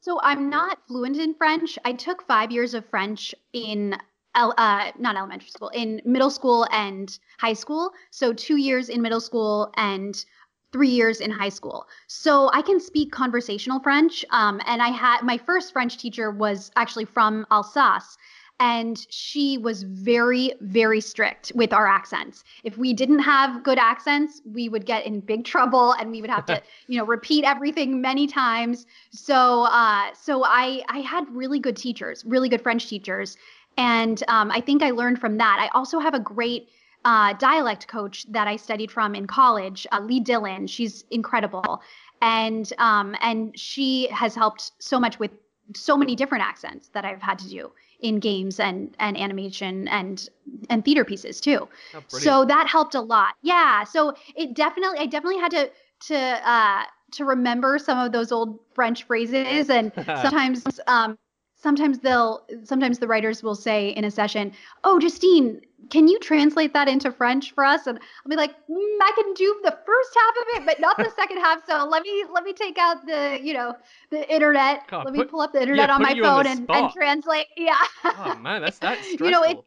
So 0.02 0.20
I'm 0.24 0.50
not 0.50 0.80
fluent 0.88 1.18
in 1.18 1.34
French. 1.34 1.78
I 1.84 1.92
took 1.92 2.26
five 2.26 2.52
years 2.52 2.74
of 2.74 2.86
French 2.90 3.36
in 3.52 3.98
uh, 4.34 4.92
not 4.98 5.18
elementary 5.18 5.50
school, 5.50 5.70
in 5.70 6.02
middle 6.06 6.30
school 6.30 6.66
and 6.72 7.20
high 7.40 7.54
school. 7.54 7.92
So 8.12 8.32
two 8.32 8.56
years 8.56 8.90
in 8.90 9.02
middle 9.02 9.20
school 9.20 9.72
and 9.76 10.24
three 10.72 10.90
years 10.90 11.20
in 11.20 11.32
high 11.32 11.50
school. 11.50 11.88
So 12.08 12.50
I 12.54 12.62
can 12.62 12.80
speak 12.80 13.12
conversational 13.12 13.80
French. 13.80 14.24
Um, 14.30 14.62
and 14.66 14.82
I 14.82 14.90
had 14.90 15.24
my 15.24 15.38
first 15.38 15.74
French 15.74 15.98
teacher 15.98 16.32
was 16.32 16.72
actually 16.76 17.06
from 17.06 17.46
Alsace 17.52 18.18
and 18.60 19.06
she 19.10 19.58
was 19.58 19.84
very 19.84 20.54
very 20.62 21.00
strict 21.00 21.52
with 21.56 21.72
our 21.72 21.88
accents. 21.88 22.44
If 22.64 22.78
we 22.78 22.94
didn't 22.94 23.20
have 23.20 23.64
good 23.64 23.78
accents 23.78 24.42
we 24.46 24.70
would 24.70 24.86
get 24.86 25.06
in 25.06 25.22
big 25.22 25.46
trouble 25.46 25.94
and 25.94 26.12
we 26.12 26.22
would 26.22 26.30
have 26.30 26.46
to 26.48 26.62
you 26.88 26.98
know 26.98 27.06
repeat 27.06 27.46
everything 27.46 28.02
many 28.02 28.28
times. 28.28 28.86
So 29.12 29.64
uh, 29.64 30.14
so 30.14 30.44
i 30.46 30.84
i 30.90 31.00
had 31.00 31.26
really 31.30 31.60
good 31.60 31.78
teachers 31.78 32.26
really 32.26 32.50
good 32.50 32.62
french 32.62 32.88
teachers. 32.88 33.38
And 33.78 34.22
um, 34.28 34.52
i 34.52 34.62
think 34.62 34.84
i 34.84 34.92
learned 34.92 35.20
from 35.20 35.38
that. 35.38 35.58
I 35.60 35.70
also 35.78 36.00
have 36.00 36.14
a 36.14 36.20
great 36.20 36.70
uh, 37.06 37.34
dialect 37.34 37.88
coach 37.88 38.26
that 38.32 38.48
i 38.48 38.58
studied 38.58 38.92
from 38.92 39.16
in 39.16 39.26
college 39.26 39.88
uh, 39.92 40.02
lee 40.02 40.20
dillon. 40.20 40.68
She's 40.68 41.06
incredible. 41.12 41.82
And 42.22 42.72
um, 42.78 43.16
and 43.22 43.58
she 43.58 44.08
has 44.08 44.36
helped 44.36 44.74
so 44.80 45.00
much 45.00 45.18
with 45.20 45.32
so 45.74 45.96
many 45.96 46.16
different 46.16 46.44
accents 46.44 46.90
that 46.90 47.06
i've 47.06 47.22
had 47.22 47.38
to 47.40 47.48
do 47.48 47.72
in 48.02 48.20
games 48.20 48.60
and 48.60 48.96
and 49.00 49.18
animation 49.18 49.88
and 49.88 50.30
and 50.70 50.86
theater 50.86 51.06
pieces 51.06 51.40
too. 51.40 51.68
Oh, 51.94 52.04
so 52.08 52.46
that 52.46 52.68
helped 52.68 52.96
a 52.96 53.02
lot. 53.02 53.36
Yeah. 53.42 53.84
So 53.84 54.14
it 54.36 54.54
definitely 54.54 55.00
I 55.00 55.06
definitely 55.06 55.40
had 55.40 55.52
to 55.52 55.72
to 56.08 56.18
uh 56.18 56.84
to 57.12 57.26
remember 57.26 57.78
some 57.80 57.98
of 57.98 58.12
those 58.12 58.32
old 58.32 58.60
French 58.74 59.04
phrases 59.04 59.70
and 59.70 59.92
sometimes 60.22 60.80
um 60.88 61.18
sometimes 61.62 62.00
they'll 62.00 62.44
sometimes 62.64 63.00
the 63.00 63.08
writers 63.08 63.44
will 63.44 63.56
say 63.56 63.90
in 63.90 64.04
a 64.06 64.12
session, 64.12 64.52
"Oh, 64.84 65.00
Justine, 65.00 65.62
can 65.90 66.08
you 66.08 66.18
translate 66.20 66.74
that 66.74 66.88
into 66.88 67.12
French 67.12 67.52
for 67.52 67.64
us?" 67.64 67.86
And 67.86 68.00
I'll 68.00 68.30
be 68.30 68.36
like, 68.36 68.52
mm, 68.68 68.98
"I 69.02 69.12
can 69.16 69.34
do 69.34 69.60
the 69.64 69.78
first 69.86 70.18
half 70.18 70.38
of 70.38 70.62
it, 70.62 70.66
but 70.66 70.80
not 70.80 70.98
the 70.98 71.12
second 71.16 71.38
half. 71.38 71.66
So 71.68 71.86
let 71.86 72.04
me 72.04 72.26
let 72.34 72.44
me 72.44 72.54
take 72.54 72.78
out 72.78 73.06
the 73.06 73.40
you 73.42 73.54
know 73.54 73.76
the 74.10 74.34
internet. 74.34 74.88
God, 74.88 75.06
let 75.06 75.16
put, 75.16 75.28
me 75.28 75.30
pull 75.30 75.42
up 75.42 75.52
the 75.52 75.62
internet 75.62 75.90
yeah, 75.90 75.96
on 75.96 76.02
my 76.02 76.14
phone 76.14 76.26
on 76.26 76.48
and, 76.48 76.70
and 76.70 76.92
translate. 76.92 77.48
Yeah. 77.58 77.76
oh 78.06 78.38
man, 78.42 78.62
that's 78.62 78.80
that's 78.80 79.12
you 79.20 79.30
know, 79.30 79.44
it, 79.44 79.58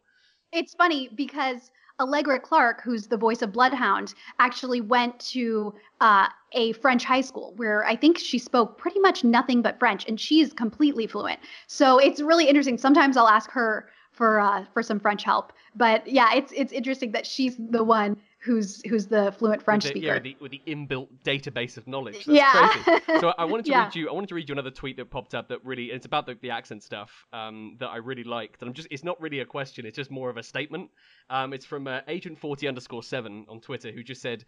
it's 0.51 0.73
funny 0.73 1.09
because 1.15 1.71
Allegra 1.99 2.39
Clark, 2.39 2.81
who's 2.81 3.07
the 3.07 3.17
voice 3.17 3.41
of 3.41 3.51
Bloodhound, 3.51 4.13
actually 4.39 4.81
went 4.81 5.19
to 5.19 5.73
uh, 6.01 6.27
a 6.53 6.73
French 6.73 7.03
high 7.03 7.21
school 7.21 7.53
where 7.55 7.85
I 7.85 7.95
think 7.95 8.17
she 8.17 8.39
spoke 8.39 8.77
pretty 8.77 8.99
much 8.99 9.23
nothing 9.23 9.61
but 9.61 9.79
French, 9.79 10.07
and 10.07 10.19
she's 10.19 10.53
completely 10.53 11.07
fluent. 11.07 11.39
So 11.67 11.99
it's 11.99 12.19
really 12.21 12.47
interesting. 12.47 12.77
Sometimes 12.77 13.15
I'll 13.15 13.27
ask 13.27 13.51
her 13.51 13.89
for 14.11 14.39
uh, 14.39 14.65
for 14.73 14.83
some 14.83 14.99
French 14.99 15.23
help, 15.23 15.53
but 15.75 16.05
yeah, 16.07 16.33
it's 16.33 16.51
it's 16.55 16.73
interesting 16.73 17.11
that 17.13 17.25
she's 17.25 17.57
the 17.57 17.83
one 17.83 18.17
who's 18.43 18.81
who's 18.87 19.07
the 19.07 19.31
fluent 19.31 19.61
French 19.61 19.83
with 19.85 19.93
the, 19.93 19.99
speaker. 19.99 20.07
Yeah, 20.07 20.13
with 20.15 20.23
the, 20.23 20.37
with 20.41 20.51
the 20.51 20.61
inbuilt 20.67 21.07
database 21.23 21.77
of 21.77 21.87
knowledge. 21.87 22.25
That's 22.25 22.27
Yeah. 22.27 22.69
crazy. 22.69 23.01
So 23.19 23.33
I 23.37 23.45
wanted 23.45 23.65
to 23.65 23.71
Yeah. 23.71 23.85
read 23.85 23.95
you. 23.95 24.09
I 24.09 24.13
wanted 24.13 24.29
to 24.29 24.35
read 24.35 24.49
you 24.49 24.53
another 24.53 24.71
tweet 24.71 24.97
that 24.97 25.09
popped 25.09 25.33
up 25.33 25.47
that 25.49 25.63
really. 25.63 25.85
It's 25.85 26.05
about 26.05 26.25
the, 26.25 26.35
the 26.41 26.49
accent 26.51 26.83
stuff 26.83 27.25
um, 27.31 27.77
that 27.79 27.87
I 27.87 27.97
really 27.97 28.23
liked. 28.23 28.61
And 28.61 28.67
I'm 28.69 28.73
just. 28.73 28.87
It's 28.91 29.03
not 29.03 29.19
really 29.21 29.39
a 29.39 29.45
question. 29.45 29.85
It's 29.85 29.95
just 29.95 30.11
more 30.11 30.29
of 30.29 30.37
a 30.37 30.43
statement. 30.43 30.89
Um, 31.29 31.53
it's 31.53 31.65
from 31.65 31.87
uh, 31.87 32.01
Agent 32.07 32.37
Forty 32.39 32.67
underscore 32.67 33.03
Seven 33.03 33.45
on 33.49 33.61
Twitter, 33.61 33.91
who 33.91 34.03
just 34.03 34.21
said, 34.21 34.43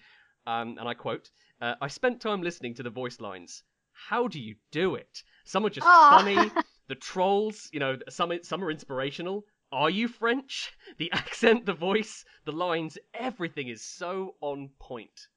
um, 0.45 0.77
and 0.79 0.87
I 0.89 0.93
quote: 0.93 1.29
uh, 1.61 1.75
"I 1.81 1.87
spent 1.87 2.19
time 2.21 2.41
listening 2.41 2.73
to 2.75 2.83
the 2.83 2.89
voice 2.89 3.19
lines. 3.21 3.63
How 3.93 4.27
do 4.27 4.39
you 4.41 4.55
do 4.71 4.95
it? 4.95 5.23
Some 5.45 5.65
are 5.65 5.69
just 5.69 5.87
Aw. 5.87 6.09
funny. 6.09 6.51
The 6.87 6.93
trolls, 6.93 7.67
you 7.73 7.79
know, 7.79 7.97
some 8.09 8.31
some 8.43 8.63
are 8.63 8.69
inspirational." 8.69 9.45
Are 9.75 9.89
you 9.89 10.07
French? 10.07 10.71
The 10.97 11.11
accent, 11.11 11.65
the 11.65 11.73
voice, 11.73 12.23
the 12.45 12.53
lines, 12.53 12.97
everything 13.13 13.67
is 13.67 13.81
so 13.81 14.35
on 14.39 14.69
point. 14.79 15.27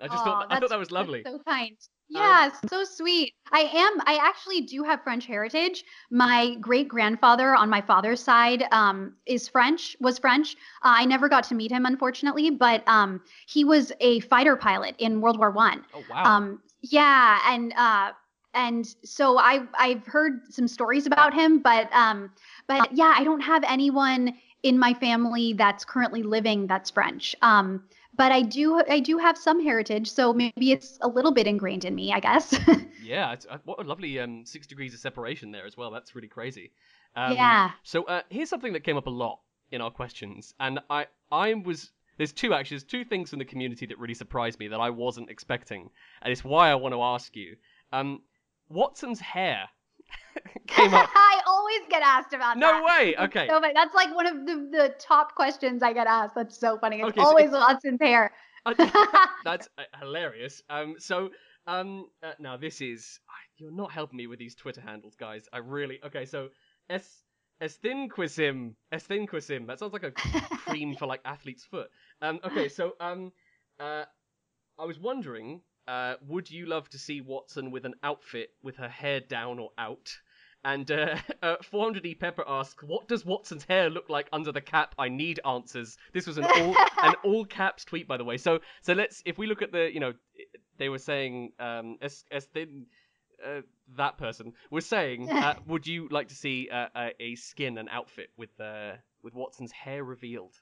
I 0.00 0.06
just 0.06 0.20
Aw, 0.20 0.24
thought 0.24 0.46
I 0.48 0.60
thought 0.60 0.68
that 0.68 0.78
was 0.78 0.92
lovely. 0.92 1.24
So 1.26 1.40
kind. 1.40 1.76
Yeah, 2.08 2.50
so 2.68 2.84
sweet. 2.84 3.34
I 3.50 3.60
am. 3.60 4.00
I 4.06 4.18
actually 4.22 4.60
do 4.60 4.84
have 4.84 5.02
French 5.02 5.26
heritage. 5.26 5.82
My 6.10 6.54
great 6.60 6.86
grandfather 6.86 7.56
on 7.56 7.68
my 7.68 7.80
father's 7.80 8.22
side 8.22 8.64
um, 8.70 9.14
is 9.26 9.48
French. 9.48 9.96
Was 9.98 10.20
French. 10.20 10.54
Uh, 10.84 11.02
I 11.02 11.04
never 11.04 11.28
got 11.28 11.42
to 11.44 11.56
meet 11.56 11.72
him, 11.72 11.84
unfortunately, 11.84 12.50
but 12.50 12.86
um, 12.86 13.20
he 13.48 13.64
was 13.64 13.90
a 14.00 14.20
fighter 14.20 14.56
pilot 14.56 14.94
in 14.98 15.20
World 15.20 15.38
War 15.38 15.50
One. 15.50 15.84
Oh 15.94 16.04
wow. 16.08 16.24
Um, 16.24 16.62
yeah, 16.82 17.40
and 17.48 17.72
uh, 17.76 18.12
and 18.54 18.94
so 19.04 19.38
I 19.38 19.62
I've 19.74 20.06
heard 20.06 20.52
some 20.52 20.68
stories 20.68 21.06
about 21.06 21.34
him, 21.34 21.60
but 21.60 21.92
um, 21.92 22.30
but 22.66 22.92
yeah, 22.92 23.14
I 23.16 23.24
don't 23.24 23.40
have 23.40 23.64
anyone 23.66 24.34
in 24.62 24.78
my 24.78 24.94
family 24.94 25.52
that's 25.54 25.84
currently 25.84 26.22
living 26.22 26.66
that's 26.66 26.90
French. 26.90 27.34
Um, 27.42 27.84
but 28.14 28.30
I 28.30 28.42
do 28.42 28.82
I 28.88 29.00
do 29.00 29.18
have 29.18 29.38
some 29.38 29.62
heritage, 29.62 30.10
so 30.10 30.32
maybe 30.32 30.72
it's 30.72 30.98
a 31.00 31.08
little 31.08 31.32
bit 31.32 31.46
ingrained 31.46 31.84
in 31.84 31.94
me, 31.94 32.12
I 32.12 32.20
guess. 32.20 32.54
yeah, 33.02 33.32
it's, 33.32 33.46
uh, 33.48 33.58
what 33.64 33.80
a 33.80 33.88
lovely 33.88 34.18
um, 34.20 34.44
six 34.44 34.66
degrees 34.66 34.92
of 34.94 35.00
separation 35.00 35.50
there 35.50 35.66
as 35.66 35.76
well. 35.76 35.90
That's 35.90 36.14
really 36.14 36.28
crazy. 36.28 36.72
Um, 37.16 37.34
yeah. 37.34 37.70
So 37.82 38.04
uh, 38.04 38.22
here's 38.28 38.48
something 38.48 38.74
that 38.74 38.84
came 38.84 38.96
up 38.96 39.06
a 39.06 39.10
lot 39.10 39.40
in 39.70 39.80
our 39.80 39.90
questions, 39.90 40.54
and 40.60 40.80
I 40.90 41.06
I 41.30 41.54
was 41.54 41.90
there's 42.18 42.32
two 42.32 42.52
actually 42.52 42.76
there's 42.76 42.84
two 42.84 43.04
things 43.04 43.30
from 43.30 43.38
the 43.38 43.44
community 43.46 43.86
that 43.86 43.98
really 43.98 44.14
surprised 44.14 44.58
me 44.58 44.68
that 44.68 44.80
I 44.80 44.90
wasn't 44.90 45.30
expecting, 45.30 45.88
and 46.20 46.30
it's 46.30 46.44
why 46.44 46.70
I 46.70 46.74
want 46.74 46.94
to 46.94 47.02
ask 47.02 47.34
you. 47.34 47.56
Um, 47.92 48.22
Wattson's 48.72 49.20
hair 49.20 49.68
came 50.66 50.92
up. 50.94 51.08
I 51.14 51.40
always 51.46 51.80
get 51.90 52.02
asked 52.02 52.32
about 52.32 52.56
No 52.56 52.68
that. 52.72 52.84
way. 52.84 53.14
That's 53.18 53.36
Okay. 53.36 53.46
So 53.48 53.60
funny. 53.60 53.72
That's 53.74 53.94
like 53.94 54.14
one 54.14 54.26
of 54.26 54.46
the, 54.46 54.54
the 54.70 54.94
top 54.98 55.34
questions 55.34 55.82
I 55.82 55.92
get 55.92 56.06
asked. 56.06 56.34
That's 56.34 56.58
so 56.58 56.78
funny. 56.78 57.00
It's 57.00 57.08
Okay, 57.10 57.20
so 57.20 57.26
always 57.26 57.46
if- 57.46 57.52
Wattson's 57.52 58.00
hair. 58.00 58.32
That's 59.44 59.68
uh, 59.76 59.82
hilarious. 60.00 60.62
Um, 60.70 60.94
so 60.98 61.30
um, 61.66 62.06
uh, 62.22 62.32
now 62.38 62.56
this 62.56 62.80
is 62.80 63.18
you're 63.58 63.72
not 63.74 63.90
helping 63.92 64.16
me 64.16 64.26
with 64.28 64.38
these 64.38 64.54
Twitter 64.54 64.80
handles, 64.80 65.16
guys. 65.16 65.48
I 65.52 65.58
really 65.58 65.98
okay. 66.06 66.24
So 66.26 66.48
es 66.88 67.22
Esthinquisim, 67.60 68.74
Esthinquisim. 68.92 69.66
That 69.66 69.78
sounds 69.78 69.92
like 69.92 70.04
a 70.04 70.12
cream 70.12 70.94
for 70.96 71.06
like 71.06 71.20
athlete's 71.24 71.64
foot. 71.64 71.88
Um, 72.20 72.40
okay, 72.44 72.68
so 72.68 72.92
um, 73.00 73.32
uh, 73.80 74.04
I 74.78 74.84
was 74.84 74.98
wondering, 74.98 75.60
uh, 75.88 76.14
would 76.26 76.50
you 76.50 76.66
love 76.66 76.88
to 76.90 76.98
see 76.98 77.20
Wattson 77.20 77.70
with 77.70 77.84
an 77.84 77.94
outfit 78.02 78.50
with 78.62 78.76
her 78.76 78.88
hair 78.88 79.20
down 79.20 79.58
or 79.58 79.70
out? 79.78 80.16
And 80.64 80.90
uh, 80.90 81.16
uh, 81.42 81.56
400e 81.72 82.18
Pepper 82.18 82.44
asks, 82.46 82.82
"What 82.84 83.08
does 83.08 83.24
Wattson's 83.24 83.64
hair 83.64 83.90
look 83.90 84.08
like 84.08 84.28
under 84.32 84.52
the 84.52 84.60
cap? 84.60 84.94
I 84.98 85.08
need 85.08 85.40
answers." 85.44 85.96
This 86.12 86.26
was 86.26 86.38
an 86.38 86.44
all 86.44 86.76
an 87.02 87.14
all 87.24 87.44
caps 87.44 87.84
tweet, 87.84 88.06
by 88.06 88.16
the 88.16 88.24
way. 88.24 88.36
So 88.36 88.60
so 88.82 88.92
let's 88.92 89.22
if 89.24 89.38
we 89.38 89.46
look 89.46 89.62
at 89.62 89.72
the 89.72 89.92
you 89.92 90.00
know 90.00 90.12
they 90.78 90.88
were 90.88 90.98
saying 90.98 91.52
um 91.58 91.98
as 92.00 92.24
as 92.30 92.44
thin 92.46 92.86
uh, 93.44 93.62
that 93.96 94.18
person 94.18 94.52
was 94.70 94.86
saying, 94.86 95.28
uh, 95.30 95.54
would 95.66 95.86
you 95.86 96.08
like 96.10 96.28
to 96.28 96.34
see 96.34 96.68
uh, 96.70 96.86
a, 96.94 97.10
a 97.18 97.34
skin 97.34 97.76
and 97.78 97.88
outfit 97.90 98.30
with 98.36 98.60
uh 98.60 98.92
with 99.22 99.34
Wattson's 99.34 99.72
hair 99.72 100.04
revealed? 100.04 100.54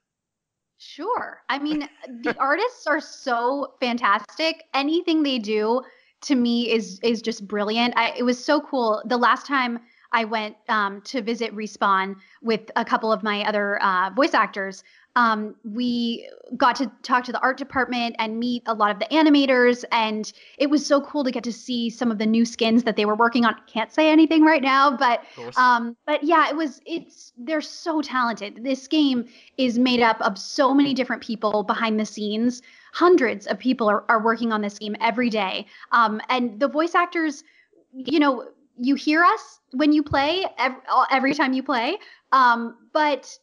Sure. 0.81 1.43
I 1.49 1.59
mean, 1.61 1.89
the 2.23 2.37
artists 2.39 2.87
are 2.87 3.01
so 3.01 3.75
fantastic. 3.81 4.65
Anything 4.75 5.23
they 5.23 5.39
do 5.39 5.83
to 6.23 6.35
me 6.35 6.71
is 6.71 6.99
is 7.03 7.23
just 7.23 7.47
brilliant. 7.47 7.95
I, 7.97 8.15
it 8.17 8.25
was 8.25 8.43
so 8.43 8.61
cool. 8.61 9.03
The 9.05 9.17
last 9.17 9.47
time 9.47 9.79
I 10.13 10.25
went 10.25 10.57
um, 10.69 11.03
to 11.03 11.23
visit 11.23 11.55
Respawn 11.55 12.17
with 12.43 12.71
a 12.77 12.85
couple 12.85 13.13
of 13.13 13.23
my 13.23 13.45
other 13.45 13.81
uh, 13.83 14.11
voice 14.11 14.35
actors, 14.35 14.83
um, 15.17 15.57
we 15.65 16.29
got 16.57 16.77
to 16.77 16.91
talk 17.03 17.25
to 17.25 17.33
the 17.33 17.41
art 17.41 17.57
department 17.57 18.15
and 18.19 18.39
meet 18.39 18.63
a 18.67 18.75
lot 18.75 18.91
of 18.91 18.99
the 19.01 19.07
animators, 19.07 19.85
and 19.91 20.33
it 20.59 20.71
was 20.71 20.87
so 20.87 21.01
cool 21.01 21.25
to 21.25 21.31
get 21.31 21.43
to 21.45 21.53
see 21.53 21.91
some 21.91 22.11
of 22.11 22.19
the 22.19 22.27
new 22.27 22.45
skins 22.45 22.85
that 22.85 22.97
they 22.97 23.05
were 23.05 23.17
working 23.17 23.45
on. 23.45 23.57
Can't 23.67 23.93
say 23.93 24.11
anything 24.11 24.45
right 24.45 24.63
now, 24.63 24.97
but 24.97 25.25
um, 25.57 25.97
but 26.07 26.23
yeah, 26.23 26.49
it 26.49 26.57
was. 26.57 26.81
It's 26.87 27.33
they're 27.37 27.61
so 27.61 28.03
talented. 28.03 28.63
This 28.63 28.87
game 28.87 29.27
is 29.59 29.79
made 29.79 30.01
up 30.01 30.21
of 30.21 30.39
so 30.39 30.73
many 30.73 30.95
different 30.95 31.23
people 31.23 31.65
behind 31.65 31.99
the 31.99 32.07
scenes. 32.07 32.63
Hundreds 32.93 33.47
of 33.47 33.59
people 33.59 33.89
are, 33.89 34.05
are 34.09 34.23
working 34.23 34.53
on 34.53 34.63
this 34.63 34.79
game 34.79 34.97
every 35.01 35.31
day. 35.31 35.67
Um, 35.93 36.21
and 36.29 36.59
the 36.59 36.69
voice 36.69 36.95
actors, 36.95 37.45
you 37.93 38.19
know, 38.19 38.49
you 38.77 38.95
hear 38.95 39.23
us 39.23 39.61
when 39.73 39.93
you 39.93 40.03
play 40.03 40.45
every, 40.59 40.81
every 41.11 41.35
time 41.35 41.53
you 41.53 41.63
play. 41.63 41.99
Um, 42.33 42.77
but 42.93 43.39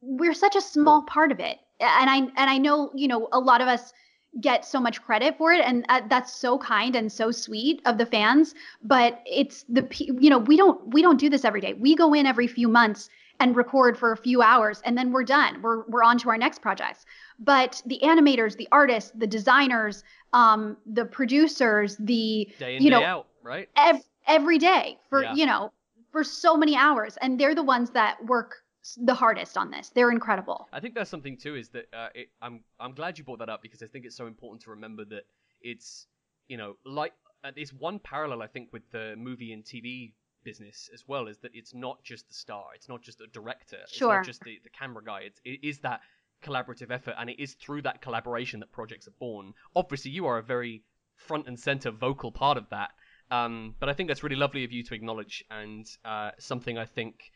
we're 0.00 0.34
such 0.34 0.56
a 0.56 0.60
small 0.60 1.02
part 1.02 1.32
of 1.32 1.40
it. 1.40 1.58
And 1.80 2.10
I 2.10 2.16
and 2.16 2.32
I 2.36 2.58
know, 2.58 2.90
you 2.94 3.08
know, 3.08 3.28
a 3.32 3.38
lot 3.38 3.60
of 3.60 3.68
us 3.68 3.92
get 4.40 4.64
so 4.64 4.78
much 4.78 5.02
credit 5.02 5.36
for 5.38 5.52
it 5.52 5.60
and 5.64 5.84
uh, 5.88 6.02
that's 6.08 6.32
so 6.34 6.58
kind 6.58 6.94
and 6.94 7.10
so 7.10 7.30
sweet 7.30 7.80
of 7.86 7.96
the 7.96 8.04
fans 8.04 8.54
but 8.82 9.22
it's 9.24 9.64
the 9.70 9.88
you 10.20 10.28
know 10.28 10.38
we 10.38 10.56
don't 10.56 10.86
we 10.92 11.00
don't 11.00 11.18
do 11.18 11.30
this 11.30 11.44
every 11.46 11.62
day 11.62 11.72
we 11.74 11.96
go 11.96 12.12
in 12.12 12.26
every 12.26 12.46
few 12.46 12.68
months 12.68 13.08
and 13.40 13.56
record 13.56 13.96
for 13.96 14.12
a 14.12 14.16
few 14.16 14.42
hours 14.42 14.82
and 14.84 14.98
then 14.98 15.12
we're 15.12 15.24
done 15.24 15.60
we're 15.62 15.82
we're 15.88 16.04
on 16.04 16.18
to 16.18 16.28
our 16.28 16.36
next 16.36 16.60
projects 16.60 17.06
but 17.38 17.82
the 17.86 17.98
animators 18.02 18.56
the 18.56 18.68
artists 18.70 19.10
the 19.16 19.26
designers 19.26 20.04
um 20.34 20.76
the 20.86 21.06
producers 21.06 21.96
the 21.98 22.48
day 22.58 22.76
in 22.76 22.82
you 22.82 22.90
day 22.90 22.96
know, 22.96 23.02
out, 23.02 23.26
right? 23.42 23.68
ev- 23.76 24.04
every 24.26 24.58
day 24.58 24.98
for 25.08 25.22
Yeah. 25.22 25.34
you 25.34 25.46
know 25.46 25.72
for 26.12 26.22
so 26.22 26.56
many 26.56 26.76
hours 26.76 27.16
and 27.22 27.40
they're 27.40 27.54
the 27.54 27.62
ones 27.62 27.90
that 27.90 28.24
work 28.26 28.62
the 28.96 29.14
hardest 29.14 29.56
on 29.56 29.70
this 29.70 29.90
they're 29.90 30.10
incredible 30.10 30.68
I 30.72 30.80
think 30.80 30.94
that's 30.94 31.10
something 31.10 31.36
too. 31.36 31.56
Is 31.56 31.68
that 31.70 31.86
uh, 31.92 32.08
it, 32.14 32.28
I'm 32.40 32.60
I'm 32.78 32.92
glad 32.92 33.18
you 33.18 33.24
brought 33.24 33.40
that 33.40 33.48
up 33.48 33.62
because 33.62 33.82
I 33.82 33.86
think 33.86 34.04
it's 34.04 34.16
so 34.16 34.26
important 34.26 34.62
to 34.62 34.70
remember 34.70 35.04
that 35.06 35.24
it's 35.60 36.06
you 36.48 36.56
know 36.56 36.76
like 36.84 37.12
uh, 37.44 37.50
there's 37.54 37.72
one 37.72 37.98
parallel 37.98 38.42
I 38.42 38.46
think 38.46 38.72
with 38.72 38.90
the 38.90 39.14
movie 39.16 39.52
and 39.52 39.64
TV 39.64 40.12
business 40.44 40.88
as 40.94 41.04
well 41.06 41.26
is 41.28 41.38
that 41.38 41.50
it's 41.54 41.74
not 41.74 42.02
just 42.02 42.28
the 42.28 42.34
star, 42.34 42.64
it's 42.74 42.88
not 42.88 43.02
just 43.02 43.20
a 43.20 43.26
director, 43.28 43.78
it's 43.82 44.00
not 44.00 44.24
just 44.24 44.42
the, 44.44 44.58
the 44.62 44.70
camera 44.70 45.02
guy. 45.04 45.20
It's, 45.24 45.40
it 45.44 45.60
is 45.62 45.78
that 45.80 46.00
collaborative 46.42 46.90
effort, 46.90 47.14
and 47.18 47.28
it 47.28 47.40
is 47.40 47.54
through 47.54 47.82
that 47.82 48.00
collaboration 48.00 48.60
that 48.60 48.72
projects 48.72 49.08
are 49.08 49.16
born. 49.18 49.54
Obviously, 49.74 50.10
you 50.10 50.26
are 50.26 50.38
a 50.38 50.42
very 50.42 50.82
front 51.16 51.48
and 51.48 51.58
center 51.58 51.90
vocal 51.90 52.30
part 52.30 52.56
of 52.56 52.68
that. 52.70 52.90
Um, 53.30 53.74
but 53.78 53.88
I 53.88 53.92
think 53.92 54.08
that's 54.08 54.22
really 54.22 54.36
lovely 54.36 54.64
of 54.64 54.72
you 54.72 54.82
to 54.84 54.94
acknowledge, 54.94 55.44
and 55.50 55.86
uh, 56.04 56.30
something 56.38 56.78
I 56.78 56.86
think 56.86 57.30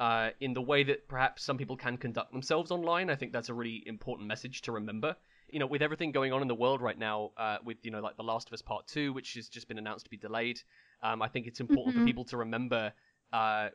uh, 0.00 0.30
in 0.40 0.52
the 0.54 0.60
way 0.62 0.82
that 0.84 1.08
perhaps 1.08 1.42
some 1.42 1.56
people 1.58 1.76
can 1.76 1.96
conduct 1.96 2.32
themselves 2.32 2.70
online. 2.70 3.08
I 3.10 3.16
think 3.16 3.32
that's 3.32 3.48
a 3.48 3.54
really 3.54 3.82
important 3.86 4.28
message 4.28 4.62
to 4.62 4.72
remember. 4.72 5.16
You 5.48 5.60
know, 5.60 5.66
with 5.66 5.80
everything 5.80 6.10
going 6.12 6.32
on 6.32 6.42
in 6.42 6.48
the 6.48 6.54
world 6.54 6.82
right 6.82 6.98
now, 6.98 7.30
uh, 7.36 7.58
with 7.64 7.78
you 7.82 7.90
know 7.90 8.00
like 8.00 8.16
The 8.16 8.24
Last 8.24 8.48
of 8.48 8.52
Us 8.52 8.62
Part 8.62 8.86
Two, 8.88 9.12
which 9.12 9.34
has 9.34 9.48
just 9.48 9.68
been 9.68 9.78
announced 9.78 10.04
to 10.06 10.10
be 10.10 10.16
delayed, 10.16 10.60
um, 11.02 11.22
I 11.22 11.28
think 11.28 11.46
it's 11.46 11.60
important 11.60 11.94
for 11.94 12.02
Mhm. 12.02 12.06
people 12.06 12.24
to 12.26 12.36
remember. 12.36 12.92
Uh, 13.32 13.68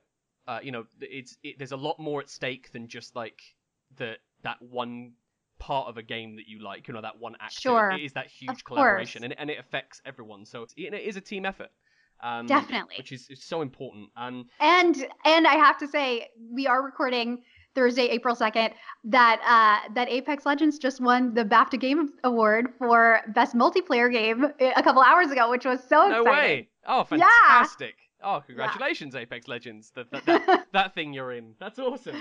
uh, 0.47 0.59
you 0.61 0.71
know, 0.71 0.85
it's 0.99 1.37
it, 1.43 1.57
there's 1.57 1.71
a 1.71 1.77
lot 1.77 1.97
more 1.99 2.19
at 2.21 2.29
stake 2.29 2.71
than 2.71 2.87
just 2.87 3.15
like 3.15 3.41
the 3.95 4.17
that 4.43 4.61
one 4.61 5.13
part 5.59 5.87
of 5.87 5.97
a 5.97 6.03
game 6.03 6.35
that 6.35 6.47
you 6.47 6.59
like. 6.59 6.87
You 6.87 6.93
know, 6.93 7.01
that 7.01 7.19
one 7.19 7.35
actor. 7.39 7.61
Sure. 7.61 7.91
It 7.91 8.01
is 8.01 8.13
that 8.13 8.27
huge 8.27 8.49
Of 8.49 8.63
collaboration, 8.65 9.21
course. 9.21 9.31
and, 9.31 9.39
and 9.39 9.49
it 9.49 9.59
affects 9.59 10.01
everyone. 10.05 10.45
So 10.45 10.63
it's, 10.63 10.73
it 10.75 10.93
is 10.93 11.15
a 11.17 11.21
team 11.21 11.45
effort. 11.45 11.69
Um, 12.23 12.45
Definitely. 12.45 12.95
Which 12.97 13.11
is, 13.11 13.27
is 13.29 13.43
so 13.43 13.61
important. 13.61 14.09
Um, 14.15 14.47
and 14.59 15.07
and 15.25 15.47
i 15.47 15.55
have 15.55 15.77
to 15.77 15.87
say 15.87 16.29
we 16.51 16.67
are 16.67 16.83
recording 16.83 17.41
thursday 17.73 18.07
april 18.07 18.35
2nd 18.35 18.71
that 19.05 19.39
uh 19.87 19.93
that 19.93 20.09
apex 20.09 20.45
legends 20.45 20.77
just 20.77 21.01
won 21.01 21.33
the 21.33 21.43
bafta 21.43 21.79
game 21.79 22.09
award 22.23 22.67
for 22.77 23.21
best 23.33 23.55
multiplayer 23.55 24.11
game 24.11 24.45
a 24.59 24.83
couple 24.83 25.01
hours 25.01 25.31
ago 25.31 25.49
which 25.49 25.65
was 25.65 25.79
so 25.87 26.09
No 26.09 26.21
exciting 26.21 26.25
No 26.25 26.31
way! 26.31 26.69
Oh, 26.85 27.05
Yeah. 27.11 27.27
fantastic! 27.47 27.95
Oh, 28.23 28.41
congratulations, 28.45 29.15
Apex 29.15 29.47
Legends. 29.47 29.91
That 29.95 30.11
that, 30.11 30.25
that 30.25 30.67
that 30.73 30.93
thing 30.93 31.11
you're 31.13 31.31
in. 31.31 31.55
That's 31.59 31.79
awesome. 31.79 32.15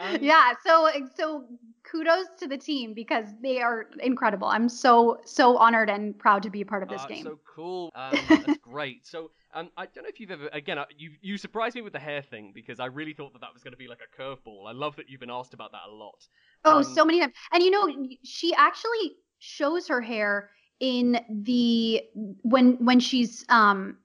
Um, 0.00 0.18
yeah 0.20 0.52
so 0.66 0.88
so 1.16 1.44
kudos 1.84 2.26
to 2.40 2.48
the 2.48 2.58
team 2.58 2.94
because 2.94 3.26
they 3.40 3.60
are 3.60 3.86
incredible 4.00 4.48
i'm 4.48 4.68
so 4.68 5.20
so 5.24 5.56
honored 5.56 5.88
and 5.88 6.18
proud 6.18 6.42
to 6.42 6.50
be 6.50 6.62
a 6.62 6.66
part 6.66 6.82
of 6.82 6.88
this 6.88 7.02
uh, 7.02 7.06
game 7.06 7.22
So 7.22 7.38
cool. 7.46 7.92
Um, 7.94 8.18
that's 8.28 8.58
great. 8.58 9.06
So 9.06 9.30
um, 9.54 9.70
I 9.76 9.86
don't 9.86 10.04
know 10.04 10.08
if 10.08 10.20
you've 10.20 10.30
ever 10.30 10.48
again 10.52 10.78
uh, 10.78 10.86
you 10.96 11.12
you 11.22 11.38
surprised 11.38 11.74
me 11.76 11.82
with 11.82 11.92
the 11.92 11.98
hair 11.98 12.22
thing 12.22 12.52
because 12.54 12.80
I 12.80 12.86
really 12.86 13.12
thought 13.14 13.32
that 13.32 13.40
that 13.40 13.52
was 13.54 13.62
going 13.62 13.72
to 13.72 13.78
be 13.78 13.88
like 13.88 14.00
a 14.02 14.20
curveball. 14.20 14.66
I 14.68 14.72
love 14.72 14.96
that 14.96 15.08
you've 15.08 15.20
been 15.20 15.30
asked 15.30 15.54
about 15.54 15.72
that 15.72 15.82
a 15.88 15.92
lot. 15.92 16.26
Oh, 16.64 16.78
Um, 16.78 16.84
so 16.84 17.04
many 17.04 17.20
times. 17.20 17.34
And 17.52 17.62
you 17.62 17.70
know, 17.70 17.88
she 18.22 18.54
actually 18.54 19.16
shows 19.38 19.88
her 19.88 20.00
hair 20.00 20.50
in 20.80 21.20
the 21.30 22.02
when 22.42 22.74
when 22.84 23.00
she's 23.00 23.44
um 23.48 23.98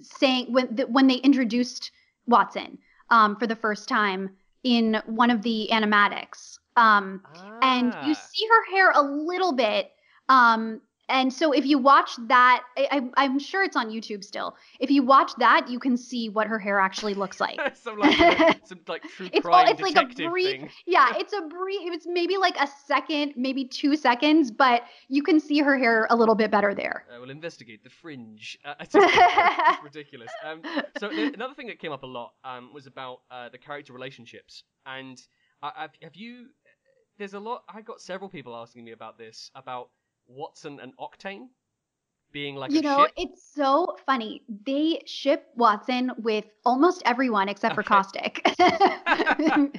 saying 0.00 0.52
when 0.52 0.74
the, 0.74 0.86
when 0.86 1.06
they 1.06 1.16
introduced 1.16 1.90
Wattson 2.28 2.78
um 3.10 3.36
for 3.36 3.46
the 3.46 3.56
first 3.56 3.88
time 3.88 4.30
in 4.64 5.00
one 5.06 5.30
of 5.30 5.42
the 5.42 5.68
animatics. 5.72 6.58
Um 6.76 7.22
and 7.62 7.96
you 8.00 8.14
Ah. 8.14 8.20
see 8.30 8.46
her 8.46 8.76
hair 8.76 8.90
a 8.92 9.02
little 9.02 9.52
bit 9.52 9.92
um 10.28 10.80
and 11.08 11.32
so 11.32 11.52
if 11.52 11.64
you 11.64 11.78
watch 11.78 12.10
that 12.28 12.62
I, 12.76 13.08
i'm 13.16 13.38
sure 13.38 13.62
it's 13.62 13.76
on 13.76 13.90
youtube 13.90 14.24
still 14.24 14.56
if 14.80 14.90
you 14.90 15.02
watch 15.02 15.32
that 15.38 15.68
you 15.68 15.78
can 15.78 15.96
see 15.96 16.28
what 16.28 16.46
her 16.46 16.58
hair 16.58 16.80
actually 16.80 17.14
looks 17.14 17.40
like 17.40 17.58
some 17.76 17.98
like 17.98 18.18
uh, 18.20 18.54
some 18.64 18.80
like 18.88 19.02
true 19.02 19.28
It's 19.32 19.46
all- 19.46 19.52
crime 19.52 19.68
it's 19.68 19.80
like 19.80 19.96
a 20.18 20.28
brief- 20.28 20.46
thing. 20.60 20.70
yeah 20.86 21.12
it's 21.16 21.32
a 21.32 21.42
brief 21.42 21.92
it's 21.92 22.06
maybe 22.08 22.36
like 22.36 22.56
a 22.60 22.68
second 22.86 23.34
maybe 23.36 23.64
two 23.64 23.96
seconds 23.96 24.50
but 24.50 24.82
you 25.08 25.22
can 25.22 25.38
see 25.40 25.60
her 25.60 25.78
hair 25.78 26.06
a 26.10 26.16
little 26.16 26.34
bit 26.34 26.50
better 26.50 26.74
there 26.74 27.04
Uh, 27.14 27.20
we'll 27.20 27.30
investigate 27.30 27.82
the 27.84 27.90
fringe. 27.90 28.58
Uh, 28.64 28.74
it's, 28.80 28.92
just, 28.92 29.14
it's 29.16 29.84
ridiculous. 29.84 30.30
Um, 30.44 30.62
so 30.98 31.08
the, 31.08 31.32
another 31.34 31.54
thing 31.54 31.66
that 31.68 31.78
came 31.78 31.92
up 31.92 32.02
a 32.02 32.06
lot 32.06 32.32
um, 32.44 32.70
was 32.74 32.86
about 32.86 33.20
uh, 33.30 33.48
the 33.48 33.58
character 33.58 33.92
relationships, 33.92 34.64
and 34.84 35.20
I, 35.62 35.72
I've, 35.78 35.90
have 36.02 36.16
you? 36.16 36.46
There's 37.18 37.34
a 37.34 37.38
lot. 37.40 37.62
I 37.68 37.80
got 37.82 38.00
several 38.00 38.28
people 38.28 38.54
asking 38.56 38.84
me 38.84 38.92
about 38.92 39.16
this, 39.18 39.50
about 39.54 39.90
Wattson 40.30 40.82
and 40.82 40.96
Octane 40.98 41.48
being 42.32 42.56
like 42.56 42.70
you 42.72 42.80
a 42.80 42.82
know 42.82 43.04
ship. 43.04 43.12
it's 43.16 43.42
so 43.54 43.96
funny 44.04 44.42
they 44.66 45.00
ship 45.06 45.46
wattson 45.58 46.10
with 46.18 46.44
almost 46.64 47.02
everyone 47.06 47.48
except 47.48 47.74
for 47.74 47.82
Okay. 47.82 47.88
caustic 47.94 48.42
because 48.56 49.70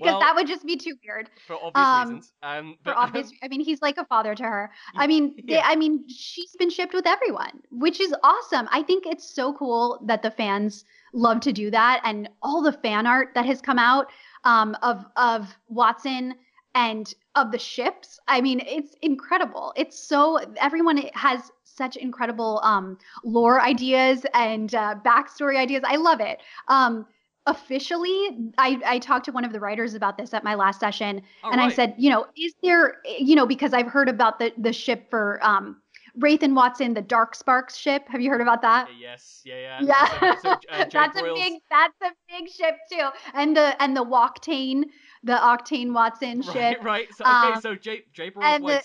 Well, 0.00 0.20
that 0.20 0.32
would 0.36 0.46
just 0.46 0.64
be 0.64 0.76
too 0.76 0.94
weird 1.04 1.30
for 1.46 1.56
obvious 1.56 1.74
um, 1.74 2.08
reasons. 2.08 2.32
Um, 2.42 2.76
for 2.84 2.94
obvious 2.96 3.32
i 3.42 3.48
mean 3.48 3.60
he's 3.60 3.82
like 3.82 3.96
a 3.98 4.04
father 4.04 4.34
to 4.34 4.42
her 4.44 4.70
i 4.96 5.06
mean 5.06 5.34
they, 5.48 5.54
yeah. 5.54 5.62
i 5.64 5.74
mean 5.76 6.04
she's 6.08 6.54
been 6.58 6.70
shipped 6.70 6.94
with 6.94 7.06
everyone 7.06 7.60
which 7.70 8.00
is 8.00 8.14
awesome 8.22 8.68
i 8.70 8.82
think 8.82 9.06
it's 9.06 9.28
so 9.34 9.52
cool 9.54 10.00
that 10.06 10.22
the 10.22 10.30
fans 10.30 10.84
love 11.12 11.40
to 11.40 11.52
do 11.52 11.70
that 11.70 12.00
and 12.04 12.28
all 12.42 12.62
the 12.62 12.72
fan 12.72 13.06
art 13.06 13.28
that 13.34 13.44
has 13.46 13.60
come 13.60 13.78
out 13.78 14.06
um, 14.44 14.76
of 14.82 15.04
of 15.16 15.56
wattson 15.72 16.32
and 16.74 17.14
of 17.36 17.50
the 17.52 17.58
ships 17.58 18.18
i 18.28 18.40
mean 18.40 18.60
it's 18.66 18.94
incredible. 19.02 19.72
It's 19.76 19.98
so 19.98 20.38
everyone 20.60 20.98
has 21.14 21.50
such 21.64 21.96
incredible 21.96 22.60
um, 22.62 22.98
lore 23.24 23.60
ideas 23.60 24.24
and 24.32 24.72
uh, 24.74 24.94
backstory 25.04 25.56
ideas. 25.58 25.82
I 25.84 25.96
love 25.96 26.20
it. 26.20 26.40
Um, 26.68 27.06
officially 27.46 28.50
I, 28.56 28.80
I 28.86 28.98
talked 28.98 29.26
to 29.26 29.32
one 29.32 29.44
of 29.44 29.52
the 29.52 29.60
writers 29.60 29.94
about 29.94 30.16
this 30.16 30.32
at 30.32 30.44
my 30.44 30.54
last 30.54 30.80
session 30.80 31.20
all 31.42 31.52
and 31.52 31.60
I 31.60 31.68
said, 31.68 31.94
you 31.98 32.10
know, 32.10 32.26
is 32.36 32.54
there, 32.62 32.96
you 33.18 33.34
know, 33.34 33.46
because 33.46 33.74
I've 33.74 33.88
heard 33.88 34.08
about 34.08 34.38
the 34.38 34.52
the 34.56 34.72
ship 34.72 35.10
for 35.10 35.38
um, 35.42 35.76
Wraith 36.16 36.42
and 36.42 36.56
Wattson, 36.56 36.94
the 36.94 37.02
Dark 37.02 37.34
Sparks 37.34 37.76
ship. 37.76 38.04
Have 38.08 38.20
you 38.20 38.30
heard 38.30 38.40
about 38.40 38.62
that? 38.62 38.86
Uh, 38.86 38.92
yes, 39.00 39.42
yeah, 39.44 39.78
yeah. 39.80 39.80
Yeah, 39.82 40.34
So, 40.36 40.36
so, 40.42 40.50
uh, 40.72 40.84
that's 40.92 41.18
a 41.18 41.22
big 41.34 41.54
that's 41.70 42.00
a 42.02 42.12
big 42.28 42.48
ship 42.48 42.76
too, 42.90 43.08
and 43.34 43.56
the 43.56 43.80
and 43.82 43.96
the 43.96 44.04
Octane, 44.04 44.84
the 45.24 45.32
Octane 45.34 45.88
Wattson 45.88 46.44
shit. 46.52 46.78
Right, 46.78 46.84
right. 46.84 47.08
So 47.16 47.24
okay, 47.24 47.52
Um, 47.54 47.60
so 47.60 47.74
J 47.74 48.02
J 48.12 48.30
the- 48.30 48.80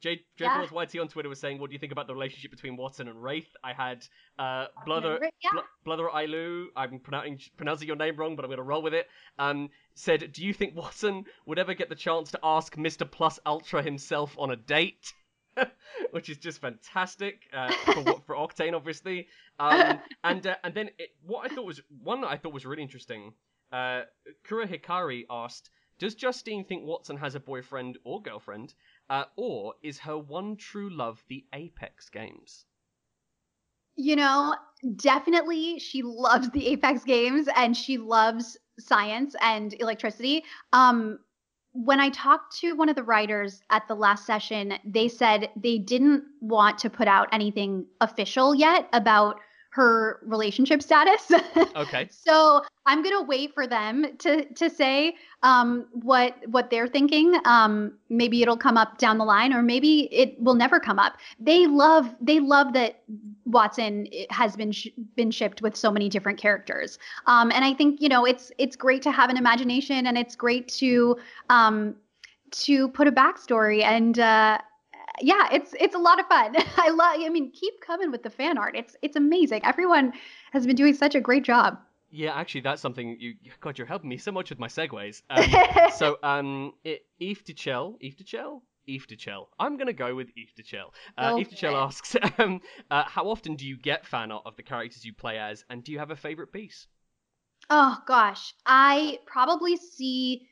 J 0.00 0.16
J 0.36 0.44
Yeah. 0.44 0.62
YT 0.64 0.98
on 1.00 1.08
Twitter 1.08 1.28
was 1.28 1.40
saying, 1.40 1.58
"What 1.58 1.70
do 1.70 1.72
you 1.74 1.78
think 1.78 1.92
about 1.92 2.06
the 2.06 2.14
relationship 2.14 2.50
between 2.50 2.76
Wattson 2.76 3.08
and 3.08 3.22
Wraith?" 3.22 3.48
I 3.64 3.72
had 3.72 4.06
uh, 4.38 4.66
Bluther 4.86 5.18
Yeah. 5.42 5.50
Bl- 5.84 5.90
Bluther 5.90 6.10
Ailu. 6.10 6.66
I'm 6.76 6.98
pronouncing 7.00 7.38
pronouncing 7.56 7.88
your 7.88 7.96
name 7.96 8.16
wrong, 8.16 8.36
but 8.36 8.44
I'm 8.44 8.50
gonna 8.50 8.62
roll 8.62 8.82
with 8.82 8.94
it. 8.94 9.08
Um, 9.38 9.70
said, 9.94 10.32
"Do 10.32 10.44
you 10.44 10.52
think 10.52 10.74
Wattson 10.74 11.24
would 11.46 11.58
ever 11.58 11.74
get 11.74 11.88
the 11.88 11.96
chance 11.96 12.30
to 12.32 12.38
ask 12.42 12.76
Mr. 12.76 13.10
Plus 13.10 13.40
Ultra 13.46 13.82
himself 13.82 14.36
on 14.38 14.50
a 14.50 14.56
date?" 14.56 15.12
Which 16.12 16.28
is 16.30 16.38
just 16.38 16.60
fantastic 16.60 17.42
uh, 17.52 17.72
for 17.92 18.20
for 18.26 18.34
Octane, 18.36 18.74
obviously. 18.74 19.26
Um, 19.58 19.98
and 20.24 20.46
uh, 20.46 20.54
and 20.62 20.72
then 20.74 20.90
it, 20.98 21.10
what 21.22 21.50
I 21.50 21.54
thought 21.54 21.64
was 21.66 21.80
one 22.02 22.20
that 22.20 22.28
I 22.28 22.36
thought 22.36 22.52
was 22.52 22.64
really 22.64 22.82
interesting. 22.82 23.32
Uh, 23.70 24.02
Kura 24.44 24.66
Hikari 24.66 25.26
asked, 25.28 25.70
"Does 25.98 26.14
Justine 26.14 26.64
think 26.64 26.84
Wattson 26.84 27.18
has 27.18 27.34
a 27.34 27.40
boyfriend 27.40 27.98
or 28.04 28.22
girlfriend, 28.22 28.74
uh, 29.10 29.24
or 29.36 29.74
is 29.82 29.98
her 29.98 30.18
one 30.18 30.56
true 30.56 30.90
love 30.90 31.24
the 31.28 31.46
Apex 31.52 32.08
games?" 32.08 32.66
You 33.96 34.16
know, 34.16 34.54
definitely 34.96 35.78
she 35.80 36.02
loves 36.02 36.50
the 36.50 36.68
Apex 36.68 37.04
games 37.04 37.48
and 37.56 37.76
she 37.76 37.98
loves 37.98 38.56
science 38.78 39.34
and 39.40 39.74
electricity. 39.80 40.44
Um 40.72 41.18
when 41.72 42.00
I 42.00 42.08
talked 42.10 42.56
to 42.58 42.72
one 42.72 42.88
of 42.88 42.96
the 42.96 43.02
writers 43.02 43.60
at 43.70 43.86
the 43.86 43.94
last 43.94 44.26
session, 44.26 44.74
they 44.84 45.06
said 45.08 45.50
they 45.54 45.78
didn't 45.78 46.24
want 46.40 46.78
to 46.78 46.90
put 46.90 47.06
out 47.06 47.28
anything 47.32 47.86
official 48.00 48.54
yet 48.54 48.88
about 48.92 49.40
her 49.70 50.20
relationship 50.22 50.82
status. 50.82 51.30
Okay. 51.76 52.08
So 52.28 52.62
I'm 52.84 53.02
gonna 53.02 53.22
wait 53.22 53.54
for 53.54 53.66
them 53.66 54.04
to 54.18 54.44
to 54.44 54.68
say 54.68 55.14
um, 55.42 55.86
what 55.92 56.36
what 56.48 56.70
they're 56.70 56.88
thinking. 56.88 57.38
Um, 57.44 57.92
maybe 58.08 58.42
it'll 58.42 58.56
come 58.56 58.76
up 58.76 58.98
down 58.98 59.18
the 59.18 59.24
line, 59.24 59.52
or 59.52 59.62
maybe 59.62 60.12
it 60.12 60.40
will 60.40 60.54
never 60.54 60.80
come 60.80 60.98
up. 60.98 61.16
They 61.38 61.66
love 61.66 62.14
they 62.20 62.40
love 62.40 62.72
that 62.74 63.02
Wattson 63.48 64.30
has 64.30 64.56
been 64.56 64.72
sh- 64.72 64.88
been 65.16 65.30
shipped 65.30 65.62
with 65.62 65.76
so 65.76 65.90
many 65.90 66.08
different 66.08 66.38
characters, 66.38 66.98
um, 67.26 67.50
and 67.52 67.64
I 67.64 67.72
think 67.72 68.00
you 68.00 68.08
know 68.08 68.24
it's 68.24 68.50
it's 68.58 68.76
great 68.76 69.02
to 69.02 69.10
have 69.10 69.30
an 69.30 69.36
imagination, 69.36 70.06
and 70.06 70.18
it's 70.18 70.36
great 70.36 70.68
to 70.68 71.16
um, 71.50 71.94
to 72.50 72.88
put 72.88 73.06
a 73.06 73.12
backstory 73.12 73.82
and. 73.82 74.18
Uh, 74.18 74.58
yeah, 75.20 75.48
it's 75.52 75.74
it's 75.78 75.94
a 75.94 75.98
lot 75.98 76.20
of 76.20 76.26
fun. 76.26 76.54
I 76.76 76.90
love. 76.90 77.16
I 77.20 77.28
mean, 77.28 77.50
keep 77.52 77.80
coming 77.80 78.10
with 78.10 78.22
the 78.22 78.30
fan 78.30 78.58
art. 78.58 78.76
It's 78.76 78.96
it's 79.02 79.16
amazing. 79.16 79.60
Everyone 79.64 80.12
has 80.52 80.66
been 80.66 80.76
doing 80.76 80.94
such 80.94 81.14
a 81.14 81.20
great 81.20 81.44
job. 81.44 81.78
Yeah, 82.10 82.34
actually, 82.34 82.62
that's 82.62 82.80
something 82.80 83.16
you. 83.20 83.34
God, 83.60 83.76
you're 83.76 83.86
helping 83.86 84.08
me 84.08 84.16
so 84.16 84.32
much 84.32 84.50
with 84.50 84.58
my 84.58 84.68
segues. 84.68 85.22
Um, 85.30 85.90
so, 85.94 86.16
um, 86.22 86.72
it, 86.84 87.04
Eve 87.20 87.42
Dichel, 87.44 87.96
Eve 88.00 88.16
Dichel, 88.16 88.62
Eve 88.86 89.06
Dichel. 89.06 89.48
I'm 89.58 89.76
gonna 89.76 89.92
go 89.92 90.14
with 90.14 90.28
Eve 90.36 90.52
Dichel. 90.58 90.92
Uh, 91.18 91.32
Go 91.32 91.38
Eve 91.40 91.50
Dichel 91.50 91.74
asks, 91.74 92.16
um, 92.38 92.60
uh, 92.90 93.04
how 93.04 93.28
often 93.28 93.56
do 93.56 93.66
you 93.66 93.76
get 93.76 94.06
fan 94.06 94.32
art 94.32 94.42
of 94.46 94.56
the 94.56 94.62
characters 94.62 95.04
you 95.04 95.12
play 95.12 95.38
as, 95.38 95.64
and 95.68 95.84
do 95.84 95.92
you 95.92 95.98
have 95.98 96.10
a 96.10 96.16
favorite 96.16 96.50
piece? 96.52 96.86
Oh 97.68 97.98
gosh, 98.06 98.54
I 98.64 99.18
probably 99.26 99.76
see 99.76 100.48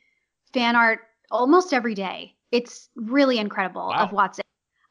fan 0.53 0.75
art 0.75 0.99
almost 1.31 1.73
every 1.73 1.95
day. 1.95 2.35
It's 2.51 2.89
really 2.95 3.39
incredible 3.39 3.87
Wow. 3.87 4.03
of 4.05 4.09
Wattson. 4.11 4.41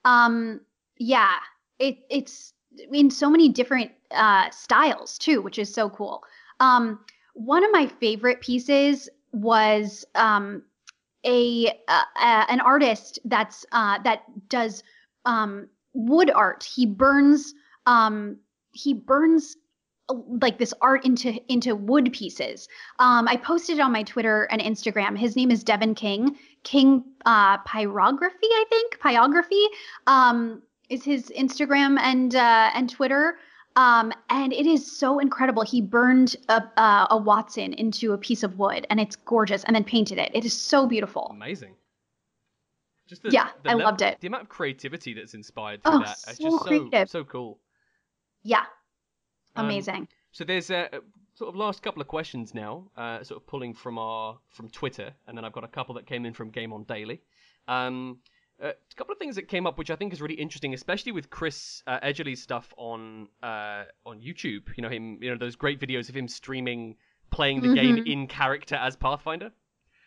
Um, 0.07 0.61
yeah, 0.99 1.35
it 1.79 1.99
it's 2.09 2.55
in 2.93 3.11
so 3.11 3.29
many 3.29 3.49
different 3.49 3.91
uh, 4.13 4.49
styles 4.51 5.19
too, 5.19 5.43
which 5.43 5.59
is 5.59 5.73
so 5.73 5.91
cool. 5.91 6.23
Um, 6.61 7.01
one 7.35 7.65
of 7.65 7.71
my 7.73 7.87
favorite 7.87 8.41
pieces 8.41 9.11
was 9.33 10.05
um, 10.15 10.63
a 11.27 11.67
uh, 11.89 12.03
uh, 12.21 12.45
an 12.49 12.61
artist 12.61 13.19
that's 13.25 13.67
uh, 13.73 13.99
that 14.05 14.23
does 14.49 14.83
um, 15.25 15.69
wood 15.93 16.31
art. 16.31 16.63
He 16.63 16.87
burns 16.87 17.53
um, 17.87 18.39
he 18.71 18.95
burns 18.95 19.57
like 20.41 20.59
this 20.59 20.73
art 20.81 21.05
into 21.05 21.35
into 21.53 21.75
wood 21.75 22.13
pieces. 22.13 22.69
Um, 23.01 23.27
I 23.27 23.37
posted 23.37 23.81
on 23.81 23.93
my 23.93 24.05
Twitter 24.05 24.45
and 24.45 24.63
Instagram. 24.63 25.19
His 25.19 25.35
name 25.35 25.51
is 25.51 25.65
Devin 25.65 25.95
King. 25.95 26.37
King 26.67 27.05
uh, 27.25 27.59
Pyrography, 27.59 28.51
I 28.61 28.65
think. 28.69 28.99
Pyrography 28.99 29.65
um, 30.09 30.63
is 30.91 31.05
his 31.05 31.31
Instagram 31.31 31.97
and 32.01 32.35
uh, 32.35 32.71
and 32.75 32.91
Twitter. 32.91 33.37
Um, 33.77 34.13
and 34.31 34.53
it 34.53 34.67
is 34.67 34.91
so 34.99 35.19
incredible. 35.21 35.63
He 35.63 35.81
burned 35.81 36.35
a, 36.49 36.63
uh, 36.77 37.07
a 37.11 37.21
Wattson 37.21 37.75
into 37.75 38.15
a 38.15 38.19
piece 38.19 38.43
of 38.43 38.59
wood, 38.59 38.87
and 38.91 38.99
it's 38.99 39.15
gorgeous, 39.17 39.63
and 39.65 39.77
then 39.77 39.85
painted 39.85 40.19
it. 40.19 40.31
It 40.35 40.45
is 40.45 40.55
so 40.59 40.87
beautiful. 40.87 41.29
Amazing. 41.31 41.75
Just 43.07 43.23
the, 43.23 43.31
Yeah, 43.31 43.49
the 43.63 43.71
I 43.71 43.75
level- 43.75 43.85
loved 43.87 44.03
it. 44.03 44.19
The 44.21 44.27
amount 44.29 44.45
of 44.45 44.49
creativity 44.49 45.15
that's 45.15 45.35
inspired 45.35 45.83
through 45.85 45.93
Oh, 45.93 45.99
that, 46.01 46.17
it's 46.27 46.39
so 46.39 46.45
just 46.45 46.59
so 46.59 46.65
creative. 46.67 47.11
so 47.11 47.23
cool. 47.25 47.61
Yeah, 48.43 48.65
Um, 49.57 49.67
amazing. 49.67 50.09
So 50.33 50.43
there's 50.45 50.71
a 50.71 50.89
sort 51.37 51.49
of 51.49 51.55
last 51.57 51.83
couple 51.83 52.03
of 52.03 52.09
questions 52.09 52.53
now, 52.55 52.91
uh, 52.97 53.23
sort 53.23 53.41
of 53.41 53.47
pulling 53.47 53.75
from 53.75 53.99
our 53.99 54.39
from 54.51 54.69
Twitter, 54.71 55.13
and 55.27 55.37
then 55.39 55.45
I've 55.45 55.53
got 55.53 55.65
a 55.65 55.69
couple 55.69 55.95
that 55.95 56.07
came 56.07 56.27
in 56.27 56.33
from 56.35 56.51
Game 56.51 56.73
On 56.73 56.83
Daily. 56.85 57.21
Um, 57.69 58.19
uh, 58.63 58.69
a 58.69 58.95
couple 58.97 59.13
of 59.13 59.19
things 59.19 59.37
that 59.37 59.49
came 59.49 59.67
up, 59.67 59.77
which 59.77 59.91
I 59.91 59.97
think 59.97 60.13
is 60.15 60.21
really 60.23 60.35
interesting, 60.35 60.73
especially 60.73 61.13
with 61.13 61.29
Chris 61.29 61.83
uh, 61.87 61.99
Edgerly's 62.03 62.43
stuff 62.43 62.73
on 62.79 63.29
uh, 63.43 63.85
on 64.07 64.21
YouTube. 64.21 64.63
You 64.77 64.83
know 64.83 64.89
him, 64.89 65.19
you 65.23 65.31
know 65.31 65.37
those 65.37 65.57
great 65.57 65.79
videos 65.79 66.09
of 66.09 66.17
him 66.17 66.27
streaming, 66.27 66.97
playing 67.31 67.61
the 67.61 67.75
game 67.75 67.97
Mhm. 67.97 68.11
in 68.13 68.27
character 68.29 68.77
as 68.77 68.97
Pathfinder, 68.97 69.53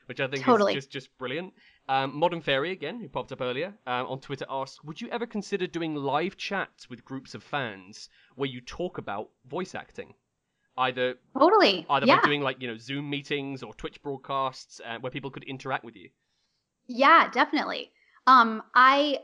which 0.07 0.19
I 0.19 0.27
think 0.27 0.43
Totally. 0.45 0.71
is 0.73 0.77
just 0.85 0.91
just 0.91 1.17
brilliant. 1.19 1.53
Um, 1.87 2.15
Modern 2.17 2.41
Fairy 2.41 2.71
again, 2.71 2.99
who 2.99 3.07
popped 3.07 3.31
up 3.31 3.41
earlier 3.41 3.73
um, 3.85 4.07
on 4.07 4.19
Twitter, 4.19 4.45
asks, 4.49 4.83
"Would 4.83 4.99
you 4.99 5.09
ever 5.09 5.27
consider 5.27 5.67
doing 5.67 5.93
live 5.93 6.35
chats 6.37 6.89
with 6.89 7.05
groups 7.05 7.35
of 7.35 7.43
fans 7.43 8.09
where 8.35 8.49
you 8.49 8.61
talk 8.61 8.97
about 8.97 9.29
voice 9.45 9.75
acting, 9.75 10.15
either 10.79 11.15
Totally. 11.37 11.85
either 11.89 12.05
yeah. 12.05 12.19
by 12.19 12.27
doing 12.27 12.41
like 12.41 12.61
you 12.61 12.67
know 12.67 12.77
Zoom 12.77 13.09
meetings 13.09 13.63
or 13.63 13.73
Twitch 13.73 14.01
broadcasts 14.01 14.81
uh, 14.85 14.97
where 14.99 15.11
people 15.11 15.29
could 15.31 15.43
interact 15.43 15.83
with 15.83 15.95
you?" 15.95 16.09
Yeah, 16.87 17.29
definitely. 17.31 17.91
Um, 18.27 18.63
I 18.75 19.19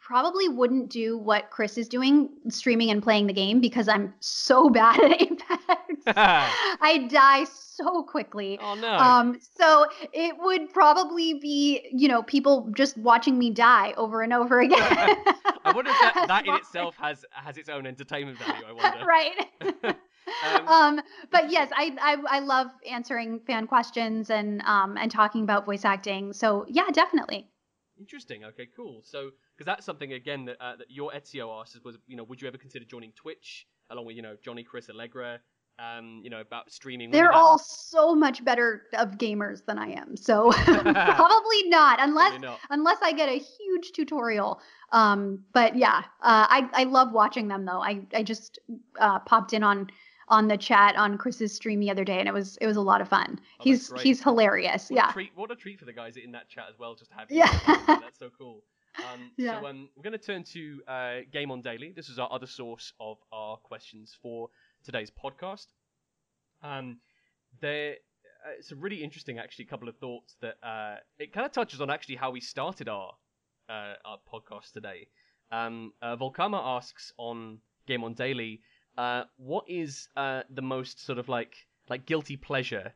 probably 0.00 0.48
wouldn't 0.48 0.90
do 0.90 1.16
what 1.16 1.50
Chris 1.50 1.78
is 1.78 1.88
doing, 1.88 2.28
streaming 2.48 2.90
and 2.90 3.02
playing 3.02 3.26
the 3.26 3.32
game, 3.32 3.60
because 3.60 3.88
I'm 3.88 4.12
so 4.20 4.68
bad 4.80 5.00
at 5.02 5.22
Apex. 5.22 6.02
I 6.06 7.08
die 7.10 7.44
so 7.44 8.02
quickly. 8.02 8.58
oh 8.60 8.74
no. 8.74 8.94
Um, 8.96 9.38
so 9.56 9.86
it 10.12 10.34
would 10.38 10.72
probably 10.72 11.34
be, 11.34 11.88
you 11.92 12.08
know, 12.08 12.22
people 12.22 12.70
just 12.76 12.98
watching 12.98 13.38
me 13.38 13.50
die 13.50 13.94
over 13.96 14.20
and 14.20 14.32
over 14.32 14.60
again. 14.66 14.78
I 14.80 15.72
wonder 15.74 15.90
if 15.90 16.14
that, 16.14 16.24
that 16.28 16.46
in 16.46 16.54
itself 16.54 16.94
has 17.00 17.24
has 17.30 17.56
its 17.56 17.70
own 17.70 17.86
entertainment 17.86 18.38
value. 18.38 18.64
I 18.68 18.72
wonder. 18.72 19.06
right. 19.06 19.96
Um, 20.42 20.68
um, 20.68 21.00
but 21.30 21.50
yes, 21.56 21.70
I, 21.74 21.96
I 22.00 22.36
I 22.36 22.38
love 22.40 22.68
answering 22.88 23.40
fan 23.46 23.66
questions 23.66 24.30
and 24.30 24.62
um 24.62 24.96
and 24.96 25.10
talking 25.10 25.42
about 25.42 25.66
voice 25.66 25.84
acting. 25.84 26.32
So 26.32 26.64
yeah, 26.68 26.88
definitely. 26.92 27.48
Interesting. 27.98 28.44
Okay, 28.44 28.68
cool. 28.76 29.02
So, 29.04 29.30
because 29.56 29.66
that's 29.66 29.86
something 29.86 30.14
again 30.14 30.46
that, 30.46 30.56
uh, 30.60 30.76
that 30.76 30.90
your 30.90 31.12
Ezio 31.12 31.60
asked 31.60 31.78
was, 31.84 31.96
you 32.06 32.16
know, 32.16 32.24
would 32.24 32.42
you 32.42 32.48
ever 32.48 32.58
consider 32.58 32.84
joining 32.84 33.12
Twitch 33.12 33.66
along 33.90 34.06
with, 34.06 34.16
you 34.16 34.22
know, 34.22 34.36
Johnny, 34.44 34.64
Chris, 34.64 34.90
Allegra, 34.90 35.38
um, 35.78 36.20
you 36.24 36.30
know, 36.30 36.40
about 36.40 36.72
streaming? 36.72 37.12
They're 37.12 37.32
all 37.32 37.56
so 37.58 38.14
much 38.14 38.44
better 38.44 38.82
of 38.94 39.12
gamers 39.12 39.64
than 39.64 39.78
I 39.78 39.90
am. 39.92 40.16
So 40.16 40.50
probably 40.64 41.68
not, 41.68 42.00
unless 42.00 42.30
Probably 42.30 42.48
not. 42.48 42.58
unless 42.70 42.98
I 43.00 43.12
get 43.12 43.28
a 43.28 43.38
huge 43.38 43.92
tutorial. 43.92 44.60
Um, 44.90 45.44
but 45.52 45.76
yeah, 45.76 45.98
uh, 46.20 46.46
I 46.50 46.68
I 46.72 46.84
love 46.84 47.12
watching 47.12 47.46
them 47.46 47.64
though. 47.64 47.80
I 47.80 48.06
I 48.12 48.24
just 48.24 48.58
uh, 48.98 49.20
popped 49.20 49.52
in 49.52 49.62
on 49.62 49.88
on 50.28 50.48
the 50.48 50.56
chat 50.56 50.96
on 50.96 51.18
Chris's 51.18 51.54
stream 51.54 51.80
the 51.80 51.90
other 51.90 52.04
day, 52.04 52.18
and 52.18 52.28
it 52.28 52.34
was 52.34 52.56
it 52.60 52.66
was 52.66 52.76
a 52.76 52.80
lot 52.80 53.00
of 53.00 53.08
fun. 53.08 53.38
Oh, 53.38 53.64
he's 53.64 53.92
he's 54.00 54.22
hilarious. 54.22 54.90
What 54.90 54.96
yeah. 54.96 55.10
A 55.10 55.12
treat, 55.12 55.30
what 55.34 55.50
a 55.50 55.56
treat 55.56 55.78
for 55.78 55.84
the 55.84 55.92
guys 55.92 56.16
in 56.16 56.32
that 56.32 56.48
chat 56.48 56.64
as 56.70 56.78
well, 56.78 56.94
just 56.94 57.10
to 57.10 57.16
have 57.16 57.30
you. 57.30 57.38
Yeah. 57.38 57.58
That's 57.86 58.18
so 58.18 58.30
cool. 58.36 58.62
Um, 58.98 59.30
Yeah. 59.36 59.60
So 59.60 59.66
um, 59.66 59.88
we're 59.96 60.02
going 60.02 60.18
to 60.18 60.24
turn 60.24 60.44
to 60.44 60.82
uh, 60.86 61.16
Game 61.32 61.50
on 61.50 61.60
Daily. 61.60 61.92
This 61.94 62.08
is 62.08 62.18
our 62.18 62.32
other 62.32 62.46
source 62.46 62.92
of 63.00 63.18
our 63.32 63.56
questions 63.56 64.16
for 64.22 64.48
today's 64.84 65.10
podcast. 65.10 65.66
Um, 66.62 66.98
there, 67.60 67.94
uh, 68.46 68.52
it's 68.58 68.72
a 68.72 68.76
really 68.76 69.02
interesting, 69.02 69.38
actually, 69.38 69.64
couple 69.66 69.88
of 69.88 69.96
thoughts 69.96 70.36
that 70.40 70.56
uh, 70.62 70.96
it 71.18 71.32
kind 71.32 71.44
of 71.44 71.52
touches 71.52 71.80
on 71.80 71.90
actually 71.90 72.16
how 72.16 72.30
we 72.30 72.40
started 72.40 72.88
our 72.88 73.12
uh, 73.68 73.94
our 74.04 74.18
podcast 74.32 74.72
today. 74.72 75.08
Um, 75.50 75.92
uh, 76.02 76.16
Volkama 76.16 76.60
asks 76.76 77.12
on 77.16 77.58
Game 77.86 78.04
on 78.04 78.14
Daily, 78.14 78.60
uh, 78.96 79.24
what 79.36 79.64
is 79.68 80.08
uh, 80.16 80.42
the 80.50 80.62
most 80.62 81.04
sort 81.04 81.18
of 81.18 81.28
like 81.28 81.54
like 81.88 82.06
guilty 82.06 82.36
pleasure 82.36 82.92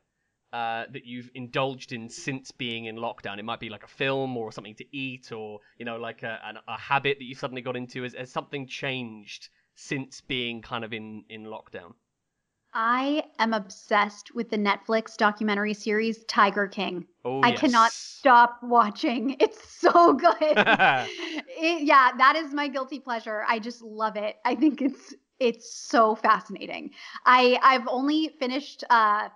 uh, 0.53 0.84
that 0.92 1.05
you've 1.05 1.30
indulged 1.34 1.92
in 1.92 2.09
since 2.09 2.51
being 2.53 2.86
in 2.86 2.96
lockdown? 2.96 3.38
It 3.38 3.44
might 3.44 3.61
be 3.61 3.68
like 3.68 3.84
a 3.84 3.88
film 3.88 4.36
or 4.36 4.53
something 4.53 4.76
to 4.76 4.84
eat, 4.96 5.32
or 5.32 5.61
you 5.78 5.84
know, 5.84 5.96
like 5.96 6.22
a, 6.22 6.38
an, 6.44 6.59
a 6.66 6.78
habit 6.78 7.18
that 7.18 7.24
you 7.24 7.34
suddenly 7.34 7.62
got 7.62 7.76
into. 7.76 8.03
Has, 8.03 8.14
has 8.14 8.30
something 8.30 8.66
changed 8.66 9.49
since 9.74 10.20
being 10.20 10.62
kind 10.62 10.84
of 10.84 10.92
in 10.92 11.24
in 11.28 11.44
lockdown? 11.44 11.94
I 12.74 13.24
am 13.38 13.55
obsessed 13.55 14.34
with 14.34 14.51
the 14.51 14.59
Netflix 14.59 15.16
documentary 15.16 15.72
series 15.74 16.24
Tiger 16.24 16.68
King. 16.68 17.07
Oh, 17.24 17.40
I 17.42 17.53
cannot 17.53 17.92
stop 17.92 18.59
watching. 18.62 19.36
It's 19.40 19.62
so 19.80 20.12
good. 20.14 20.36
It- 21.61 21.82
yeah, 21.82 22.11
that 22.18 22.36
is 22.36 22.53
my 22.53 22.68
guilty 22.68 23.01
pleasure. 23.01 23.42
I 23.49 23.59
just 23.59 23.82
love 23.82 24.16
it. 24.16 24.36
I 24.44 24.55
think 24.55 24.82
it's 24.82 25.14
it's 25.41 25.72
so 25.72 26.14
fascinating. 26.14 26.91
I 27.24 27.59
I've 27.62 27.86
only 27.89 28.28
finished 28.39 28.84
uh 28.91 29.28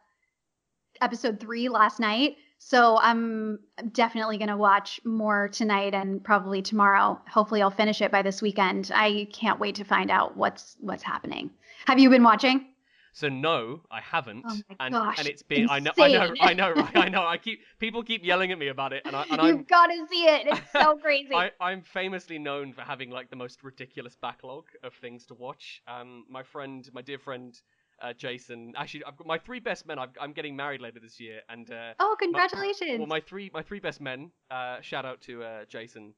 episode 1.00 1.40
3 1.40 1.68
last 1.68 1.98
night, 2.00 2.36
so 2.58 2.98
I'm 3.00 3.58
definitely 3.92 4.38
to 4.48 4.56
watch 4.56 5.00
more 5.04 5.48
tonight 5.48 5.94
and 5.94 6.22
probably 6.22 6.62
tomorrow. 6.62 7.20
Hopefully 7.28 7.60
I'll 7.62 7.70
finish 7.70 8.00
it 8.00 8.12
by 8.12 8.22
this 8.22 8.40
weekend. 8.40 8.90
I 8.94 9.28
can't 9.32 9.58
wait 9.58 9.74
to 9.76 9.84
find 9.84 10.10
out 10.10 10.36
what's 10.36 10.76
what's 10.80 11.02
happening. 11.02 11.50
Have 11.86 11.98
you 11.98 12.08
been 12.08 12.22
watching? 12.22 12.71
So 13.14 13.28
no, 13.28 13.82
I 13.90 14.00
haven't, 14.00 14.44
Oh 14.48 14.58
my 14.70 14.76
and 14.80 14.94
gosh, 14.94 15.18
and 15.18 15.28
it's 15.28 15.42
been 15.42 15.68
I 15.68 15.80
know 15.80 15.92
I 15.98 16.08
know. 16.08 16.34
I 16.40 16.54
know 16.54 16.72
right 16.72 16.96
I 16.96 17.08
know 17.10 17.26
I 17.26 17.36
keep 17.36 17.60
people 17.78 18.02
keep 18.02 18.24
yelling 18.24 18.52
at 18.52 18.58
me 18.58 18.68
about 18.68 18.94
it, 18.94 19.02
and 19.04 19.14
I 19.14 19.24
and 19.30 19.40
I'm 19.40 19.46
You've 19.46 19.68
got 19.68 19.88
to 19.88 20.06
see 20.10 20.24
it. 20.24 20.46
It's 20.46 20.72
so 20.72 20.96
crazy. 21.02 21.34
I, 21.34 21.50
I'm 21.60 21.82
famously 21.82 22.38
known 22.38 22.72
for 22.72 22.80
having 22.80 23.10
like 23.10 23.28
the 23.28 23.36
most 23.36 23.62
ridiculous 23.62 24.16
backlog 24.16 24.64
of 24.82 24.94
things 24.94 25.26
to 25.26 25.34
watch. 25.34 25.82
Um, 25.86 26.24
my 26.30 26.42
friend, 26.42 26.88
my 26.94 27.02
dear 27.02 27.18
friend, 27.18 27.54
uh, 28.00 28.14
Jason. 28.14 28.72
Actually, 28.76 29.04
I've 29.04 29.16
got 29.16 29.26
my 29.26 29.38
three 29.38 29.60
best 29.60 29.86
men. 29.86 29.98
I've, 29.98 30.10
I'm 30.18 30.32
getting 30.32 30.56
married 30.56 30.80
later 30.80 30.98
this 31.00 31.20
year, 31.20 31.40
and 31.50 31.70
uh, 31.70 31.92
oh, 32.00 32.16
congratulations. 32.18 32.98
well, 32.98 33.06
my 33.06 33.20
three 33.20 33.50
my 33.52 33.62
three 33.62 33.80
best 33.80 34.00
men. 34.00 34.30
Uh, 34.50 34.80
shout 34.80 35.04
out 35.04 35.20
to 35.22 35.42
uh, 35.42 35.64
Jason, 35.68 36.14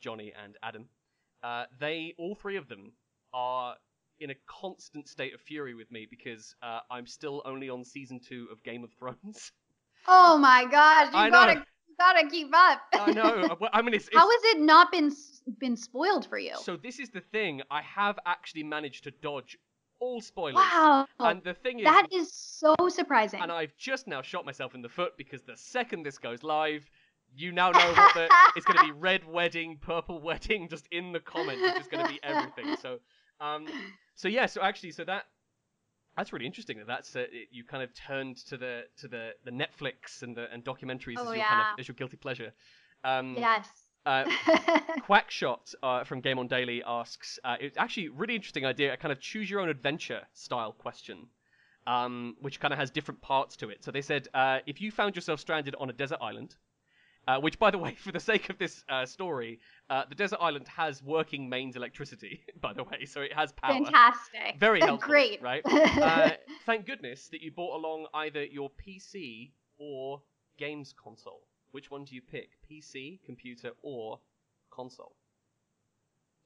Johnny, 0.00 0.32
and 0.42 0.56
Adam. 0.62 0.86
Uh, 1.42 1.64
they 1.80 2.14
all 2.18 2.34
three 2.34 2.56
of 2.56 2.68
them 2.68 2.92
are 3.32 3.76
in 4.20 4.30
a 4.30 4.34
constant 4.46 5.08
state 5.08 5.34
of 5.34 5.40
fury 5.40 5.74
with 5.74 5.90
me 5.90 6.06
because 6.08 6.54
uh, 6.62 6.80
I'm 6.90 7.06
still 7.06 7.42
only 7.44 7.68
on 7.68 7.84
season 7.84 8.20
two 8.20 8.48
of 8.52 8.62
Game 8.62 8.84
of 8.84 8.92
Thrones. 8.98 9.52
oh 10.08 10.38
my 10.38 10.64
gosh, 10.70 11.12
you 11.12 11.18
I 11.18 11.30
gotta 11.30 11.54
know. 11.56 11.60
you 11.88 11.94
gotta 11.98 12.28
keep 12.28 12.50
up. 12.54 12.80
I 12.94 13.12
know. 13.12 13.56
I 13.72 13.82
mean, 13.82 13.94
it's, 13.94 14.06
it's 14.08 14.16
How 14.16 14.28
has 14.30 14.40
it 14.56 14.60
not 14.60 14.92
been 14.92 15.12
been 15.58 15.76
spoiled 15.76 16.26
for 16.26 16.38
you? 16.38 16.52
So 16.62 16.76
this 16.76 16.98
is 16.98 17.10
the 17.10 17.20
thing. 17.20 17.62
I 17.70 17.82
have 17.82 18.18
actually 18.26 18.62
managed 18.62 19.04
to 19.04 19.10
dodge 19.10 19.58
all 20.00 20.20
spoilers. 20.20 20.56
wow, 20.56 21.06
And 21.20 21.42
the 21.44 21.54
thing 21.54 21.78
is, 21.78 21.84
that 21.84 22.08
is 22.12 22.32
so 22.32 22.74
surprising. 22.88 23.40
and 23.40 23.50
I've 23.50 23.74
just 23.76 24.06
now 24.06 24.22
shot 24.22 24.44
myself 24.44 24.74
in 24.74 24.82
the 24.82 24.88
foot 24.88 25.12
because 25.16 25.42
the 25.42 25.56
second 25.56 26.02
this 26.04 26.18
goes 26.18 26.42
live, 26.42 26.88
you 27.34 27.52
now 27.52 27.70
know 27.70 27.92
what 27.92 28.14
the 28.14 28.28
it's 28.56 28.66
going 28.66 28.78
to 28.78 28.84
be 28.84 28.90
red 28.98 29.24
wedding, 29.26 29.78
purple 29.80 30.20
wedding, 30.20 30.68
just 30.68 30.86
in 30.90 31.12
the 31.12 31.20
comments. 31.20 31.62
It's 31.64 31.78
just 31.78 31.90
going 31.90 32.04
to 32.06 32.12
be 32.12 32.20
everything. 32.22 32.76
So, 32.82 32.98
um, 33.40 33.66
so 34.14 34.28
yeah. 34.28 34.46
So 34.46 34.62
actually, 34.62 34.92
so 34.92 35.04
that 35.04 35.24
that's 36.16 36.32
really 36.32 36.46
interesting. 36.46 36.78
That 36.78 36.86
that's 36.86 37.16
uh, 37.16 37.20
it, 37.20 37.48
you 37.50 37.64
kind 37.64 37.82
of 37.82 37.92
turned 37.94 38.36
to 38.48 38.56
the 38.56 38.82
to 38.98 39.08
the 39.08 39.30
the 39.44 39.50
Netflix 39.50 40.22
and 40.22 40.36
the 40.36 40.50
and 40.52 40.64
documentaries 40.64 41.16
Oh, 41.18 41.28
as 41.28 41.34
your 41.34 41.44
kind 41.44 41.60
of 41.60 41.66
as 41.78 41.88
your 41.88 41.94
guilty 41.94 42.16
pleasure. 42.16 42.52
Um, 43.04 43.36
yes. 43.38 43.68
uh, 44.06 44.24
Quackshot 45.08 45.74
uh, 45.82 46.04
from 46.04 46.20
Game 46.20 46.38
on 46.38 46.46
Daily 46.46 46.82
asks, 46.86 47.38
uh, 47.44 47.56
it's 47.60 47.76
actually 47.76 48.06
a 48.06 48.12
really 48.12 48.34
interesting 48.34 48.64
idea, 48.64 48.94
a 48.94 48.96
kind 48.96 49.12
of 49.12 49.20
choose 49.20 49.50
your 49.50 49.60
own 49.60 49.68
adventure 49.68 50.22
style 50.32 50.72
question, 50.72 51.26
um, 51.86 52.36
which 52.40 52.60
kind 52.60 52.72
of 52.72 52.78
has 52.78 52.90
different 52.90 53.20
parts 53.20 53.56
to 53.56 53.68
it. 53.68 53.84
So 53.84 53.90
they 53.90 54.00
said, 54.00 54.28
uh, 54.32 54.60
if 54.66 54.80
you 54.80 54.90
found 54.90 55.16
yourself 55.16 55.40
stranded 55.40 55.74
on 55.78 55.90
a 55.90 55.92
desert 55.92 56.18
island, 56.22 56.54
uh, 57.28 57.38
which, 57.40 57.58
by 57.58 57.70
the 57.70 57.78
way, 57.78 57.94
for 57.98 58.12
the 58.12 58.20
sake 58.20 58.50
of 58.50 58.58
this 58.58 58.84
uh, 58.88 59.06
story, 59.06 59.60
uh, 59.90 60.04
the 60.08 60.14
desert 60.14 60.38
island 60.40 60.68
has 60.68 61.02
working 61.02 61.48
mains 61.48 61.76
electricity, 61.76 62.40
by 62.60 62.72
the 62.72 62.84
way, 62.84 63.04
so 63.04 63.20
it 63.20 63.32
has 63.32 63.52
power. 63.52 63.72
Fantastic. 63.72 64.58
Very 64.58 64.80
helpful, 64.80 65.08
Great. 65.08 65.42
right? 65.42 65.62
Uh, 66.04 66.30
thank 66.66 66.86
goodness 66.86 67.28
that 67.28 67.40
you 67.40 67.50
brought 67.50 67.76
along 67.76 68.06
either 68.14 68.44
your 68.44 68.70
PC 68.70 69.52
or 69.78 70.20
games 70.58 70.92
console. 70.92 71.42
Which 71.70 71.90
one 71.90 72.04
do 72.04 72.14
you 72.14 72.20
pick? 72.20 72.50
PC, 72.70 73.20
computer, 73.24 73.70
or 73.82 74.20
console? 74.70 75.14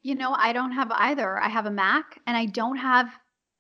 you 0.03 0.15
know, 0.15 0.33
I 0.33 0.53
don't 0.53 0.73
have 0.73 0.91
either. 0.93 1.39
I 1.39 1.49
have 1.49 1.67
a 1.67 1.71
Mac 1.71 2.21
and 2.27 2.37
I 2.37 2.47
don't 2.47 2.77
have 2.77 3.11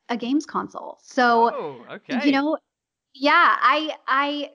a 0.09 0.16
games 0.16 0.47
console. 0.47 0.99
So 1.03 1.53
oh, 1.53 1.85
okay. 1.95 2.25
you 2.25 2.33
know 2.33 2.57
yeah 3.14 3.57
i 3.61 3.91
i 4.07 4.51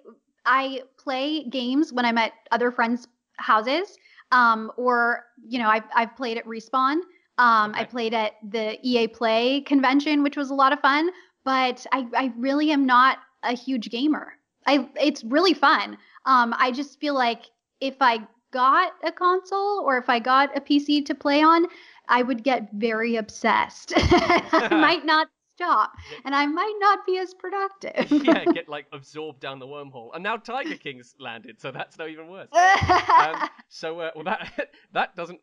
i 0.46 0.82
play 0.98 1.44
games 1.46 1.94
when 1.94 2.06
i'm 2.06 2.18
at 2.18 2.34
other 2.52 2.72
friends 2.72 3.08
houses 3.38 3.98
um 4.32 4.72
or 4.78 5.26
you 5.48 5.60
know 5.60 5.70
i've, 5.70 5.84
I've 5.96 6.16
played 6.16 6.38
at 6.38 6.46
respawn. 6.46 7.00
Um 7.38 7.74
i 7.76 7.84
played 7.84 8.14
at 8.14 8.34
the 8.48 8.78
ea 8.84 9.08
play 9.08 9.62
convention 9.62 10.24
which 10.24 10.38
was 10.38 10.50
a 10.50 10.54
lot 10.54 10.74
of 10.74 10.80
fun 10.80 11.10
but 11.44 11.86
i 11.92 12.08
i 12.16 12.32
really 12.38 12.72
am 12.72 12.86
not 12.86 13.20
a 13.44 13.54
huge 13.54 13.90
gamer. 13.90 14.34
I 14.66 14.88
it's 14.96 15.24
really 15.24 15.54
fun. 15.54 15.98
Um 16.26 16.54
i 16.58 16.72
just 16.72 17.00
feel 17.00 17.14
like 17.14 17.44
if 17.82 17.96
i 18.02 18.20
got 18.52 18.94
a 19.04 19.12
console 19.12 19.82
or 19.86 19.98
if 19.98 20.10
i 20.10 20.20
got 20.20 20.56
a 20.56 20.62
pc 20.62 21.06
to 21.06 21.16
play 21.16 21.42
on 21.42 21.66
i 22.08 22.22
would 22.22 22.44
get 22.44 22.70
very 22.74 23.16
obsessed. 23.16 23.94
I 23.98 24.68
might 24.72 25.06
not 25.06 25.28
stop 25.56 25.92
and 26.26 26.36
I 26.36 26.46
might 26.46 26.76
not 26.80 27.06
be 27.06 27.18
as 27.18 27.34
productive. 27.40 28.12
yeah, 28.12 28.46
get 28.46 28.70
like 28.70 28.88
absorbed 28.94 29.40
down 29.40 29.60
the 29.60 29.68
wormhole. 29.68 30.10
And 30.14 30.24
now 30.24 30.38
Tiger 30.38 30.76
King's 30.76 31.16
landed, 31.20 31.60
so 31.60 31.72
that's 31.72 31.98
no 31.98 32.08
even 32.08 32.28
worse. 32.30 32.50
Um, 32.54 33.50
so, 33.70 34.00
uh, 34.00 34.12
well, 34.16 34.24
that 34.26 34.70
that 34.94 35.16
doesn't. 35.16 35.40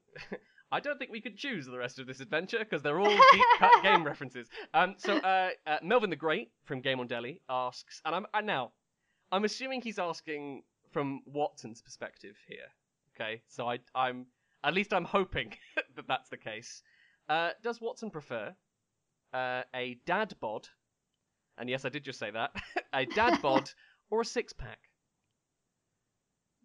I 0.73 0.79
don't 0.79 0.99
think 0.99 1.11
we 1.11 1.21
could 1.21 1.37
choose 1.37 1.67
the 1.67 1.79
rest 1.79 1.99
of 1.99 2.07
this 2.07 2.21
adventure 2.21 2.61
because 2.61 2.81
they're 2.83 3.01
all 3.01 3.09
deep 3.09 3.45
cut 3.59 3.83
game 3.83 4.05
references. 4.05 4.47
Um, 4.73 4.95
so, 4.99 5.17
uh, 5.17 5.51
uh, 5.67 5.79
Melvin 5.83 6.11
the 6.11 6.17
Great 6.17 6.53
from 6.65 6.81
Game 6.81 7.01
on 7.01 7.09
Daily 7.09 7.41
asks, 7.49 8.01
and 8.05 8.15
I'm 8.15 8.27
and 8.35 8.47
now, 8.47 8.73
I'm 9.33 9.45
assuming 9.45 9.83
he's 9.83 9.99
asking 9.99 10.63
from 10.93 11.23
Wattson's 11.33 11.83
perspective 11.83 12.37
here. 12.49 12.69
Okay, 13.15 13.43
so 13.49 13.69
I, 13.69 13.81
I'm 13.95 14.27
at 14.63 14.75
least 14.75 14.93
I'm 14.93 15.05
hoping 15.05 15.55
that 15.97 16.07
that's 16.07 16.29
the 16.29 16.37
case. 16.37 16.83
Uh, 17.29 17.51
does 17.63 17.79
Wattson 17.79 18.13
prefer 18.13 18.55
uh, 19.33 19.63
a 19.75 19.99
dad 20.07 20.35
bod? 20.41 20.69
And 21.59 21.69
yes, 21.69 21.85
I 21.85 21.89
did 21.89 22.05
just 22.05 22.19
say 22.19 22.31
that. 22.31 22.53
a 22.93 23.07
dad 23.07 23.41
bod 23.43 23.71
or 24.11 24.23
a 24.23 24.25
six 24.25 24.53
pack? 24.53 24.79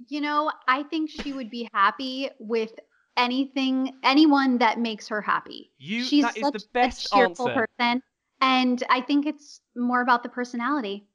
You 0.07 0.22
know, 0.22 0.51
I 0.68 0.84
think 0.84 1.09
she 1.09 1.32
would 1.32 1.49
be 1.49 1.70
happy 1.74 2.30
with 2.39 2.74
anything, 3.18 3.93
anyone 4.03 4.57
that 4.57 4.80
makes 4.80 5.07
her 5.07 5.22
happy. 5.22 5.72
You 5.78 6.03
She's 6.03 6.24
that 6.24 6.38
is 6.38 6.43
such 6.43 6.53
the 6.53 6.66
best 6.74 7.05
a 7.07 7.16
cheerful 7.16 7.49
answer. 7.49 7.68
person, 7.80 8.01
and 8.41 8.84
I 8.89 9.01
think 9.01 9.26
it's 9.26 9.61
more 9.76 10.01
about 10.01 10.24
the 10.24 10.30
personality. 10.30 11.07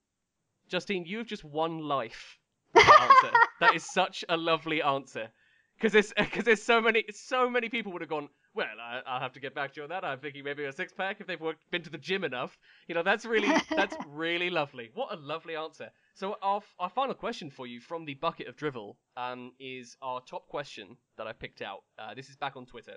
Justine, 0.68 1.04
you 1.04 1.18
have 1.18 1.26
just 1.26 1.44
won 1.44 1.80
life. 1.80 2.38
that 2.74 3.72
is 3.74 3.84
such 3.84 4.24
a 4.28 4.36
lovely 4.36 4.80
answer. 4.80 5.28
Because 5.76 5.92
there's, 5.92 6.12
cause 6.30 6.44
there's 6.44 6.62
so 6.62 6.80
many, 6.80 7.04
so 7.12 7.50
many 7.50 7.68
people 7.68 7.92
would 7.92 8.02
have 8.02 8.10
gone. 8.10 8.28
Well, 8.54 8.66
I, 8.80 9.00
I'll 9.06 9.20
have 9.20 9.32
to 9.34 9.40
get 9.40 9.54
back 9.54 9.74
to 9.74 9.80
you 9.80 9.82
on 9.84 9.90
that. 9.90 10.04
I'm 10.04 10.18
thinking 10.18 10.42
maybe 10.42 10.64
a 10.64 10.72
six 10.72 10.92
pack 10.92 11.20
if 11.20 11.26
they've 11.26 11.40
worked, 11.40 11.70
been 11.70 11.82
to 11.82 11.90
the 11.90 11.98
gym 11.98 12.24
enough. 12.24 12.58
You 12.88 12.94
know, 12.94 13.02
that's 13.02 13.24
really, 13.24 13.48
that's 13.70 13.96
really 14.08 14.50
lovely. 14.50 14.90
What 14.94 15.12
a 15.12 15.16
lovely 15.16 15.54
answer. 15.54 15.90
So 16.14 16.36
our, 16.42 16.60
our 16.78 16.90
final 16.90 17.14
question 17.14 17.50
for 17.50 17.66
you 17.66 17.80
from 17.80 18.04
the 18.04 18.14
bucket 18.14 18.48
of 18.48 18.56
drivel 18.56 18.96
um, 19.16 19.52
is 19.60 19.96
our 20.02 20.20
top 20.20 20.48
question 20.48 20.96
that 21.16 21.26
I 21.26 21.32
picked 21.32 21.62
out. 21.62 21.84
Uh, 21.98 22.14
this 22.14 22.28
is 22.28 22.36
back 22.36 22.56
on 22.56 22.66
Twitter, 22.66 22.96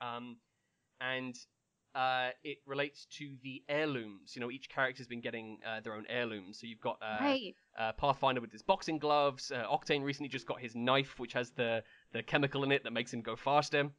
um, 0.00 0.38
and 1.00 1.36
uh, 1.94 2.30
it 2.44 2.58
relates 2.66 3.06
to 3.18 3.34
the 3.42 3.62
heirlooms. 3.68 4.34
You 4.34 4.40
know, 4.40 4.50
each 4.50 4.68
character's 4.68 5.06
been 5.06 5.20
getting 5.20 5.58
uh, 5.66 5.80
their 5.80 5.94
own 5.94 6.04
heirlooms. 6.08 6.60
So 6.60 6.66
you've 6.66 6.80
got 6.80 6.98
uh, 7.02 7.16
right. 7.20 7.54
uh, 7.78 7.92
Pathfinder 7.92 8.40
with 8.40 8.52
his 8.52 8.62
boxing 8.62 8.98
gloves. 8.98 9.50
Uh, 9.50 9.64
Octane 9.64 10.04
recently 10.04 10.28
just 10.28 10.46
got 10.46 10.60
his 10.60 10.74
knife, 10.74 11.18
which 11.18 11.32
has 11.32 11.50
the, 11.50 11.82
the 12.12 12.22
chemical 12.22 12.62
in 12.64 12.72
it 12.72 12.84
that 12.84 12.92
makes 12.92 13.12
him 13.12 13.22
go 13.22 13.36
faster. 13.36 13.90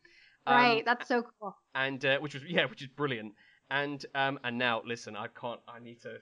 Um, 0.47 0.55
right. 0.55 0.83
That's 0.85 1.07
so 1.07 1.23
cool. 1.39 1.55
and 1.75 2.03
uh, 2.05 2.19
which 2.19 2.33
was 2.33 2.43
yeah, 2.47 2.65
which 2.65 2.81
is 2.81 2.87
brilliant. 2.87 3.33
And 3.69 4.03
um, 4.15 4.39
and 4.43 4.57
now 4.57 4.81
listen, 4.85 5.15
I 5.15 5.27
can't. 5.27 5.59
I 5.67 5.79
need 5.79 6.01
to. 6.01 6.17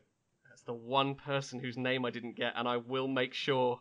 That's 0.49 0.63
the 0.63 0.73
one 0.73 1.15
person 1.15 1.59
whose 1.59 1.77
name 1.77 2.05
I 2.05 2.09
didn't 2.09 2.35
get, 2.35 2.53
and 2.55 2.67
I 2.67 2.77
will 2.77 3.07
make 3.07 3.33
sure 3.33 3.79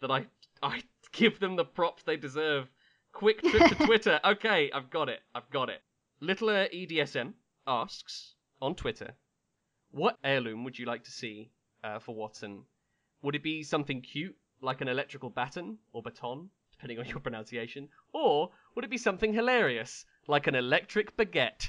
that 0.00 0.10
I 0.10 0.26
I 0.62 0.82
give 1.12 1.40
them 1.40 1.56
the 1.56 1.64
props 1.64 2.02
they 2.04 2.16
deserve. 2.16 2.70
Quick 3.12 3.42
trip 3.42 3.68
to 3.68 3.74
Twitter. 3.86 4.20
Okay, 4.24 4.70
I've 4.72 4.88
got 4.88 5.08
it. 5.08 5.20
I've 5.34 5.50
got 5.50 5.68
it. 5.68 5.82
Littler 6.20 6.68
EDSM 6.72 7.34
asks 7.66 8.34
on 8.62 8.74
Twitter, 8.74 9.14
"What 9.90 10.16
heirloom 10.24 10.64
would 10.64 10.78
you 10.78 10.86
like 10.86 11.04
to 11.04 11.10
see 11.10 11.50
uh, 11.84 11.98
for 11.98 12.14
Wattson? 12.14 12.62
Would 13.22 13.34
it 13.34 13.42
be 13.42 13.62
something 13.62 14.00
cute 14.00 14.36
like 14.62 14.80
an 14.80 14.88
electrical 14.88 15.28
baton 15.28 15.76
or 15.92 16.02
baton, 16.02 16.48
depending 16.82 16.98
on 16.98 17.08
your 17.08 17.20
pronunciation, 17.20 17.88
or 18.12 18.50
would 18.74 18.84
it 18.84 18.90
be 18.90 18.98
something 18.98 19.32
hilarious 19.32 20.04
like 20.26 20.48
an 20.48 20.56
electric 20.56 21.16
baguette?" 21.16 21.68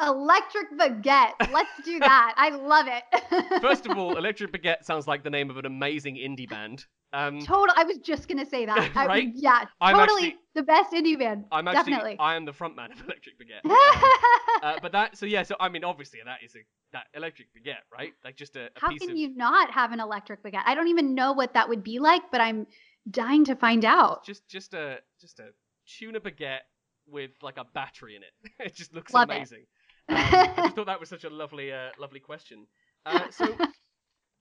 Electric 0.00 0.72
baguette. 0.78 1.32
Let's 1.52 1.70
do 1.84 1.98
that. 2.00 2.34
I 2.36 2.50
love 2.50 2.86
it. 2.88 3.60
First 3.62 3.86
of 3.86 3.96
all, 3.96 4.18
Electric 4.18 4.52
Baguette 4.52 4.84
sounds 4.84 5.06
like 5.06 5.22
the 5.22 5.30
name 5.30 5.50
of 5.50 5.56
an 5.56 5.66
amazing 5.66 6.16
indie 6.16 6.50
band. 6.50 6.84
Um, 7.12 7.38
total. 7.40 7.72
I 7.76 7.84
was 7.84 7.98
just 7.98 8.26
gonna 8.26 8.44
say 8.44 8.66
that. 8.66 8.90
I- 8.96 9.06
Right? 9.06 9.28
yeah. 9.34 9.66
I'm 9.80 9.94
totally 9.96 10.24
actually- 10.24 10.38
the 10.56 10.62
best 10.64 10.92
indie 10.92 11.16
band. 11.16 11.44
I'm 11.52 11.68
actually 11.68 11.92
Definitely. 11.92 12.16
I 12.18 12.34
am 12.34 12.44
the 12.44 12.52
frontman 12.52 12.92
of 12.92 13.00
Electric 13.04 13.36
Baguette. 13.38 13.64
uh, 14.64 14.78
but 14.82 14.90
that 14.92 15.16
so 15.16 15.26
yeah 15.26 15.44
so 15.44 15.54
I 15.60 15.68
mean 15.68 15.84
obviously 15.84 16.18
that 16.24 16.38
is 16.44 16.56
a 16.56 16.58
that 16.92 17.06
Electric 17.14 17.48
Baguette 17.54 17.84
right 17.96 18.12
like 18.24 18.36
just 18.36 18.56
a, 18.56 18.64
a 18.66 18.68
How 18.80 18.88
can 18.96 19.10
of 19.10 19.16
you 19.16 19.34
not 19.36 19.70
have 19.70 19.92
an 19.92 20.00
electric 20.00 20.42
baguette? 20.42 20.64
I 20.66 20.74
don't 20.74 20.88
even 20.88 21.14
know 21.14 21.32
what 21.32 21.54
that 21.54 21.68
would 21.68 21.84
be 21.84 22.00
like, 22.00 22.22
but 22.32 22.40
I'm 22.40 22.66
dying 23.10 23.44
to 23.44 23.56
find 23.56 23.84
out. 23.84 24.24
just 24.24 24.46
just 24.48 24.74
a 24.74 24.98
just 25.20 25.40
a 25.40 25.48
tuna 25.98 26.20
baguette 26.20 26.66
with 27.06 27.30
like 27.42 27.58
a 27.58 27.64
battery 27.74 28.16
in 28.16 28.22
it. 28.22 28.52
it 28.66 28.74
just 28.74 28.94
looks 28.94 29.12
Love 29.12 29.30
amazing. 29.30 29.66
Um, 30.08 30.16
I 30.16 30.52
just 30.56 30.76
thought 30.76 30.86
that 30.86 31.00
was 31.00 31.08
such 31.08 31.24
a 31.24 31.30
lovely 31.30 31.72
uh, 31.72 31.90
lovely 31.98 32.20
question. 32.20 32.66
Uh, 33.06 33.20
so 33.30 33.56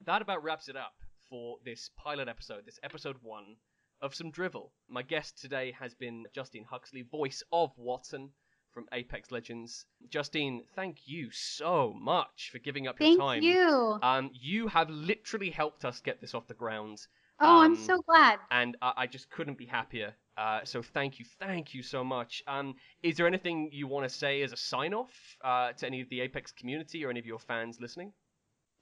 that 0.05 0.21
about 0.21 0.43
wraps 0.43 0.69
it 0.69 0.75
up 0.75 0.93
for 1.29 1.57
this 1.65 1.89
pilot 1.97 2.27
episode, 2.27 2.65
this 2.65 2.79
episode 2.83 3.17
one 3.21 3.55
of 4.01 4.13
some 4.13 4.31
drivel. 4.31 4.73
My 4.89 5.01
guest 5.01 5.39
today 5.39 5.73
has 5.79 5.95
been 5.95 6.25
Justine 6.33 6.65
Huxley, 6.69 7.03
voice 7.03 7.41
of 7.51 7.71
Wattson 7.77 8.29
from 8.73 8.85
Apex 8.91 9.31
Legends. 9.31 9.85
Justine, 10.09 10.63
thank 10.75 10.97
you 11.05 11.29
so 11.31 11.93
much 11.97 12.49
for 12.51 12.59
giving 12.59 12.87
up 12.87 12.99
your 12.99 13.07
Thank 13.09 13.19
time. 13.19 13.41
Thank 13.41 13.55
you. 13.55 13.99
Um, 14.01 14.31
you 14.33 14.67
have 14.67 14.89
literally 14.89 15.51
helped 15.51 15.85
us 15.85 16.01
get 16.01 16.19
this 16.19 16.33
off 16.33 16.47
the 16.47 16.53
ground, 16.53 16.99
oh, 17.39 17.61
I'm 17.61 17.71
um, 17.71 17.77
so 17.77 17.97
glad. 18.07 18.39
and 18.51 18.77
I, 18.81 18.93
I 18.97 19.07
just 19.07 19.29
couldn't 19.29 19.57
be 19.57 19.65
happier. 19.65 20.13
Uh, 20.37 20.61
so 20.63 20.81
thank 20.81 21.19
you, 21.19 21.25
thank 21.39 21.73
you 21.73 21.83
so 21.83 22.03
much. 22.03 22.43
Um, 22.47 22.75
is 23.03 23.17
there 23.17 23.27
anything 23.27 23.69
you 23.71 23.87
want 23.87 24.07
to 24.07 24.15
say 24.15 24.41
as 24.41 24.51
a 24.51 24.57
sign 24.57 24.93
off 24.93 25.11
uh, 25.43 25.73
to 25.73 25.85
any 25.85 26.01
of 26.01 26.09
the 26.09 26.21
Apex 26.21 26.51
community 26.51 27.05
or 27.05 27.09
any 27.09 27.19
of 27.19 27.25
your 27.25 27.39
fans 27.39 27.79
listening? 27.79 28.13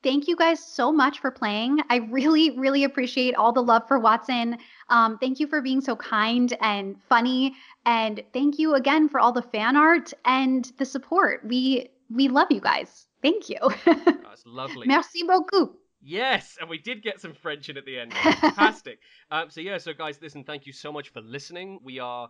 Thank 0.04 0.28
you 0.28 0.36
guys 0.36 0.60
so 0.64 0.92
much 0.92 1.20
for 1.20 1.30
playing. 1.30 1.80
I 1.90 1.98
really, 1.98 2.58
really 2.58 2.86
appreciate 2.86 3.36
all 3.36 3.52
the 3.52 3.62
love 3.62 3.88
for 3.88 4.00
Wattson. 4.00 4.58
Um, 4.90 5.20
thank 5.20 5.40
you 5.40 5.46
for 5.46 5.62
being 5.62 5.80
so 5.80 5.96
kind 5.96 6.58
and 6.60 7.00
funny, 7.08 7.54
and 7.86 8.24
thank 8.34 8.58
you 8.58 8.74
again 8.74 9.10
for 9.10 9.20
all 9.20 9.32
the 9.32 9.44
fan 9.44 9.76
art 9.76 10.12
and 10.26 10.72
the 10.80 10.86
support. 10.86 11.46
We 11.46 11.92
we 12.10 12.30
love 12.30 12.48
you 12.50 12.62
guys. 12.62 13.06
Thank 13.22 13.50
you. 13.50 13.60
That's 13.86 14.44
lovely. 14.46 14.88
Merci 14.88 15.24
beaucoup. 15.24 15.81
Yes, 16.04 16.58
and 16.60 16.70
we 16.70 16.80
did 16.80 17.04
get 17.04 17.22
some 17.22 17.34
French 17.34 17.70
in 17.70 17.78
at 17.78 17.86
the 17.86 18.00
end. 18.00 18.14
Fantastic. 18.42 19.00
um, 19.30 19.52
so 19.52 19.62
yeah, 19.62 19.78
so 19.78 19.94
guys, 19.94 20.20
listen, 20.22 20.44
thank 20.44 20.66
you 20.66 20.74
so 20.74 20.92
much 20.92 21.10
for 21.10 21.22
listening. 21.22 21.80
We 21.84 22.00
are 22.00 22.30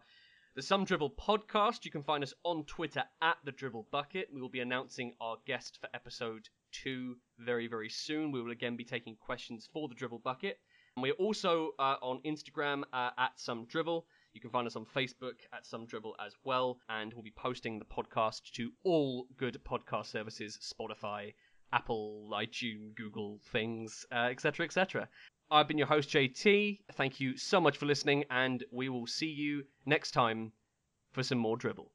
the 0.55 0.61
Some 0.61 0.83
Dribble 0.83 1.11
podcast. 1.11 1.85
You 1.85 1.91
can 1.91 2.03
find 2.03 2.21
us 2.21 2.33
on 2.43 2.65
Twitter 2.65 3.03
at 3.21 3.37
the 3.45 3.53
Dribble 3.53 3.87
Bucket. 3.89 4.27
We 4.33 4.41
will 4.41 4.49
be 4.49 4.59
announcing 4.59 5.13
our 5.21 5.37
guest 5.47 5.77
for 5.79 5.87
episode 5.93 6.49
two 6.73 7.15
very, 7.39 7.67
very 7.67 7.87
soon. 7.87 8.33
We 8.33 8.41
will 8.41 8.51
again 8.51 8.75
be 8.75 8.83
taking 8.83 9.15
questions 9.15 9.69
for 9.71 9.87
the 9.87 9.95
Dribble 9.95 10.19
Bucket. 10.19 10.59
And 10.97 11.03
we're 11.03 11.13
also 11.13 11.71
uh, 11.79 11.95
on 12.01 12.19
Instagram 12.25 12.83
uh, 12.91 13.11
at 13.17 13.39
Some 13.39 13.65
Dribble. 13.65 14.05
You 14.33 14.41
can 14.41 14.49
find 14.49 14.67
us 14.67 14.75
on 14.75 14.85
Facebook 14.85 15.39
at 15.53 15.65
Some 15.65 15.85
Dribble 15.85 16.15
as 16.25 16.35
well, 16.43 16.79
and 16.89 17.13
we'll 17.13 17.23
be 17.23 17.33
posting 17.35 17.79
the 17.79 17.85
podcast 17.85 18.51
to 18.55 18.71
all 18.83 19.27
good 19.37 19.57
podcast 19.63 20.07
services: 20.07 20.59
Spotify, 20.61 21.33
Apple, 21.73 22.29
iTunes, 22.33 22.95
Google 22.95 23.39
things, 23.51 24.05
uh, 24.11 24.29
etc., 24.31 24.65
etc. 24.65 25.07
I've 25.49 25.67
been 25.67 25.77
your 25.77 25.87
host, 25.87 26.09
JT. 26.09 26.79
Thank 26.93 27.19
you 27.19 27.37
so 27.37 27.59
much 27.59 27.77
for 27.77 27.85
listening, 27.85 28.23
and 28.29 28.63
we 28.71 28.89
will 28.89 29.07
see 29.07 29.27
you 29.27 29.63
next 29.85 30.11
time 30.11 30.53
for 31.11 31.23
some 31.23 31.37
more 31.37 31.57
dribble. 31.57 31.91